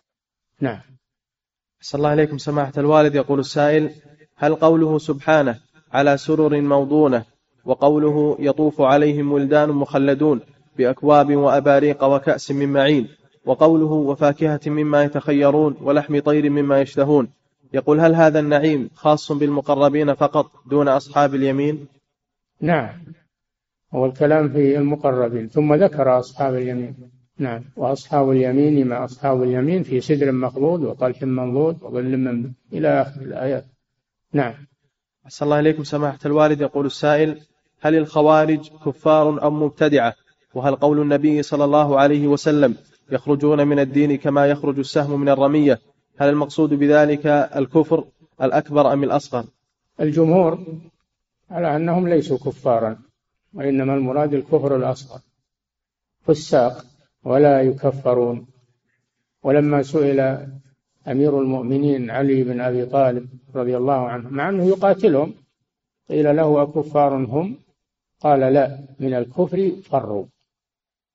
نعم. 0.61 0.81
صلى 1.81 1.99
الله 1.99 2.11
عليكم 2.11 2.39
سماحة 2.39 2.73
الوالد 2.79 3.15
يقول 3.15 3.41
السائل 3.41 3.91
هل 4.37 4.55
قوله 4.55 4.99
سبحانه 4.99 5.59
على 5.93 6.17
سرر 6.17 6.61
موضونة 6.61 7.25
وقوله 7.65 8.37
يطوف 8.41 8.81
عليهم 8.81 9.33
ولدان 9.33 9.69
مخلدون 9.69 10.41
بأكواب 10.79 11.37
وأباريق 11.37 12.05
وكأس 12.05 12.51
من 12.51 12.73
معين 12.73 13.09
وقوله 13.47 13.93
وفاكهة 13.93 14.61
مما 14.67 15.03
يتخيرون 15.03 15.77
ولحم 15.81 16.19
طير 16.19 16.51
مما 16.51 16.81
يشتهون 16.81 17.29
يقول 17.73 18.01
هل 18.01 18.15
هذا 18.15 18.41
النعيم 18.41 18.91
خاص 18.95 19.33
بالمقربين 19.33 20.15
فقط 20.15 20.51
دون 20.67 20.89
أصحاب 20.89 21.35
اليمين؟ 21.35 21.87
نعم. 22.61 22.91
هو 23.95 24.07
الكلام 24.07 24.49
في 24.49 24.79
المقربين. 24.79 25.49
ثم 25.49 25.75
ذكر 25.75 26.19
أصحاب 26.19 26.55
اليمين. 26.55 26.95
نعم. 27.39 27.65
وأصحاب 27.77 28.31
اليمين 28.31 28.87
ما 28.87 29.05
أصحاب 29.05 29.43
اليمين 29.43 29.83
في 29.83 30.01
سدر 30.01 30.33
مخضود 30.33 30.85
وطلح 30.85 31.23
منضود 31.23 31.83
وظل 31.83 32.17
ممدود 32.17 32.53
إلى 32.73 32.89
آخر 33.03 33.21
الآيات. 33.21 33.65
نعم. 34.33 34.55
أحسن 35.27 35.45
الله 35.45 35.61
إليكم 35.61 35.85
سماحة 35.85 36.19
الوالد. 36.27 36.61
يقول 36.61 36.87
السائل 36.87 37.41
هل 37.81 37.95
الخوارج 37.95 38.71
كفار 38.87 39.47
أم 39.47 39.63
مبتدعة؟ 39.63 40.15
وهل 40.55 40.77
قول 40.77 41.01
النبي 41.01 41.43
صلى 41.43 41.65
الله 41.65 42.01
عليه 42.01 42.27
وسلم 42.27 42.75
يخرجون 43.13 43.69
من 43.69 43.79
الدين 43.79 44.17
كما 44.17 44.47
يخرج 44.47 44.79
السهم 44.79 45.21
من 45.21 45.29
الرمية؟ 45.29 45.81
هل 46.19 46.29
المقصود 46.29 46.75
بذلك 46.75 47.27
الكفر 47.27 48.05
الأكبر 48.43 48.93
أم 48.93 49.05
الأصغر؟ 49.05 49.45
الجمهور 50.01 50.59
على 51.51 51.77
أنهم 51.77 52.09
ليسوا 52.09 52.39
كفارا. 52.39 52.99
وإنما 53.55 53.95
المراد 53.95 54.35
الكفر 54.35 54.77
الأصغر. 54.77 55.21
فساق 56.21 56.87
ولا 57.25 57.63
يكفرون. 57.63 58.47
ولما 59.43 59.83
سئل 59.83 60.21
أمير 61.09 61.41
المؤمنين 61.41 62.11
علي 62.11 62.45
بن 62.45 62.61
أبي 62.61 62.87
طالب 62.87 63.29
رضي 63.55 63.77
الله 63.77 64.09
عنه 64.09 64.31
مع 64.31 64.49
أنه 64.49 64.65
يقاتلهم 64.65 65.35
قيل 66.09 66.37
له 66.37 66.63
أكفار 66.63 67.15
هم؟ 67.15 67.57
قال 68.21 68.41
لا 68.41 68.79
من 69.01 69.15
الكفر 69.15 69.71
فروا. 69.71 70.27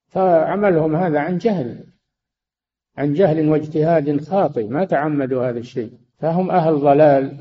فعملهم 0.08 0.96
هذا 0.96 1.20
عن 1.20 1.38
جهل 1.38 1.84
عن 2.98 3.14
جهل 3.14 3.50
واجتهاد 3.50 4.22
خاطئ 4.22 4.68
ما 4.68 4.86
تعمدوا 4.86 5.50
هذا 5.50 5.60
الشيء. 5.60 5.92
فهم 6.18 6.52
أهل 6.52 6.76
ضلال 6.80 7.38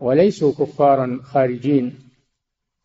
وليسوا 0.00 0.52
كفارا 0.52 1.20
خارجين. 1.22 1.98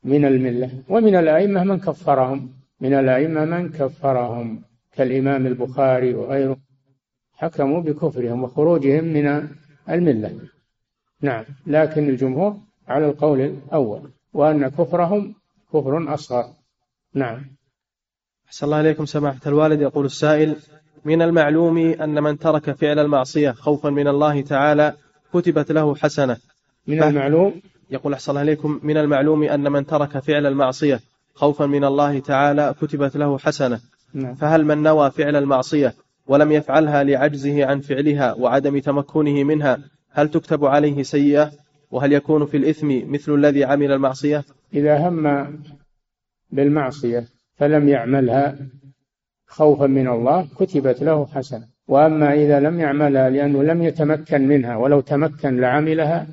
من 0.07 0.25
الملة 0.25 0.69
ومن 0.89 1.15
الأئمة 1.15 1.63
من 1.63 1.79
كفرهم. 1.79 2.49
من 2.81 2.93
الأئمة 2.93 3.45
من 3.45 3.69
كفرهم 3.69 4.61
كالإمام 4.95 5.47
البخاري 5.47 6.13
وغيره. 6.13 6.57
حكموا 7.33 7.81
بكفرهم 7.81 8.43
وخروجهم 8.43 9.03
من 9.03 9.47
الملة. 9.89 10.39
نعم 11.21 11.45
لكن 11.67 12.09
الجمهور 12.09 12.57
على 12.87 13.05
القول 13.05 13.41
الأول 13.41 14.11
وأن 14.33 14.67
كفرهم 14.67 15.35
كفر 15.73 16.13
أصغر. 16.13 16.45
نعم. 17.13 17.45
أحسن 18.47 18.65
الله 18.65 18.81
إليكم 18.81 19.05
سماحة 19.05 19.41
الوالد. 19.47 19.81
يقول 19.81 20.05
السائل 20.05 20.55
من 21.05 21.21
المعلوم 21.21 21.77
أن 21.77 22.23
من 22.23 22.37
ترك 22.37 22.71
فعل 22.71 22.99
المعصية 22.99 23.51
خوفا 23.51 23.89
من 23.89 24.07
الله 24.07 24.41
تعالى 24.41 24.93
كتبت 25.33 25.71
له 25.71 25.95
حسنة. 25.95 26.37
من 26.87 27.03
المعلوم 27.03 27.61
يقول 27.89 28.13
أحسن 28.13 28.31
الله 28.31 28.41
إليكم 28.41 28.79
من 28.83 28.97
المعلوم 28.97 29.43
أن 29.43 29.71
من 29.71 29.85
ترك 29.85 30.19
فعل 30.19 30.45
المعصية 30.45 30.99
خوفا 31.33 31.65
من 31.65 31.83
الله 31.83 32.19
تعالى 32.19 32.75
كتبت 32.81 33.17
له 33.17 33.37
حسنة. 33.37 33.79
نعم. 34.13 34.35
فهل 34.35 34.65
من 34.65 34.83
نوى 34.83 35.11
فعل 35.11 35.35
المعصية 35.35 35.93
ولم 36.27 36.51
يفعلها 36.51 37.03
لعجزه 37.03 37.65
عن 37.65 37.79
فعلها 37.79 38.33
وعدم 38.33 38.79
تمكنه 38.79 39.43
منها 39.43 39.79
هل 40.11 40.29
تكتب 40.29 40.65
عليه 40.65 41.03
سيئة؟ 41.03 41.51
وهل 41.91 42.13
يكون 42.13 42.45
في 42.45 42.57
الإثم 42.57 43.11
مثل 43.11 43.33
الذي 43.33 43.63
عمل 43.63 43.91
المعصية؟ 43.91 44.43
إذا 44.73 45.07
هم 45.07 45.47
بالمعصية 46.51 47.25
فلم 47.55 47.89
يعملها 47.89 48.57
خوفا 49.47 49.87
من 49.87 50.07
الله 50.07 50.47
كتبت 50.59 51.03
له 51.03 51.25
حسنة. 51.25 51.67
وأما 51.87 52.33
إذا 52.33 52.59
لم 52.59 52.79
يعملها 52.79 53.29
لأنه 53.29 53.63
لم 53.63 53.83
يتمكن 53.83 54.47
منها 54.47 54.75
ولو 54.75 54.99
تمكن 54.99 55.61
لعملها 55.61 56.27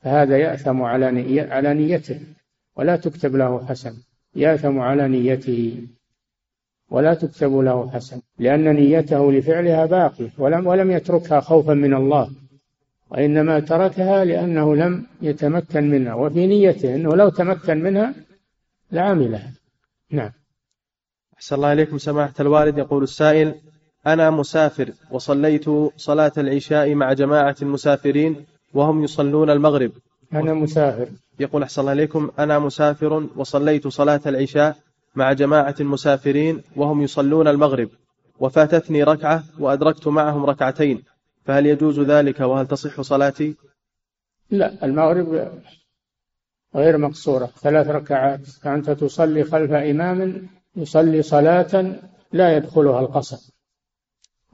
فهذا 0.00 0.38
يأثم 0.38 0.82
على 0.82 1.06
على 1.50 1.74
نيته 1.74 2.20
ولا 2.76 2.96
تكتب 2.96 3.36
له 3.36 3.66
حسنة 3.66 3.96
يأثم 4.36 4.80
على 4.80 5.08
نيته 5.08 5.86
ولا 6.90 7.14
تكتب 7.14 7.58
له 7.58 7.90
حسن. 7.90 8.20
لأن 8.38 8.74
نيته 8.74 9.32
لفعلها 9.32 9.86
باقية 9.86 10.30
ولم 10.38 10.66
ولم 10.66 10.90
يتركها 10.90 11.40
خوفا 11.40 11.74
من 11.74 11.94
الله. 11.94 12.30
وإنما 13.10 13.60
تركها 13.60 14.24
لأنه 14.24 14.76
لم 14.76 15.06
يتمكن 15.22 15.90
منها. 15.90 16.14
وفي 16.14 16.46
نيته 16.46 16.94
أنه 16.94 17.16
لو 17.16 17.28
تمكن 17.28 17.82
منها 17.82 18.14
لعملها 18.92 19.52
نعم. 20.10 20.30
أحسن 21.34 21.56
الله 21.56 21.72
إليكم 21.72 21.98
سماحة 21.98 22.34
الوالد. 22.40 22.78
يقول 22.78 23.02
السائل 23.02 23.54
أنا 24.06 24.30
مسافر 24.30 24.92
وصليت 25.10 25.64
صلاة 25.96 26.32
العشاء 26.38 26.94
مع 26.94 27.12
جماعة 27.12 27.56
المسافرين 27.62 28.46
وهم 28.74 29.04
يصلون 29.04 29.50
المغرب. 29.50 29.92
أنا 30.32 30.54
مسافر. 30.54 31.08
يقول 31.40 31.62
أحسن 31.62 31.80
الله 31.80 31.92
إليكم 31.92 32.30
أنا 32.38 32.58
مسافر 32.58 33.26
وصليت 33.36 33.88
صلاة 33.88 34.20
العشاء 34.26 34.76
مع 35.14 35.32
جماعة 35.32 35.74
المسافرين 35.80 36.62
وهم 36.76 37.02
يصلون 37.02 37.48
المغرب. 37.48 37.88
وفاتتني 38.40 39.02
ركعة 39.02 39.44
وأدركت 39.58 40.08
معهم 40.08 40.46
ركعتين. 40.46 41.02
فهل 41.44 41.66
يجوز 41.66 42.00
ذلك 42.00 42.40
وهل 42.40 42.66
تصح 42.66 43.00
صلاتي؟ 43.00 43.54
لا 44.50 44.84
المغرب 44.84 45.52
غير 46.74 46.98
مقصورة. 46.98 47.46
ثلاث 47.46 47.88
ركعات. 47.88 48.46
فأنت 48.46 48.90
تصلي 48.90 49.44
خلف 49.44 49.72
إمام 49.72 50.48
يصلي 50.76 51.22
صلاة 51.22 52.00
لا 52.32 52.56
يدخلها 52.56 53.00
القصر. 53.00 53.52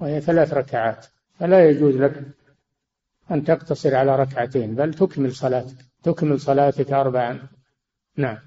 وهي 0.01 0.21
ثلاث 0.21 0.55
ركعات. 0.55 1.07
فلا 1.39 1.71
يجوز 1.71 1.97
لك 1.97 2.23
أن 3.31 3.45
تقتصر 3.45 3.95
على 3.95 4.17
ركعتين 4.17 4.75
بل 4.75 4.95
تكمل 4.95 5.35
صلاتك 5.35 5.77
تكمل 6.03 6.41
صلاتك 6.41 6.93
أربعا. 6.93 7.49
نعم. 8.17 8.39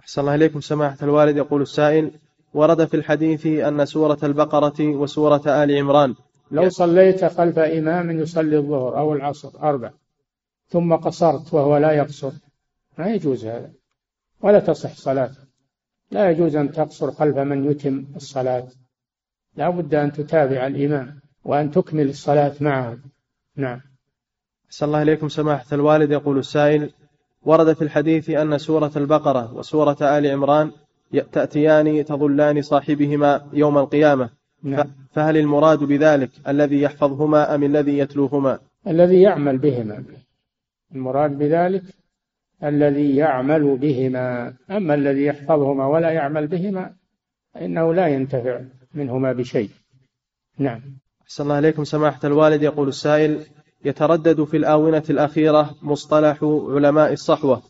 أحسن 0.00 0.20
الله 0.20 0.34
إليكم 0.34 0.60
سماحة 0.60 0.96
الوالد. 1.02 1.36
يقول 1.36 1.62
السائل 1.62 2.10
ورد 2.54 2.84
في 2.84 2.94
الحديث 2.96 3.46
أن 3.46 3.84
سورة 3.84 4.18
البقرة 4.22 4.80
وسورة 4.80 5.64
آل 5.64 5.78
عمران 5.78 6.14
لو 6.50 6.68
صليت 6.68 7.24
خلف 7.24 7.58
إمام 7.58 8.10
يصلي 8.10 8.56
الظهر 8.56 8.98
أو 8.98 9.12
العصر 9.12 9.62
أربع 9.62 9.90
ثم 10.68 10.96
قصرت 10.96 11.54
وهو 11.54 11.76
لا 11.76 11.92
يقصر 11.92 12.32
ما 12.98 13.06
يجوز 13.06 13.44
هذا. 13.44 13.72
ولا 14.40 14.60
تصح 14.60 14.94
صلاة 14.94 15.30
لا 16.10 16.30
يجوز 16.30 16.56
أن 16.56 16.72
تقصر 16.72 17.10
خلف 17.12 17.38
من 17.38 17.70
يتم 17.70 18.06
الصلاة. 18.16 18.68
لا 19.56 19.70
بد 19.70 19.94
أن 19.94 20.12
تتابع 20.12 20.66
الإمام 20.66 21.20
وأن 21.44 21.70
تكمل 21.70 22.08
الصلاة 22.08 22.54
معه. 22.60 22.98
نعم. 23.56 23.80
أحسن 24.66 24.86
الله 24.86 25.02
إليكم 25.02 25.28
سماحة 25.28 25.66
الوالد. 25.72 26.10
يقول 26.10 26.38
السائل 26.38 26.90
ورد 27.42 27.72
في 27.72 27.82
الحديث 27.82 28.30
أن 28.30 28.58
سورة 28.58 28.92
البقرة 28.96 29.54
وسورة 29.54 29.96
آل 30.00 30.26
عمران 30.26 30.70
تأتيان 31.32 32.04
تظلان 32.04 32.62
صاحبهما 32.62 33.50
يوم 33.52 33.78
القيامة. 33.78 34.30
نعم. 34.62 34.86
فهل 35.12 35.36
المراد 35.36 35.78
بذلك 35.78 36.30
الذي 36.48 36.80
يحفظهما 36.80 37.54
أم 37.54 37.64
الذي 37.64 37.98
يتلوهما؟ 37.98 38.58
الذي 38.86 39.22
يعمل 39.22 39.58
بهما. 39.58 40.04
المراد 40.94 41.38
بذلك 41.38 41.82
الذي 42.64 43.16
يعمل 43.16 43.76
بهما. 43.76 44.54
أما 44.70 44.94
الذي 44.94 45.24
يحفظهما 45.24 45.86
ولا 45.86 46.10
يعمل 46.10 46.46
بهما 46.46 46.94
فإنه 47.54 47.94
لا 47.94 48.06
ينتفع 48.06 48.60
منهما 48.94 49.32
بشيء. 49.32 49.70
نعم. 50.58 50.80
أحسن 51.26 51.44
الله 51.44 51.58
إليكم 51.58 51.84
سماحة 51.84 52.20
الوالد 52.24 52.62
يقول 52.62 52.88
السائل 52.88 53.46
يتردد 53.84 54.44
في 54.44 54.56
الآونة 54.56 55.02
الأخيرة 55.10 55.74
مصطلح 55.82 56.38
علماء 56.68 57.12
الصحوة 57.12 57.62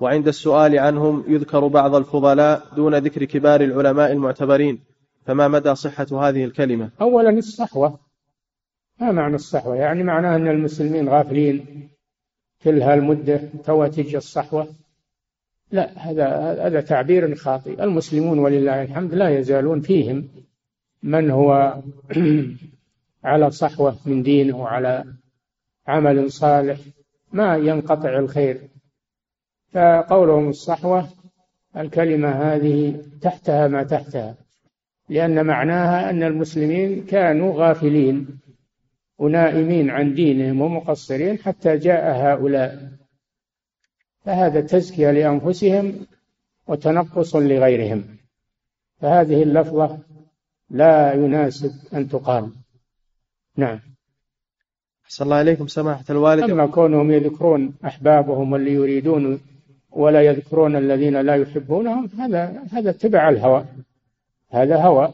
وعند 0.00 0.28
السؤال 0.28 0.78
عنهم 0.78 1.24
يذكر 1.28 1.66
بعض 1.66 1.94
الفضلاء 1.94 2.74
دون 2.76 2.94
ذكر 2.94 3.24
كبار 3.24 3.60
العلماء 3.60 4.12
المعتبرين 4.12 4.80
فما 5.26 5.48
مدى 5.48 5.74
صحة 5.74 6.06
هذه 6.12 6.44
الكلمة؟ 6.44 6.90
أولا 7.00 7.30
الصحوة. 7.30 7.98
ما 9.00 9.12
معنى 9.12 9.34
الصحوة؟ 9.34 9.76
يعني 9.76 10.02
معناه 10.02 10.36
أن 10.36 10.48
المسلمين 10.48 11.08
غافلين 11.08 11.88
كل 12.62 12.82
هالمدة 12.82 13.40
تو 13.64 13.86
تجي 13.86 14.16
الصحوة؟ 14.16 14.68
لا 15.72 16.10
هذا 16.10 16.26
هذا 16.66 16.80
تعبير 16.80 17.34
خاطئ. 17.34 17.84
المسلمون 17.84 18.38
ولله 18.38 18.82
الحمد 18.82 19.14
لا 19.14 19.38
يزالون 19.38 19.80
فيهم 19.80 20.28
من 21.02 21.30
هو 21.30 21.74
على 23.24 23.50
صحوة 23.50 23.96
من 24.06 24.22
دينه 24.22 24.56
وعلى 24.56 25.04
عمل 25.86 26.32
صالح 26.32 26.80
ما 27.32 27.56
ينقطع 27.56 28.18
الخير. 28.18 28.68
فقولهم 29.72 30.48
الصحوة 30.48 31.08
الكلمة 31.76 32.28
هذه 32.28 33.02
تحتها 33.20 33.68
ما 33.68 33.82
تحتها 33.82 34.34
لأن 35.08 35.46
معناها 35.46 36.10
أن 36.10 36.22
المسلمين 36.22 37.04
كانوا 37.04 37.54
غافلين 37.56 38.40
ونائمين 39.18 39.90
عن 39.90 40.14
دينهم 40.14 40.60
ومقصرين 40.60 41.38
حتى 41.38 41.76
جاء 41.76 42.16
هؤلاء. 42.16 42.90
فهذا 44.24 44.60
تزكية 44.60 45.10
لأنفسهم 45.10 46.06
وتنقص 46.66 47.36
لغيرهم. 47.36 48.04
فهذه 49.00 49.42
اللفظة 49.42 49.98
لا 50.70 51.12
يناسب 51.14 51.72
أن 51.94 52.08
تقال. 52.08 52.63
نعم. 53.56 53.80
أحسن 55.04 55.24
الله 55.24 55.40
إليكم 55.40 55.66
سماحة 55.66 56.04
الوالد. 56.10 56.50
أما 56.50 56.66
كونهم 56.66 57.10
يذكرون 57.10 57.74
أحبابهم 57.84 58.52
واللي 58.52 58.72
يريدون 58.72 59.40
ولا 59.90 60.22
يذكرون 60.22 60.76
الذين 60.76 61.20
لا 61.20 61.34
يحبونهم 61.34 62.08
هذا 62.18 62.62
هذا 62.72 62.90
اتبع 62.90 63.28
الهوى. 63.28 63.64
هذا 64.50 64.82
هوى. 64.82 65.12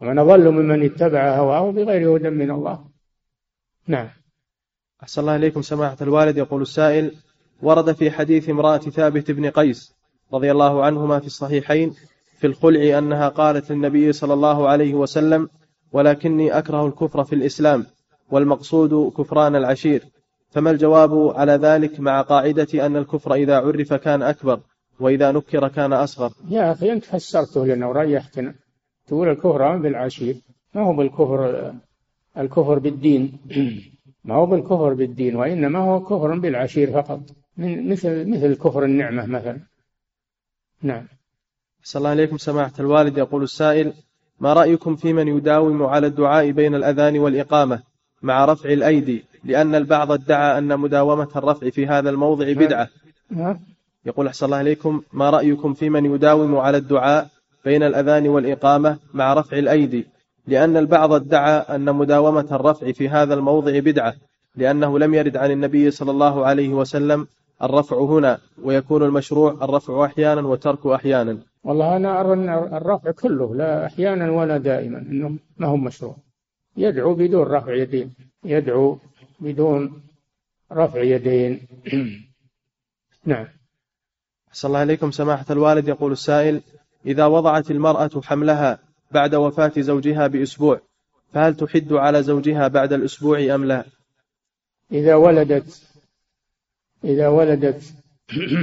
ومن 0.00 0.18
أضل 0.18 0.50
ممن 0.50 0.84
اتبع 0.84 1.36
هواه 1.36 1.70
بغير 1.72 2.16
هدى 2.16 2.30
من 2.30 2.50
الله. 2.50 2.84
نعم. 3.86 4.08
أحسن 5.02 5.20
الله 5.20 5.36
إليكم 5.36 5.62
سماحة 5.62 5.96
الوالد. 6.00 6.36
يقول 6.36 6.62
السائل 6.62 7.14
ورد 7.62 7.92
في 7.92 8.10
حديث 8.10 8.48
امرأة 8.48 8.78
ثابت 8.78 9.30
بن 9.30 9.50
قيس 9.50 9.94
رضي 10.32 10.50
الله 10.50 10.84
عنهما 10.84 11.20
في 11.20 11.26
الصحيحين 11.26 11.94
في 12.38 12.46
الخلع 12.46 12.98
أنها 12.98 13.28
قالت 13.28 13.72
للنبي 13.72 14.12
صلى 14.12 14.34
الله 14.34 14.68
عليه 14.68 14.94
وسلم 14.94 15.48
ولكني 15.94 16.58
أكره 16.58 16.86
الكفر 16.86 17.24
في 17.24 17.34
الإسلام 17.34 17.86
والمقصود 18.30 19.12
كفران 19.12 19.56
العشير. 19.56 20.02
فما 20.50 20.70
الجواب 20.70 21.36
على 21.36 21.52
ذلك 21.52 22.00
مع 22.00 22.22
قاعدة 22.22 22.86
أن 22.86 22.96
الكفر 22.96 23.34
إذا 23.34 23.56
عرف 23.56 23.94
كان 23.94 24.22
أكبر 24.22 24.60
وإذا 25.00 25.32
نكر 25.32 25.68
كان 25.68 25.92
أصغر؟ 25.92 26.30
يا 26.48 26.72
أخي 26.72 26.92
أنت 26.92 27.04
فسرته 27.04 27.66
لنا 27.66 27.86
وريحتنا 27.86 28.54
تقول 29.06 29.28
الكفر 29.28 29.76
بالعشير 29.76 30.36
ما 30.74 30.82
هو 30.82 30.92
بالكفر 30.92 31.72
الكفر 32.38 32.78
بالدين. 32.78 33.38
ما 34.24 34.34
هو 34.34 34.46
بالكفر 34.46 34.94
بالدين 34.94 35.36
وإنما 35.36 35.78
هو 35.78 36.04
كفر 36.04 36.38
بالعشير 36.38 36.92
فقط. 36.92 37.20
من 37.56 37.88
مثل 37.88 38.30
مثل 38.30 38.54
كفر 38.54 38.84
النعمة 38.84 39.26
مثلا. 39.26 39.60
نعم. 40.82 41.06
صلى 41.82 42.00
الله 42.00 42.10
عليكم 42.10 42.36
سماحة 42.36 42.72
الوالد 42.80 43.18
يقول 43.18 43.42
السائل 43.42 43.92
ما 44.40 44.52
رأيكم 44.52 44.96
في 44.96 45.12
من 45.12 45.28
يداوم 45.28 45.82
على 45.82 46.06
الدعاء 46.06 46.50
بين 46.50 46.74
الأذان 46.74 47.18
والإقامة 47.18 47.82
مع 48.22 48.44
رفع 48.44 48.68
الأيدي 48.72 49.24
لأن 49.44 49.74
البعض 49.74 50.12
ادعى 50.12 50.58
أن 50.58 50.80
مداومة 50.80 51.28
الرفع 51.36 51.70
في 51.70 51.86
هذا 51.86 52.10
الموضع 52.10 52.52
بدعة. 52.52 52.88
يقول 54.06 54.26
أحسن 54.26 54.46
الله 54.46 54.60
إليكم 54.60 55.02
ما 55.12 55.30
رأيكم 55.30 55.74
في 55.74 55.90
من 55.90 56.04
يداوم 56.14 56.56
على 56.56 56.76
الدعاء 56.76 57.28
بين 57.64 57.82
الأذان 57.82 58.28
والإقامة 58.28 58.98
مع 59.14 59.34
رفع 59.34 59.58
الأيدي 59.58 60.06
لأن 60.46 60.76
البعض 60.76 61.12
ادعى 61.12 61.52
أن 61.52 61.94
مداومة 61.94 62.46
الرفع 62.52 62.92
في 62.92 63.08
هذا 63.08 63.34
الموضع 63.34 63.78
بدعة 63.78 64.14
لأنه 64.56 64.98
لم 64.98 65.14
يرد 65.14 65.36
عن 65.36 65.50
النبي 65.50 65.90
صلى 65.90 66.10
الله 66.10 66.46
عليه 66.46 66.68
وسلم 66.68 67.26
الرفع 67.62 67.98
هنا 67.98 68.38
ويكون 68.62 69.02
المشروع 69.02 69.52
الرفع 69.52 70.04
أحيانا 70.04 70.40
وترك 70.40 70.86
أحيانا. 70.86 71.38
والله 71.64 71.96
أنا 71.96 72.20
أرى 72.20 72.32
أن 72.32 72.48
الرفع 72.48 73.10
كله 73.10 73.54
لا 73.54 73.86
أحيانا 73.86 74.30
ولا 74.30 74.58
دائما 74.58 74.98
أنه 74.98 75.38
ما 75.56 75.66
هو 75.66 75.76
مشروع. 75.76 76.16
يدعو 76.76 77.14
بدون 77.14 77.42
رفع 77.46 77.74
يدين 77.74 78.14
يدعو 78.44 78.98
بدون 79.40 80.02
رفع 80.72 81.02
يدين. 81.02 81.60
نعم. 83.24 83.46
أحسن 84.48 84.68
الله 84.68 84.78
عليكم 84.78 85.10
سماحة 85.10 85.46
الوالد 85.50 85.88
يقول 85.88 86.12
السائل 86.12 86.60
إذا 87.06 87.26
وضعت 87.26 87.70
المرأة 87.70 88.10
حملها 88.24 88.78
بعد 89.10 89.34
وفاة 89.34 89.72
زوجها 89.76 90.26
بأسبوع 90.26 90.80
فهل 91.32 91.56
تحد 91.56 91.92
على 91.92 92.22
زوجها 92.22 92.68
بعد 92.68 92.92
الأسبوع 92.92 93.54
أم 93.54 93.64
لا؟ 93.64 93.84
إذا 94.92 95.14
ولدت 95.14 95.93
إذا 97.04 97.28
ولدت 97.28 97.94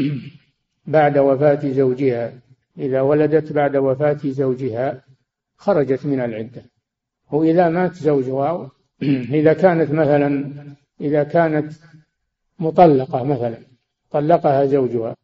بعد 0.87 1.17
وفاة 1.17 1.69
زوجها 1.69 2.33
إذا 2.77 3.01
ولدت 3.01 3.51
بعد 3.51 3.75
وفاة 3.75 4.19
زوجها 4.23 5.03
خرجت 5.57 6.05
من 6.05 6.19
العدة. 6.19 6.63
وإذا 7.31 7.69
مات 7.69 7.93
زوجها 7.93 8.71
إذا 9.39 9.53
كانت 9.53 9.91
مثلا 9.91 10.53
إذا 11.01 11.23
كانت 11.23 11.73
مطلقة 12.59 13.23
مثلا 13.23 13.57
طلقها 14.11 14.65
زوجها 14.65 15.15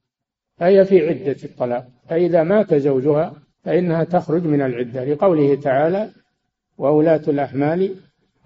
فهي 0.57 0.85
في 0.85 1.09
عدة 1.09 1.37
الطلاق. 1.43 1.87
فإذا 2.09 2.43
مات 2.43 2.73
زوجها 2.73 3.33
فإنها 3.63 4.03
تخرج 4.03 4.43
من 4.43 4.61
العدة. 4.61 5.03
لقوله 5.03 5.55
تعالى 5.55 6.09
وولاة 6.77 7.21
الأحمال 7.27 7.95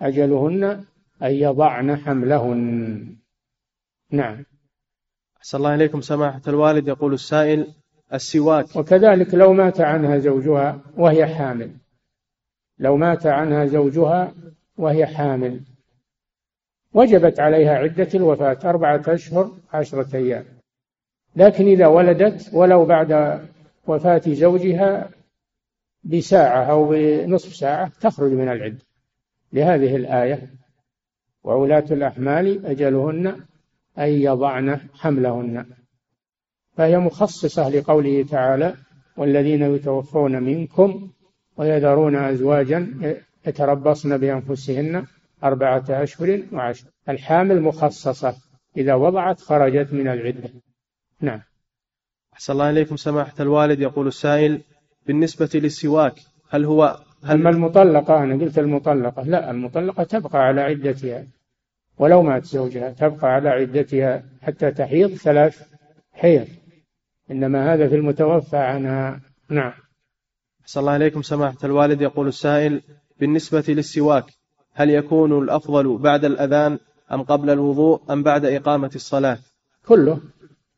أجلهن 0.02 0.64
أن 1.24 1.32
يضعن 1.32 1.96
حملهن 1.96 3.16
نعم. 4.12 4.44
أحسن 5.42 5.58
الله 5.58 5.76
إليكم. 5.76 6.02
سماحة 6.02 6.42
الوالد 6.48 6.88
يقول 6.88 7.14
السائل 7.14 7.68
السواك. 8.14 8.76
وكذلك 8.76 9.34
لو 9.34 9.54
مات 9.54 9.82
عنها 9.82 10.18
زوجها 10.18 10.82
وهي 10.98 11.28
حامل. 11.28 11.72
لو 12.80 12.98
مات 12.98 13.26
عنها 13.26 13.66
زوجها 13.66 14.34
وهي 14.78 15.06
حامل. 15.06 15.62
وجبت 16.94 17.40
عليها 17.40 17.74
عدة 17.76 18.08
الوفاة 18.16 18.58
أربعة 18.66 19.02
أشهر 19.08 19.52
عشرة 19.74 20.16
أيام. 20.16 20.46
لكن 21.36 21.66
إذا 21.66 21.88
ولدت 21.88 22.50
ولو 22.54 22.86
بعد 22.86 23.42
وفاة 23.88 24.22
زوجها 24.28 25.10
بساعة 26.04 26.64
أو 26.64 26.90
بنصف 26.90 27.56
ساعة 27.56 27.92
تخرج 28.02 28.32
من 28.32 28.52
العدة. 28.52 28.86
لهذه 29.54 29.96
الآية 29.96 30.50
وولاة 31.44 31.86
الأحمال 31.92 32.66
أجلهن 32.66 33.51
أن 33.98 34.10
يضعن 34.10 34.80
حملهن. 34.94 35.66
فهي 36.78 36.98
مخصصة 36.98 37.70
لقوله 37.70 38.24
تعالى 38.24 38.76
والذين 39.18 39.62
يتوفون 39.62 40.44
منكم 40.44 41.12
ويذرون 41.58 42.16
أزواجا 42.16 43.18
يتربصن 43.48 44.18
بأنفسهن 44.18 45.06
أربعة 45.44 45.84
أشهر 45.90 46.44
وعشر. 46.52 46.86
الحامل 47.10 47.62
مخصصة. 47.62 48.36
إذا 48.78 48.94
وضعت 48.94 49.40
خرجت 49.42 49.94
من 49.94 50.08
العدة. 50.08 50.50
نعم. 51.22 51.42
أحسن 52.34 52.54
الله 52.54 52.70
إليكم 52.70 52.96
سماحة 52.96 53.34
الوالد. 53.40 53.80
يقول 53.80 54.08
السائل 54.08 54.62
بالنسبة 55.08 55.50
للسواك 55.54 56.16
هل 56.50 56.66
هو 56.66 57.00
هل 57.24 57.38
أما 57.38 57.50
المطلقة 57.50 58.24
أنا 58.24 58.44
قلت 58.44 58.60
المطلقة. 58.60 59.24
لا 59.24 59.52
المطلقة 59.52 60.04
تبقى 60.04 60.40
على 60.40 60.62
عدتها. 60.62 61.28
ولو 61.98 62.22
مات 62.22 62.46
زوجها 62.46 62.90
تبقى 62.90 63.28
على 63.28 63.50
عدتها 63.50 64.24
حتى 64.42 64.72
تحيض 64.72 65.10
ثلاث 65.10 65.62
حيض. 66.14 66.48
إنما 67.32 67.74
هذا 67.74 67.88
في 67.88 67.96
المتوفى 67.96 68.58
عنها. 68.58 69.22
نعم. 69.50 69.74
أحسن 70.62 70.80
الله 70.80 70.96
إليكم. 70.96 71.22
سماحة 71.22 71.58
الوالد 71.64 72.02
يقول 72.02 72.28
السائل 72.28 72.82
بالنسبة 73.20 73.64
للسواك 73.68 74.26
هل 74.74 74.90
يكون 74.90 75.44
الأفضل 75.44 75.98
بعد 75.98 76.26
الأذان 76.26 76.80
أم 77.12 77.24
قبل 77.24 77.50
الوضوء 77.50 78.02
أم 78.10 78.24
بعد 78.24 78.46
إقامة 78.46 78.92
الصلاة؟ 78.96 79.38
كله. 79.88 80.20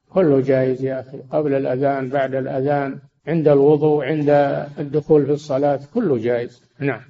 كله 0.10 0.42
جائز 0.42 0.84
يا 0.84 1.00
أخي. 1.00 1.18
قبل 1.32 1.54
الأذان 1.54 2.10
بعد 2.10 2.36
الأذان 2.36 3.00
عند 3.28 3.48
الوضوء 3.48 4.06
عند 4.06 4.30
الدخول 4.80 5.26
في 5.26 5.32
الصلاة 5.32 5.80
كله 5.94 6.18
جائز. 6.18 6.64
نعم. 6.80 7.02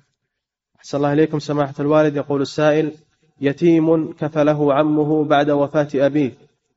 أحسن 0.79 0.97
الله 0.97 1.13
إليكم. 1.13 1.39
سماحة 1.39 1.73
الوالد 1.79 2.15
يقول 2.15 2.41
السائل 2.41 2.91
يتيم 3.47 4.13
كفله 4.13 4.73
عمه 4.73 5.23
بعد 5.23 5.49
وفاة 5.49 5.87
أبيه 5.95 6.31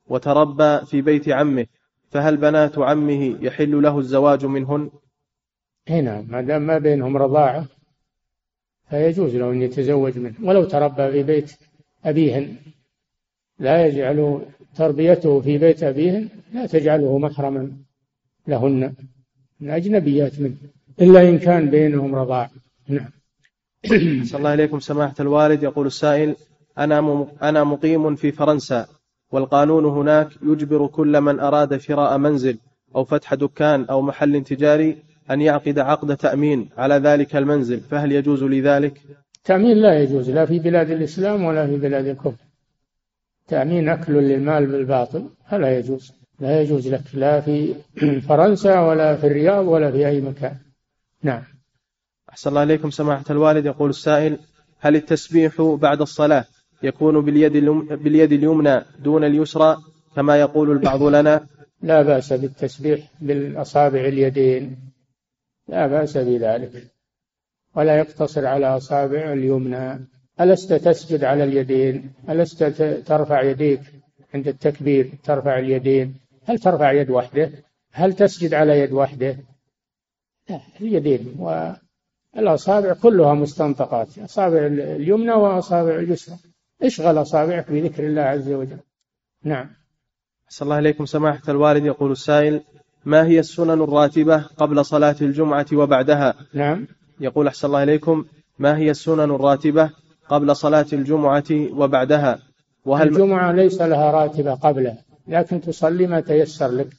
وتربى 0.07 0.85
في 0.85 1.01
بيت 1.01 1.29
عمه 1.29 1.65
فهل 2.11 2.37
بنات 2.37 2.77
عمه 2.79 3.37
يحل 3.41 3.81
له 3.83 3.99
الزواج 3.99 4.45
منهن؟ 4.45 4.89
اي 5.89 6.01
نعم 6.01 6.25
ما 6.31 6.41
دام 6.41 6.61
ما 6.61 6.77
بينهم 6.77 7.17
رضاعة 7.17 7.65
فيجوز 8.89 9.35
له 9.35 9.51
أن 9.51 9.61
يتزوج 9.61 10.17
منه. 10.19 10.33
ولو 10.43 10.63
تربى 10.63 11.11
في 11.11 11.23
بيت 11.23 11.51
أبيهن 12.05 12.55
لا 13.59 13.85
يجعل 13.85 14.41
تربيته 14.75 15.41
في 15.41 15.57
بيت 15.57 15.83
أبيهن 15.83 16.29
لا 16.53 16.65
تجعله 16.65 17.17
محرما 17.17 17.71
لهن 18.47 18.93
من 19.59 19.69
أجنبيات 19.69 20.39
منه 20.39 20.55
إلا 21.01 21.29
إن 21.29 21.39
كان 21.39 21.69
بينهم 21.69 22.15
رضاع 22.15 22.49
نعم. 22.87 23.09
صلى 24.23 24.37
الله 24.37 24.53
إليكم 24.53 24.79
سماحة 24.79 25.15
الوالد 25.19 25.63
يقول 25.63 25.87
السائل 25.87 26.35
أنا 26.77 27.27
أنا 27.41 27.63
مقيم 27.63 28.15
في 28.15 28.31
فرنسا 28.31 28.87
والقانون 29.31 29.85
هناك 29.85 30.29
يجبر 30.43 30.87
كل 30.87 31.21
من 31.21 31.39
أراد 31.39 31.77
شراء 31.77 32.17
منزل 32.17 32.57
أو 32.95 33.03
فتح 33.03 33.33
دكان 33.33 33.85
أو 33.85 34.01
محل 34.01 34.43
تجاري 34.43 34.97
أن 35.31 35.41
يعقد 35.41 35.79
عقد 35.79 36.17
تأمين 36.17 36.69
على 36.77 36.95
ذلك 36.95 37.35
المنزل 37.35 37.79
فهل 37.79 38.11
يجوز 38.11 38.43
لي 38.43 38.61
ذلك؟ 38.61 39.01
تأمين 39.43 39.77
لا 39.77 39.99
يجوز 39.99 40.29
لا 40.29 40.45
في 40.45 40.59
بلاد 40.59 40.91
الإسلام 40.91 41.43
ولا 41.43 41.67
في 41.67 41.77
بلاد 41.77 42.05
الكفر. 42.07 42.45
تأمين 43.47 43.89
أكل 43.89 44.13
للمال 44.13 44.67
بالباطل 44.67 45.29
فلا 45.49 45.77
يجوز 45.77 46.11
لا 46.39 46.61
يجوز 46.61 46.87
لك 46.87 47.03
لا 47.13 47.41
في 47.41 47.75
فرنسا 48.29 48.79
ولا 48.79 49.15
في 49.15 49.27
الرياض 49.27 49.67
ولا 49.67 49.91
في 49.91 50.07
أي 50.07 50.21
مكان. 50.21 50.55
نعم. 51.23 51.43
أحسن 52.29 52.49
الله 52.49 52.63
إليكم 52.63 52.89
سماحة 52.89 53.25
الوالد 53.29 53.65
يقول 53.65 53.89
السائل 53.89 54.37
هل 54.79 54.95
التسبيح 54.95 55.61
بعد 55.61 56.01
الصلاة 56.01 56.45
يكون 56.83 57.21
باليد, 57.21 57.53
باليد 58.03 58.31
اليمنى 58.31 58.81
دون 58.99 59.23
اليسرى 59.23 59.77
كما 60.15 60.39
يقول 60.39 60.71
البعض 60.71 61.03
لنا. 61.03 61.47
لا 61.81 62.01
بأس 62.01 62.33
بالتسبيح 62.33 62.99
بالأصابع 63.21 63.99
اليدين. 63.99 64.77
لا 65.67 65.87
بأس 65.87 66.17
بذلك. 66.17 66.71
ولا 67.75 67.97
يقتصر 67.97 68.45
على 68.45 68.77
أصابع 68.77 69.33
اليمنى. 69.33 70.07
ألست 70.41 70.73
تسجد 70.73 71.23
على 71.23 71.43
اليدين؟ 71.43 72.13
ألست 72.29 72.63
ترفع 73.05 73.41
يديك 73.41 73.81
عند 74.33 74.47
التكبير 74.47 75.11
ترفع 75.23 75.59
اليدين؟ 75.59 76.15
هل 76.45 76.59
ترفع 76.59 76.91
يد 76.91 77.09
واحدة 77.09 77.51
هل 77.91 78.13
تسجد 78.13 78.53
على 78.53 78.79
يد 78.79 78.91
واحدة 78.91 79.37
لا 80.49 80.59
اليدين 80.81 81.35
والأصابع 82.35 82.93
كلها 82.93 83.33
مستنطقات 83.33 84.19
أصابع 84.19 84.65
اليمنى 84.67 85.31
وأصابع 85.31 85.95
اليسرى. 85.95 86.35
اشغل 86.81 87.21
أصابعك 87.21 87.71
بذكر 87.71 88.07
الله 88.07 88.21
عز 88.21 88.49
وجل. 88.51 88.79
نعم. 89.43 89.69
أحسن 90.47 90.65
الله 90.65 90.79
إليكم. 90.79 91.05
سماحة 91.05 91.41
الوالد 91.49 91.85
يقول 91.85 92.11
السائل 92.11 92.61
ما 93.05 93.25
هي 93.25 93.39
السنن 93.39 93.81
الراتبة 93.81 94.37
قبل 94.37 94.85
صلاة 94.85 95.15
الجمعة 95.21 95.65
وبعدها؟ 95.73 96.33
نعم. 96.53 96.87
يقول 97.19 97.47
أحسن 97.47 97.67
الله 97.67 97.83
إليكم 97.83 98.25
ما 98.59 98.77
هي 98.77 98.91
السنن 98.91 99.31
الراتبة 99.31 99.91
قبل 100.29 100.55
صلاة 100.55 100.85
الجمعة 100.93 101.43
وبعدها؟ 101.51 102.39
وهل 102.85 103.07
الجمعة 103.07 103.51
ليس 103.51 103.81
لها 103.81 104.11
راتبة 104.11 104.53
قبلها 104.53 104.97
لكن 105.27 105.61
تصلي 105.61 106.07
ما 106.07 106.19
تيسر 106.19 106.67
لك 106.67 106.89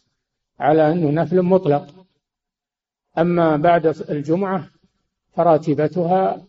على 0.60 0.92
أنه 0.92 1.10
نفل 1.10 1.42
مطلق. 1.42 1.86
أما 3.18 3.56
بعد 3.56 3.86
الجمعة 3.86 4.68
فراتبتها 5.36 6.40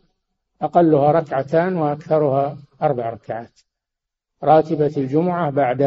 أقلها 0.62 1.12
ركعتان 1.12 1.76
وأكثرها 1.76 2.58
أربع 2.82 3.10
ركعات. 3.10 3.60
راتبة 4.44 4.94
الجمعة 4.98 5.50
بعد 5.50 5.82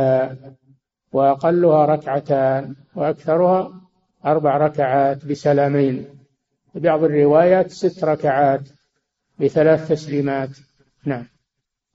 وأقلها 1.13 1.87
ركعتان 1.87 2.75
وأكثرها 2.95 3.81
أربع 4.27 4.57
ركعات 4.57 5.25
بسلامين. 5.25 6.07
في 6.73 6.81
بعض 6.81 7.05
الروايات 7.05 7.71
ست 7.71 8.05
ركعات 8.05 8.69
بثلاث 9.41 9.89
تسليمات. 9.89 10.51
نعم. 11.05 11.27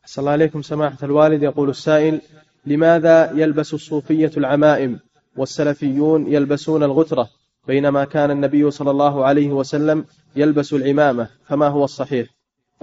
أحسن 0.03 0.21
الله 0.21 0.31
عليكم 0.31 0.61
سماحة 0.61 0.97
الوالد 1.03 1.43
يقول 1.43 1.69
السائل 1.69 2.21
لماذا 2.65 3.31
يلبس 3.31 3.73
الصوفية 3.73 4.31
العمائم 4.37 4.99
والسلفيون 5.37 6.27
يلبسون 6.33 6.83
الغترة 6.83 7.29
بينما 7.67 8.05
كان 8.05 8.31
النبي 8.31 8.71
صلى 8.71 8.91
الله 8.91 9.25
عليه 9.25 9.49
وسلم 9.49 10.05
يلبس 10.35 10.73
العمامة؟ 10.73 11.29
فما 11.45 11.67
هو 11.67 11.83
الصحيح؟ 11.83 12.27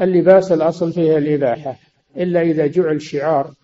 اللباس 0.00 0.52
الأصل 0.52 0.92
فيه 0.92 1.18
الإباحة. 1.18 1.76
إلا 2.16 2.42
إذا 2.42 2.66
جعل 2.66 3.02
شعار 3.02 3.54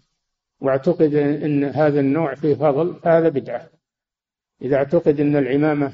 واعتقد 0.60 1.14
أن 1.14 1.64
هذا 1.64 2.00
النوع 2.00 2.34
فيه 2.34 2.54
فضل 2.54 2.96
هذا 3.04 3.28
بدعة. 3.28 3.66
إذا 4.62 4.76
اعتقد 4.76 5.20
أن 5.20 5.36
العمامة 5.36 5.92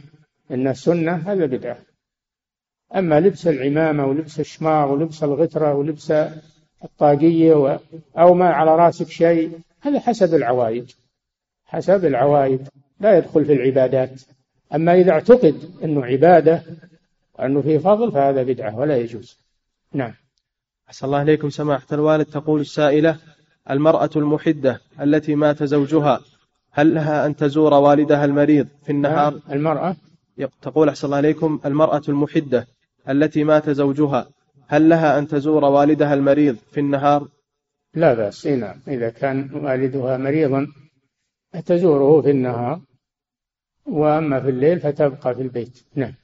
أنها 0.51 0.73
سنة 0.73 1.13
هذا 1.13 1.47
بدعة. 1.47 1.79
أما 2.95 3.21
لبس 3.21 3.47
العمامة 3.47 4.07
ولبس 4.07 4.41
الشماغ 4.41 4.93
ولبس 4.93 5.25
الغترة 5.25 5.75
ولبس 5.75 6.13
الطاقية 6.85 7.55
و... 7.55 7.79
أو 8.19 8.35
ما 8.35 8.49
على 8.49 8.77
راسك 8.77 9.09
شيء 9.09 9.59
هذا 9.81 10.01
حسب 10.01 10.35
العوايد. 10.35 10.93
حسب 11.65 12.05
العوايد. 12.05 12.69
لا 13.01 13.19
يدخل 13.19 13.45
في 13.45 13.53
العبادات. 13.53 14.23
أما 14.75 14.95
إذا 14.95 15.13
اعتقد 15.13 15.71
أنه 15.85 16.05
عبادة 16.05 16.63
وأنه 17.39 17.61
فيه 17.61 17.79
فضل 17.79 18.13
فهذا 18.13 18.43
بدعة 18.43 18.79
ولا 18.79 18.97
يجوز. 18.97 19.39
نعم. 19.93 20.15
أحسن 20.89 21.07
الله 21.07 21.23
إليكم 21.23 21.51
سماحة 21.51 21.87
الوالد 21.93 22.25
تقول 22.27 22.61
السائلة 22.61 23.19
المرأة 23.71 24.11
المحدة 24.17 24.81
التي 25.01 25.35
مات 25.35 25.63
زوجها 25.63 26.21
هل 26.73 26.95
لها 26.95 27.27
أن 27.27 27.37
تزور 27.37 27.75
والدها 27.75 28.25
المريض 28.25 28.69
في 28.85 28.93
النهار؟ 28.93 29.33
نعم. 29.33 29.43
المرأة. 29.53 29.97
تقول 30.63 30.89
أحسن 30.89 31.07
الله 31.07 31.17
عليكم 31.17 31.61
المرأة 31.65 32.03
المحدة 32.09 32.67
التي 33.09 33.45
مات 33.45 33.71
زوجها 33.71 34.29
هل 34.69 34.89
لها 34.89 35.19
أن 35.19 35.29
تزور 35.29 35.65
والدها 35.65 36.15
المريض 36.15 36.57
في 36.57 36.81
النهار؟ 36.81 37.29
لا 37.95 38.15
بأس 38.15 38.47
نعم. 38.47 38.81
إذا 38.89 39.11
كان 39.11 39.51
والدها 39.55 40.17
مريضا 40.17 40.67
تزوره 41.67 42.23
في 42.23 42.31
النهار 42.31 42.81
وأما 43.87 44.41
في 44.41 44.49
الليل 44.49 44.81
فتبقى 44.81 45.35
في 45.35 45.43
البيت. 45.43 45.83
نعم. 45.95 46.15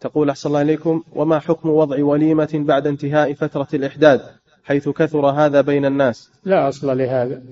تقول 0.00 0.30
أحسن 0.30 0.48
الله 0.48 0.62
إليكم 0.62 1.02
وما 1.12 1.38
حكم 1.38 1.68
وضع 1.70 2.04
وليمة 2.04 2.48
بعد 2.54 2.86
انتهاء 2.86 3.32
فترة 3.32 3.68
الإحداد 3.74 4.20
حيث 4.64 4.88
كثر 4.88 5.26
هذا 5.26 5.60
بين 5.60 5.84
الناس؟ 5.84 6.30
لا 6.44 6.68
أصل 6.68 6.98
لهذا 6.98 7.42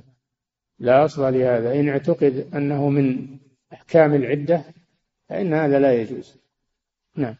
لا 0.78 1.05
أصل 1.05 1.22
لهذا. 1.34 1.80
إن 1.80 1.88
اعتقد 1.88 2.46
أنه 2.55 2.88
من 2.88 3.26
أحكام 3.72 4.14
العدة 4.14 4.62
فإن 5.28 5.55
هذا 5.55 5.78
لا 5.78 5.92
يجوز. 6.03 6.34
نعم. 7.16 7.34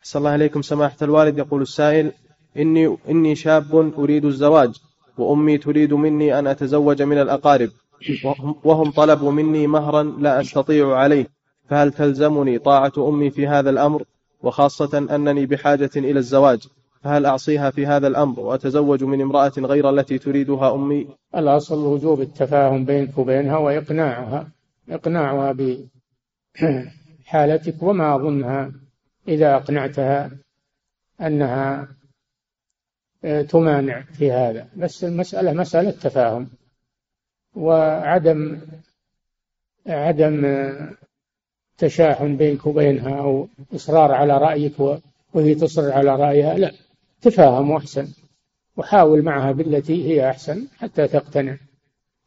أحسن 0.00 0.18
الله 0.18 0.34
إليكم 0.34 0.62
سماحة 0.62 0.96
الوالد 1.02 1.38
يقول 1.38 1.62
السائل 1.62 2.12
إني 2.56 2.96
إني 3.08 3.34
شاب 3.34 3.92
أريد 3.98 4.24
الزواج 4.24 4.74
وأمي 5.18 5.58
تريد 5.58 5.92
مني 5.94 6.38
أن 6.38 6.46
أتزوج 6.46 7.02
من 7.02 7.18
الأقارب 7.20 7.70
وهم- 8.64 8.90
طلبوا 8.90 9.32
مني 9.32 9.66
مهرا 9.66 10.02
لا 10.02 10.40
أستطيع 10.40 10.96
عليه 10.96 11.26
فهل 11.68 11.92
تلزمني 11.92 12.58
طاعة 12.58 12.92
أمي 12.98 13.30
في 13.30 13.46
هذا 13.46 13.70
الأمر؟ 13.70 14.02
وخاصة 14.42 14.98
أنني 14.98 15.46
بحاجة 15.46 15.90
إلى 15.96 16.18
الزواج 16.18 16.68
فهل 17.02 17.26
أعصيها 17.26 17.70
في 17.70 17.86
هذا 17.86 18.06
الأمر 18.06 18.40
وأتزوج 18.40 19.04
من 19.04 19.20
امرأة 19.20 19.52
غير 19.58 19.90
التي 19.90 20.18
تريدها 20.18 20.74
أمي؟ 20.74 21.08
الأصل 21.36 21.78
وجوب 21.78 22.20
التفاهم 22.20 22.84
بينك 22.84 23.18
وبينها 23.18 23.56
وإقناعها 23.56 24.48
إقناعها 24.88 25.52
بحالتك 26.52 27.82
وما 27.82 28.16
أظنها. 28.16 28.72
إذا 29.28 29.56
أقنعتها 29.56 30.30
أنها 31.20 31.88
آه، 33.24 33.42
تمانع 33.42 34.02
في 34.02 34.32
هذا. 34.32 34.68
بس 34.76 35.04
المسألة 35.04 35.52
مسألة 35.52 35.90
تفاهم 35.90 36.48
وعدم 37.54 38.60
عدم 39.86 40.44
آه، 40.44 40.94
تشاحن 41.82 42.36
بينك 42.36 42.66
وبينها 42.66 43.18
أو 43.18 43.48
إصرار 43.74 44.12
على 44.12 44.38
رأيك 44.38 44.80
وهي 45.34 45.54
تصر 45.54 45.92
على 45.92 46.16
رأيها 46.16 46.54
لا 46.54 46.72
تفاهم 47.22 47.72
أحسن 47.72 48.08
وحاول 48.76 49.22
معها 49.22 49.52
بالتي 49.52 50.08
هي 50.08 50.30
أحسن 50.30 50.66
حتى 50.78 51.08
تقتنع. 51.08 51.56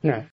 نعم. 0.04 0.24